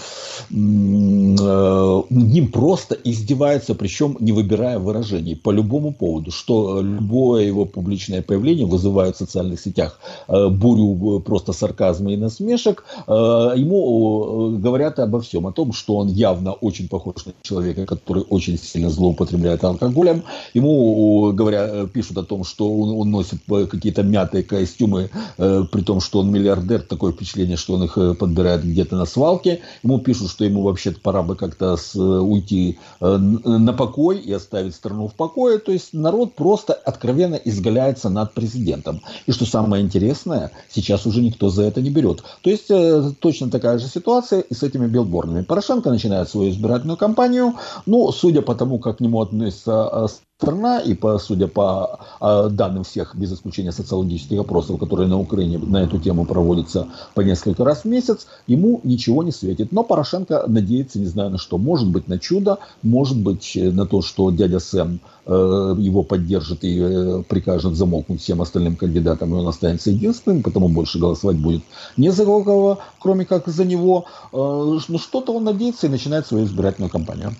э, 0.49 0.55
ним 0.55 2.53
просто 2.53 2.95
издеваются, 2.95 3.75
причем 3.75 4.17
не 4.21 4.31
выбирая 4.31 4.79
выражений 4.79 5.35
по 5.35 5.51
любому 5.51 5.93
поводу, 5.93 6.31
что 6.31 6.81
любое 6.83 7.47
его 7.47 7.65
публичное 7.65 8.23
появление 8.23 8.67
вызывает 8.67 9.17
в 9.17 9.19
социальных 9.19 9.59
сетях 9.59 9.99
э, 10.29 10.49
бурю 10.51 11.19
просто 11.19 11.53
сарказма 11.53 12.13
и 12.13 12.17
насмешек. 12.17 12.85
Э, 13.09 13.55
ему 13.57 14.55
э, 14.55 14.59
говорят 14.61 15.01
обо 15.01 15.21
всем, 15.21 15.49
о 15.49 15.53
том, 15.53 15.73
что 15.73 15.97
он 15.97 16.07
явно 16.07 16.53
очень 16.53 16.89
похож 16.89 17.24
человека, 17.43 17.87
который 17.87 18.25
очень 18.29 18.59
сильно 18.59 18.91
злоупотребляет 18.91 19.65
алкоголем. 19.65 20.23
Ему, 20.55 21.33
говоря, 21.33 21.87
пишут 21.87 22.19
о 22.19 22.25
том, 22.25 22.45
что 22.45 22.73
он, 22.73 22.91
он 22.99 23.11
носит 23.11 23.41
э, 23.51 23.67
какие-то 23.67 24.03
мятые 24.03 24.45
костюмы, 24.45 25.11
э, 25.39 25.65
при 25.71 25.83
том, 25.83 26.01
что 26.01 26.21
он 26.21 26.31
миллиардер, 26.31 26.83
такое 26.83 27.13
впечатление, 27.13 27.57
что 27.57 27.75
он 27.75 27.85
их 27.85 27.97
э, 27.99 28.15
подбирает 28.15 28.65
где-то 28.65 28.97
на 28.97 29.07
свалке. 29.07 29.61
Ему 29.83 29.99
пишут, 29.99 30.31
что 30.31 30.45
ему 30.45 30.63
вообще-то 30.63 31.01
пора 31.01 31.23
бы 31.23 31.37
как-то 31.37 31.77
с, 31.77 31.95
уйти 31.97 32.79
э, 33.01 33.17
на 33.17 33.73
покой 33.73 34.19
и 34.19 34.33
оставить 34.33 34.75
страну 34.75 35.09
в 35.09 35.15
покое. 35.15 35.59
То 35.59 35.73
есть 35.73 35.93
народ 35.93 36.35
просто 36.35 36.73
откровенно 36.73 37.37
изгаляется 37.37 38.11
над 38.11 38.35
президентом. 38.35 39.01
И 39.27 39.33
что 39.33 39.47
самое 39.47 39.83
интересное, 39.83 40.51
сейчас 40.71 41.07
уже 41.07 41.21
никто 41.21 41.49
за 41.49 41.63
это 41.63 41.81
не 41.81 41.91
берет. 41.91 42.23
То 42.43 42.51
есть 42.51 42.71
э, 42.71 43.13
точно 43.21 43.51
такая 43.51 43.79
же 43.79 43.89
ситуация 43.89 44.41
и 44.41 44.55
с 44.55 44.63
этими 44.63 44.87
билбордами. 44.87 45.43
Порошенко 45.43 45.91
начинает 45.91 46.29
свою 46.29 46.51
избирательную 46.51 46.97
кампанию 46.97 47.04
компанию. 47.05 47.55
Ну, 47.87 48.13
судя 48.13 48.43
по 48.43 48.55
тому, 48.55 48.79
как 48.79 48.97
к 48.97 49.01
нему 49.01 49.21
относится 49.21 49.89
а, 49.89 50.09
страна, 50.45 50.79
и 50.79 50.95
по, 50.95 51.19
судя 51.19 51.49
по 51.49 51.99
а, 52.21 52.49
данным 52.49 52.85
всех, 52.85 53.17
без 53.17 53.33
исключения 53.33 53.73
социологических 53.73 54.41
опросов, 54.41 54.79
которые 54.79 55.09
на 55.09 55.19
Украине 55.19 55.59
на 55.59 55.83
эту 55.83 55.99
тему 55.99 56.27
проводятся 56.27 56.89
по 57.15 57.23
несколько 57.23 57.65
раз 57.65 57.83
в 57.83 57.85
месяц, 57.87 58.27
ему 58.47 58.81
ничего 58.85 59.23
не 59.23 59.33
светит. 59.33 59.73
Но 59.73 59.83
Порошенко 59.83 60.45
надеется, 60.47 60.99
не 60.99 61.07
знаю 61.07 61.31
на 61.31 61.39
что, 61.39 61.59
может 61.59 61.89
быть 61.89 62.09
на 62.09 62.19
чудо, 62.19 62.59
может 62.83 63.19
быть 63.19 63.57
э, 63.57 63.71
на 63.71 63.87
то, 63.87 64.03
что 64.03 64.31
дядя 64.31 64.61
Сэм 64.61 65.01
э, 65.27 65.75
его 65.79 66.03
поддержит 66.03 66.65
и 66.65 66.79
э, 66.79 67.23
прикажет 67.27 67.75
замолкнуть 67.75 68.21
всем 68.21 68.43
остальным 68.43 68.77
кандидатам, 68.77 69.35
и 69.35 69.39
он 69.39 69.49
останется 69.49 69.91
единственным, 69.91 70.43
потому 70.43 70.69
больше 70.69 70.99
голосовать 70.99 71.39
будет 71.39 71.63
не 71.97 72.11
за 72.11 72.25
кого, 72.25 72.79
кроме 73.01 73.25
как 73.25 73.49
за 73.49 73.65
него. 73.65 74.05
Но 74.33 74.81
ну, 74.89 74.99
что-то 74.99 75.33
он 75.33 75.45
надеется 75.45 75.87
и 75.87 75.91
начинает 75.91 76.27
свою 76.27 76.45
избирательную 76.45 76.91
кампанию. 76.91 77.35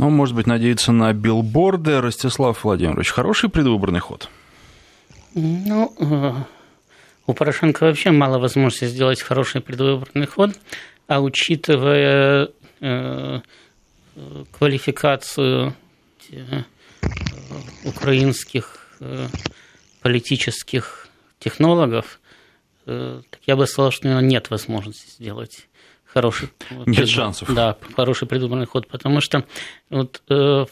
Ну, 0.00 0.08
может 0.08 0.34
быть, 0.34 0.46
надеяться 0.46 0.92
на 0.92 1.12
билборды. 1.12 2.00
Ростислав 2.00 2.64
Владимирович, 2.64 3.10
хороший 3.10 3.50
предвыборный 3.50 4.00
ход? 4.00 4.30
Ну, 5.34 5.94
э, 5.98 6.32
у 7.26 7.34
Порошенко 7.34 7.84
вообще 7.84 8.10
мало 8.10 8.38
возможности 8.38 8.86
сделать 8.86 9.20
хороший 9.20 9.60
предвыборный 9.60 10.26
ход, 10.26 10.58
а 11.06 11.20
учитывая 11.20 12.48
э, 12.80 13.40
квалификацию 14.52 15.74
э, 16.30 16.62
украинских 17.84 18.98
политических 20.00 21.08
технологов, 21.38 22.20
так 22.86 23.40
я 23.46 23.54
бы 23.54 23.66
сказал, 23.66 23.90
что 23.90 24.08
нет 24.20 24.48
возможности 24.48 25.10
сделать 25.10 25.68
хороший... 26.12 26.48
Нет 26.86 27.08
шансов. 27.08 27.52
Да, 27.54 27.76
хороший 27.94 28.26
предвыборный 28.28 28.66
ход, 28.66 28.86
потому 28.88 29.20
что 29.20 29.44
вот 29.88 30.22
э, 30.28 30.64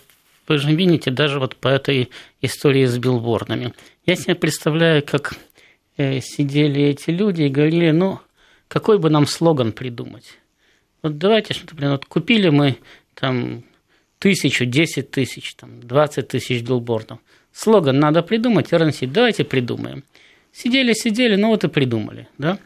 вы 0.48 0.58
же 0.58 0.74
видите, 0.74 1.10
даже 1.10 1.38
вот 1.38 1.56
по 1.56 1.68
этой 1.68 2.10
истории 2.40 2.86
с 2.86 2.98
билбордами. 2.98 3.74
Я 4.06 4.16
себе 4.16 4.34
представляю, 4.34 5.02
как 5.02 5.36
э, 5.96 6.20
сидели 6.20 6.82
эти 6.82 7.10
люди 7.10 7.42
и 7.42 7.48
говорили, 7.48 7.90
ну, 7.90 8.20
какой 8.68 8.98
бы 8.98 9.10
нам 9.10 9.26
слоган 9.26 9.72
придумать? 9.72 10.38
Вот 11.02 11.18
давайте, 11.18 11.54
что, 11.54 11.74
блин, 11.74 11.92
вот 11.92 12.04
купили 12.04 12.48
мы 12.48 12.76
там 13.14 13.62
тысячу, 14.18 14.64
десять 14.64 15.10
тысяч, 15.10 15.54
там, 15.54 15.80
двадцать 15.80 16.28
тысяч 16.28 16.62
билбордов. 16.62 17.18
Слоган 17.52 17.98
надо 17.98 18.22
придумать, 18.22 18.72
РНС, 18.72 18.98
давайте 19.02 19.44
придумаем. 19.44 20.04
Сидели, 20.52 20.92
сидели, 20.92 21.36
ну 21.36 21.48
вот 21.48 21.64
и 21.64 21.68
придумали, 21.68 22.28
да? 22.38 22.58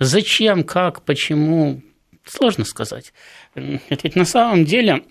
Зачем, 0.00 0.64
как, 0.64 1.02
почему, 1.02 1.82
Сложно 2.28 2.64
сказать. 2.64 3.12
Ведь 3.54 4.16
на 4.16 4.24
самом 4.24 4.64
деле 4.64 5.02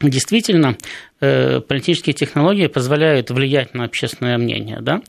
действительно 0.00 0.76
э, 1.20 1.60
политические 1.60 2.14
технологии 2.14 2.66
позволяют 2.66 3.30
влиять 3.30 3.74
на 3.74 3.84
общественное 3.84 4.38
мнение, 4.38 4.78
да? 4.80 5.02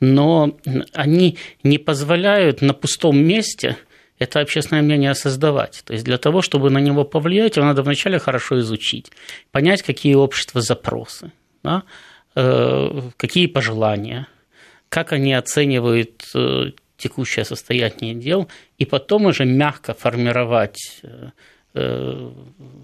но 0.00 0.58
они 0.92 1.38
не 1.62 1.78
позволяют 1.78 2.60
на 2.60 2.74
пустом 2.74 3.18
месте 3.18 3.76
это 4.18 4.40
общественное 4.40 4.82
мнение 4.82 5.14
создавать. 5.14 5.82
То 5.84 5.94
есть 5.94 6.04
для 6.04 6.18
того, 6.18 6.42
чтобы 6.42 6.70
на 6.70 6.78
него 6.78 7.04
повлиять, 7.04 7.56
его 7.56 7.66
надо 7.66 7.82
вначале 7.82 8.18
хорошо 8.18 8.60
изучить, 8.60 9.10
понять, 9.50 9.82
какие 9.82 10.14
общества 10.14 10.60
запросы, 10.60 11.32
да? 11.62 11.82
Э, 12.34 13.10
какие 13.16 13.46
пожелания, 13.46 14.26
как 14.88 15.12
они 15.12 15.34
оценивают 15.34 16.24
э, 16.34 16.72
текущее 17.02 17.44
состояние 17.44 18.14
дел, 18.14 18.48
и 18.78 18.84
потом 18.84 19.26
уже 19.26 19.44
мягко 19.44 19.94
формировать 19.94 21.00
э, 21.02 21.30
э, 21.74 22.30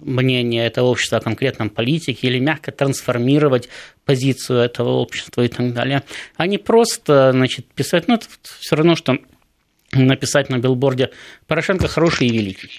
мнение 0.02 0.66
этого 0.66 0.86
общества 0.86 1.18
о 1.18 1.20
конкретном 1.20 1.70
политике 1.70 2.26
или 2.26 2.38
мягко 2.40 2.72
трансформировать 2.72 3.68
позицию 4.04 4.58
этого 4.60 4.90
общества 4.90 5.42
и 5.42 5.48
так 5.48 5.72
далее, 5.72 6.02
а 6.36 6.46
не 6.46 6.58
просто 6.58 7.32
значит, 7.32 7.66
писать, 7.66 8.08
ну, 8.08 8.14
это 8.14 8.26
все 8.58 8.76
равно, 8.76 8.96
что 8.96 9.18
написать 9.92 10.50
на 10.50 10.58
билборде 10.58 11.10
«Порошенко 11.46 11.88
хороший 11.88 12.26
и 12.26 12.32
великий, 12.32 12.70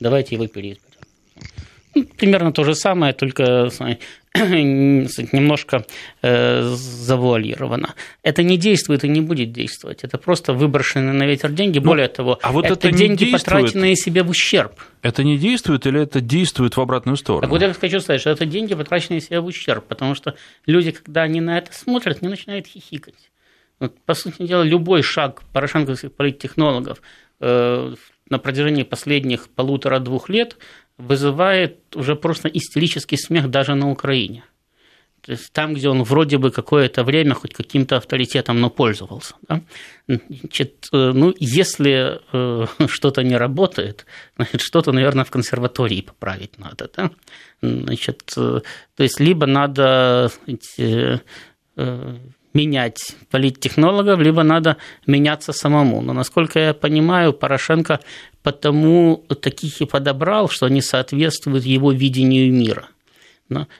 давайте 0.00 0.34
его 0.34 0.46
переизберем». 0.46 0.84
примерно 2.16 2.52
то 2.52 2.64
же 2.64 2.74
самое, 2.74 3.12
только 3.12 3.70
немножко 4.34 5.84
э, 6.22 6.62
завуалировано. 6.62 7.94
Это 8.22 8.42
не 8.42 8.56
действует 8.56 9.04
и 9.04 9.08
не 9.08 9.20
будет 9.20 9.52
действовать. 9.52 10.02
Это 10.02 10.18
просто 10.18 10.52
выброшенные 10.52 11.12
на 11.12 11.24
ветер 11.24 11.52
деньги. 11.52 11.78
Ну, 11.78 11.84
Более 11.84 12.08
того, 12.08 12.38
а 12.42 12.50
вот 12.50 12.64
это, 12.64 12.88
это 12.88 12.90
деньги, 12.90 13.30
потраченные 13.30 13.94
себе 13.94 14.24
в 14.24 14.30
ущерб. 14.30 14.72
Это 15.02 15.22
не 15.22 15.38
действует 15.38 15.86
или 15.86 16.00
это 16.00 16.20
действует 16.20 16.76
в 16.76 16.80
обратную 16.80 17.16
сторону? 17.16 17.42
Так 17.42 17.50
вот 17.50 17.62
я 17.62 17.72
хочу 17.72 18.00
сказать, 18.00 18.20
что 18.20 18.30
это 18.30 18.44
деньги, 18.44 18.74
потраченные 18.74 19.20
себе 19.20 19.38
в 19.38 19.46
ущерб, 19.46 19.84
потому 19.86 20.16
что 20.16 20.34
люди, 20.66 20.90
когда 20.90 21.22
они 21.22 21.40
на 21.40 21.58
это 21.58 21.72
смотрят, 21.72 22.20
не 22.20 22.28
начинают 22.28 22.66
хихикать. 22.66 23.30
Вот, 23.78 23.96
по 24.04 24.14
сути 24.14 24.46
дела, 24.46 24.62
любой 24.62 25.02
шаг 25.02 25.42
порошенковских 25.52 26.12
политтехнологов 26.12 27.00
э, 27.40 27.94
на 28.30 28.38
протяжении 28.38 28.82
последних 28.82 29.48
полутора-двух 29.48 30.28
лет– 30.28 30.56
вызывает 30.98 31.96
уже 31.96 32.16
просто 32.16 32.48
истерический 32.48 33.16
смех 33.16 33.50
даже 33.50 33.74
на 33.74 33.90
Украине. 33.90 34.44
То 35.26 35.32
есть 35.32 35.52
там, 35.52 35.72
где 35.72 35.88
он 35.88 36.02
вроде 36.02 36.36
бы 36.36 36.50
какое-то 36.50 37.02
время 37.02 37.34
хоть 37.34 37.54
каким-то 37.54 37.96
авторитетом, 37.96 38.60
но 38.60 38.68
пользовался. 38.68 39.34
Да? 39.48 39.62
Значит, 40.06 40.88
э, 40.92 41.12
ну, 41.14 41.34
если 41.38 42.20
э, 42.32 42.66
что-то 42.88 43.22
не 43.22 43.38
работает, 43.38 44.04
значит, 44.36 44.60
что-то, 44.60 44.92
наверное, 44.92 45.24
в 45.24 45.30
консерватории 45.30 46.02
поправить 46.02 46.58
надо. 46.58 46.90
Да? 46.94 47.10
Значит, 47.62 48.34
э, 48.36 48.60
то 48.96 49.02
есть 49.02 49.18
либо 49.18 49.46
надо 49.46 50.30
сказать, 50.30 51.22
менять 52.54 53.16
политтехнологов, 53.30 54.20
либо 54.20 54.42
надо 54.42 54.76
меняться 55.06 55.52
самому. 55.52 56.02
Но, 56.02 56.12
насколько 56.12 56.60
я 56.60 56.74
понимаю, 56.74 57.32
Порошенко 57.32 57.98
потому 58.44 59.24
таких 59.40 59.80
и 59.80 59.86
подобрал, 59.86 60.48
что 60.48 60.66
они 60.66 60.82
соответствуют 60.82 61.64
его 61.64 61.90
видению 61.92 62.52
мира, 62.52 62.88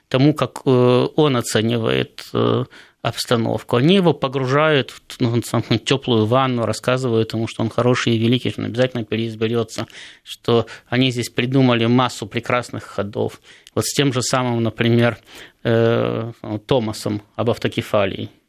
тому, 0.08 0.34
как 0.34 0.62
э, 0.64 1.08
он 1.16 1.36
оценивает 1.36 2.24
э, 2.32 2.64
обстановку. 3.02 3.76
Они 3.76 3.94
его 3.94 4.14
погружают 4.14 4.90
в 4.90 5.02
ну, 5.20 5.42
самую 5.42 5.78
теплую 5.78 6.24
ванну, 6.24 6.64
рассказывают 6.64 7.34
ему, 7.34 7.46
что 7.46 7.62
он 7.62 7.68
хороший 7.68 8.14
и 8.14 8.18
великий, 8.18 8.50
что 8.50 8.62
он 8.62 8.68
обязательно 8.68 9.04
переизберется, 9.04 9.86
что 10.22 10.66
они 10.88 11.10
здесь 11.10 11.28
придумали 11.28 11.84
массу 11.84 12.26
прекрасных 12.26 12.84
ходов. 12.84 13.42
Вот 13.74 13.84
с 13.84 13.92
тем 13.92 14.14
же 14.14 14.22
самым, 14.22 14.62
например, 14.62 15.18
э, 15.62 16.32
Томасом 16.66 17.20
об 17.36 17.50
автокефалии– 17.50 18.30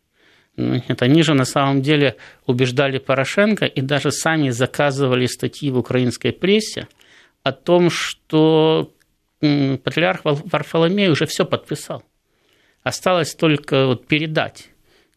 нет, 0.58 1.02
они 1.02 1.22
же 1.24 1.34
на 1.34 1.46
самом 1.46 1.82
деле 1.82 2.16
убеждали 2.46 2.98
Порошенко 2.98 3.66
и 3.66 3.82
даже 3.82 4.12
сами 4.12 4.50
заказывали 4.50 5.26
статьи 5.26 5.70
в 5.70 5.78
украинской 5.78 6.32
прессе 6.32 6.88
о 7.44 7.52
том, 7.52 7.90
что 7.90 8.94
патриарх 9.40 10.22
Варфоломей 10.24 11.10
уже 11.10 11.26
все 11.26 11.46
подписал. 11.46 12.04
Осталось 12.84 13.36
только 13.36 13.88
вот 13.88 14.08
передать. 14.08 14.70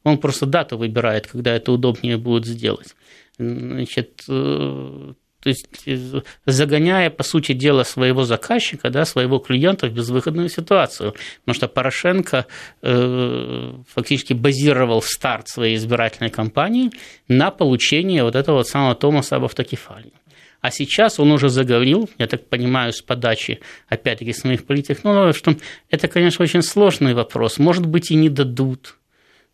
Он 0.05 0.19
просто 0.19 0.47
дату 0.47 0.77
выбирает, 0.77 1.27
когда 1.27 1.55
это 1.55 1.73
удобнее 1.73 2.17
будет 2.17 2.47
сделать. 2.47 2.95
Значит, 3.39 4.25
э, 4.29 5.13
то 5.43 5.51
есть 5.51 5.69
э, 5.87 6.23
загоняя, 6.47 7.11
по 7.11 7.23
сути 7.23 7.53
дела, 7.53 7.85
своего 7.85 8.25
заказчика, 8.25 8.91
да, 8.91 9.05
своего 9.05 9.39
клиента 9.39 9.87
в 9.87 9.93
безвыходную 9.93 10.49
ситуацию. 10.49 11.15
Потому 11.41 11.55
что 11.55 11.69
Порошенко 11.69 12.47
э, 12.83 13.73
фактически 13.89 14.33
базировал 14.33 15.01
старт 15.03 15.49
своей 15.49 15.77
избирательной 15.77 16.31
кампании 16.31 16.91
на 17.29 17.51
получении 17.51 18.21
вот 18.21 18.35
этого 18.35 18.57
вот 18.57 18.69
самого 18.69 18.95
Томаса 18.95 19.37
об 19.37 19.45
автокефалии. 19.45 20.13
А 20.61 20.73
сейчас 20.73 21.21
он 21.21 21.31
уже 21.31 21.51
заговорил, 21.51 22.11
я 22.19 22.27
так 22.27 22.49
понимаю, 22.49 22.93
с 22.93 23.01
подачи, 23.01 23.61
опять-таки, 23.89 24.33
своих 24.33 24.67
политтехнологов, 24.67 25.37
что 25.37 25.55
это, 25.89 26.09
конечно, 26.09 26.43
очень 26.43 26.63
сложный 26.63 27.15
вопрос. 27.15 27.59
Может 27.59 27.87
быть, 27.87 28.11
и 28.11 28.17
не 28.17 28.29
дадут 28.29 28.97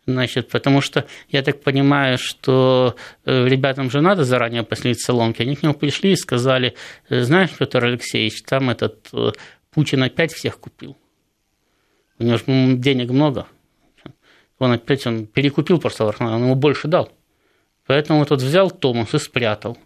Значит, 0.07 0.51
потому 0.51 0.83
что 0.83 1.07
я 1.29 1.43
так 1.43 1.63
понимаю, 1.63 2.19
что 2.19 2.95
э, 3.25 3.49
ребятам 3.49 3.91
же 3.91 4.03
надо 4.03 4.25
заранее 4.25 4.63
поселить 4.63 5.01
соломки. 5.01 5.41
Они 5.41 5.57
к 5.57 5.63
нему 5.63 5.73
пришли 5.73 6.13
и 6.13 6.17
сказали, 6.17 6.75
«Э, 7.09 7.23
знаешь, 7.23 7.51
Петр 7.59 7.85
Алексеевич, 7.85 8.43
там 8.43 8.69
этот 8.69 9.09
э, 9.15 9.33
Путин 9.71 10.03
опять 10.03 10.33
всех 10.33 10.61
купил. 10.61 10.97
У 12.19 12.25
него 12.25 12.37
же 12.37 12.45
денег 12.77 13.11
много. 13.11 13.47
Он 14.59 14.73
опять 14.73 15.07
он 15.07 15.27
перекупил 15.27 15.81
просто 15.81 16.05
он 16.05 16.43
ему 16.43 16.55
больше 16.55 16.87
дал. 16.87 17.11
Поэтому 17.87 18.25
тот 18.25 18.41
взял 18.41 18.71
Томас 18.71 19.15
и 19.15 19.19
спрятал. 19.19 19.77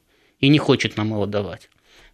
И 0.41 0.49
не 0.49 0.59
хочет 0.59 0.97
нам 0.97 1.11
его 1.11 1.27
давать. 1.27 1.69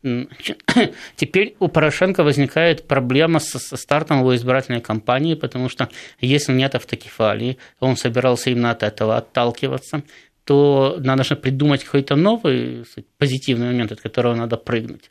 Теперь 1.17 1.57
у 1.61 1.69
Порошенко 1.69 2.23
возникает 2.25 2.87
проблема 2.87 3.41
со, 3.41 3.59
со 3.59 3.77
стартом 3.77 4.21
его 4.21 4.37
избирательной 4.37 4.81
кампании, 4.81 5.35
потому 5.35 5.69
что 5.69 5.89
если 6.21 6.53
нет 6.53 6.75
автокефалии, 6.75 7.57
он 7.81 7.97
собирался 7.97 8.51
именно 8.51 8.71
от 8.71 8.83
этого 8.83 9.17
отталкиваться, 9.17 10.03
то 10.45 10.97
надо 11.01 11.25
же 11.25 11.37
придумать 11.37 11.85
какой-то 11.85 12.17
новый 12.17 12.85
позитивный 13.19 13.67
момент, 13.67 13.93
от 13.93 14.01
которого 14.01 14.35
надо 14.35 14.57
прыгнуть. 14.57 15.11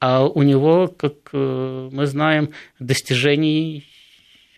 А 0.00 0.26
у 0.26 0.42
него, 0.42 0.88
как 0.88 1.14
э, 1.32 1.88
мы 1.90 2.06
знаем, 2.06 2.50
достижений 2.78 3.86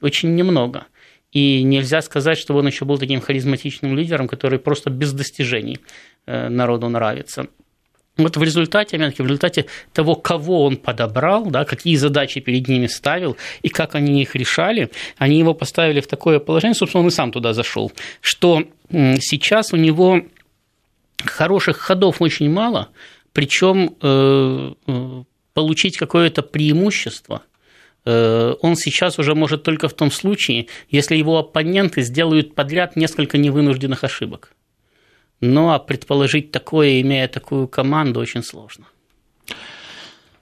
очень 0.00 0.34
немного. 0.34 0.86
И 1.30 1.62
нельзя 1.62 2.02
сказать, 2.02 2.38
что 2.38 2.56
он 2.56 2.66
еще 2.66 2.84
был 2.84 2.98
таким 2.98 3.20
харизматичным 3.20 3.96
лидером, 3.96 4.26
который 4.26 4.58
просто 4.58 4.90
без 4.90 5.12
достижений 5.12 5.78
э, 6.26 6.48
народу 6.48 6.88
нравится. 6.88 7.46
Вот 8.18 8.36
в 8.36 8.42
результате, 8.42 8.98
в 8.98 9.20
результате 9.20 9.66
того, 9.92 10.16
кого 10.16 10.64
он 10.64 10.76
подобрал, 10.76 11.46
да, 11.46 11.64
какие 11.64 11.94
задачи 11.94 12.40
перед 12.40 12.66
ними 12.66 12.88
ставил 12.88 13.36
и 13.62 13.68
как 13.68 13.94
они 13.94 14.20
их 14.22 14.34
решали, 14.34 14.90
они 15.18 15.38
его 15.38 15.54
поставили 15.54 16.00
в 16.00 16.08
такое 16.08 16.40
положение, 16.40 16.74
собственно, 16.74 17.02
он 17.02 17.08
и 17.08 17.12
сам 17.12 17.30
туда 17.30 17.52
зашел, 17.52 17.92
что 18.20 18.64
сейчас 18.90 19.72
у 19.72 19.76
него 19.76 20.22
хороших 21.24 21.76
ходов 21.76 22.20
очень 22.20 22.50
мало, 22.50 22.88
причем 23.32 23.94
э, 24.02 24.72
э, 24.88 25.22
получить 25.54 25.96
какое-то 25.96 26.42
преимущество 26.42 27.42
э, 28.04 28.54
он 28.60 28.74
сейчас 28.74 29.20
уже 29.20 29.36
может 29.36 29.62
только 29.62 29.88
в 29.88 29.94
том 29.94 30.10
случае, 30.10 30.66
если 30.90 31.14
его 31.14 31.38
оппоненты 31.38 32.02
сделают 32.02 32.56
подряд 32.56 32.96
несколько 32.96 33.38
невынужденных 33.38 34.02
ошибок. 34.02 34.56
Ну, 35.40 35.70
а 35.70 35.78
предположить 35.78 36.50
такое, 36.50 37.00
имея 37.00 37.28
такую 37.28 37.68
команду, 37.68 38.20
очень 38.20 38.42
сложно. 38.42 38.86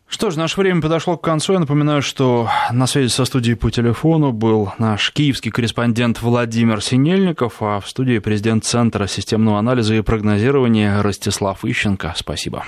Что 0.09 0.31
ж, 0.31 0.37
наше 0.37 0.61
время 0.61 0.81
подошло 0.81 1.17
к 1.17 1.25
концу. 1.25 1.55
Я 1.55 1.59
напоминаю, 1.59 2.01
что 2.01 2.49
на 2.71 2.87
связи 2.87 3.09
со 3.09 3.25
студией 3.25 3.57
по 3.57 3.71
телефону 3.71 4.33
был 4.33 4.73
наш 4.79 5.11
киевский 5.11 5.51
корреспондент 5.51 6.23
Владимир 6.23 6.81
Синельников, 6.81 7.61
а 7.61 7.81
в 7.81 7.89
студии 7.89 8.21
президент 8.21 8.65
Центра 8.65 9.09
системного 9.09 9.59
анализа 9.59 9.95
и 9.97 10.01
прогнозирования 10.03 11.03
Ростислав 11.03 11.65
Ищенко. 11.65 12.15
Спасибо. 12.17 12.65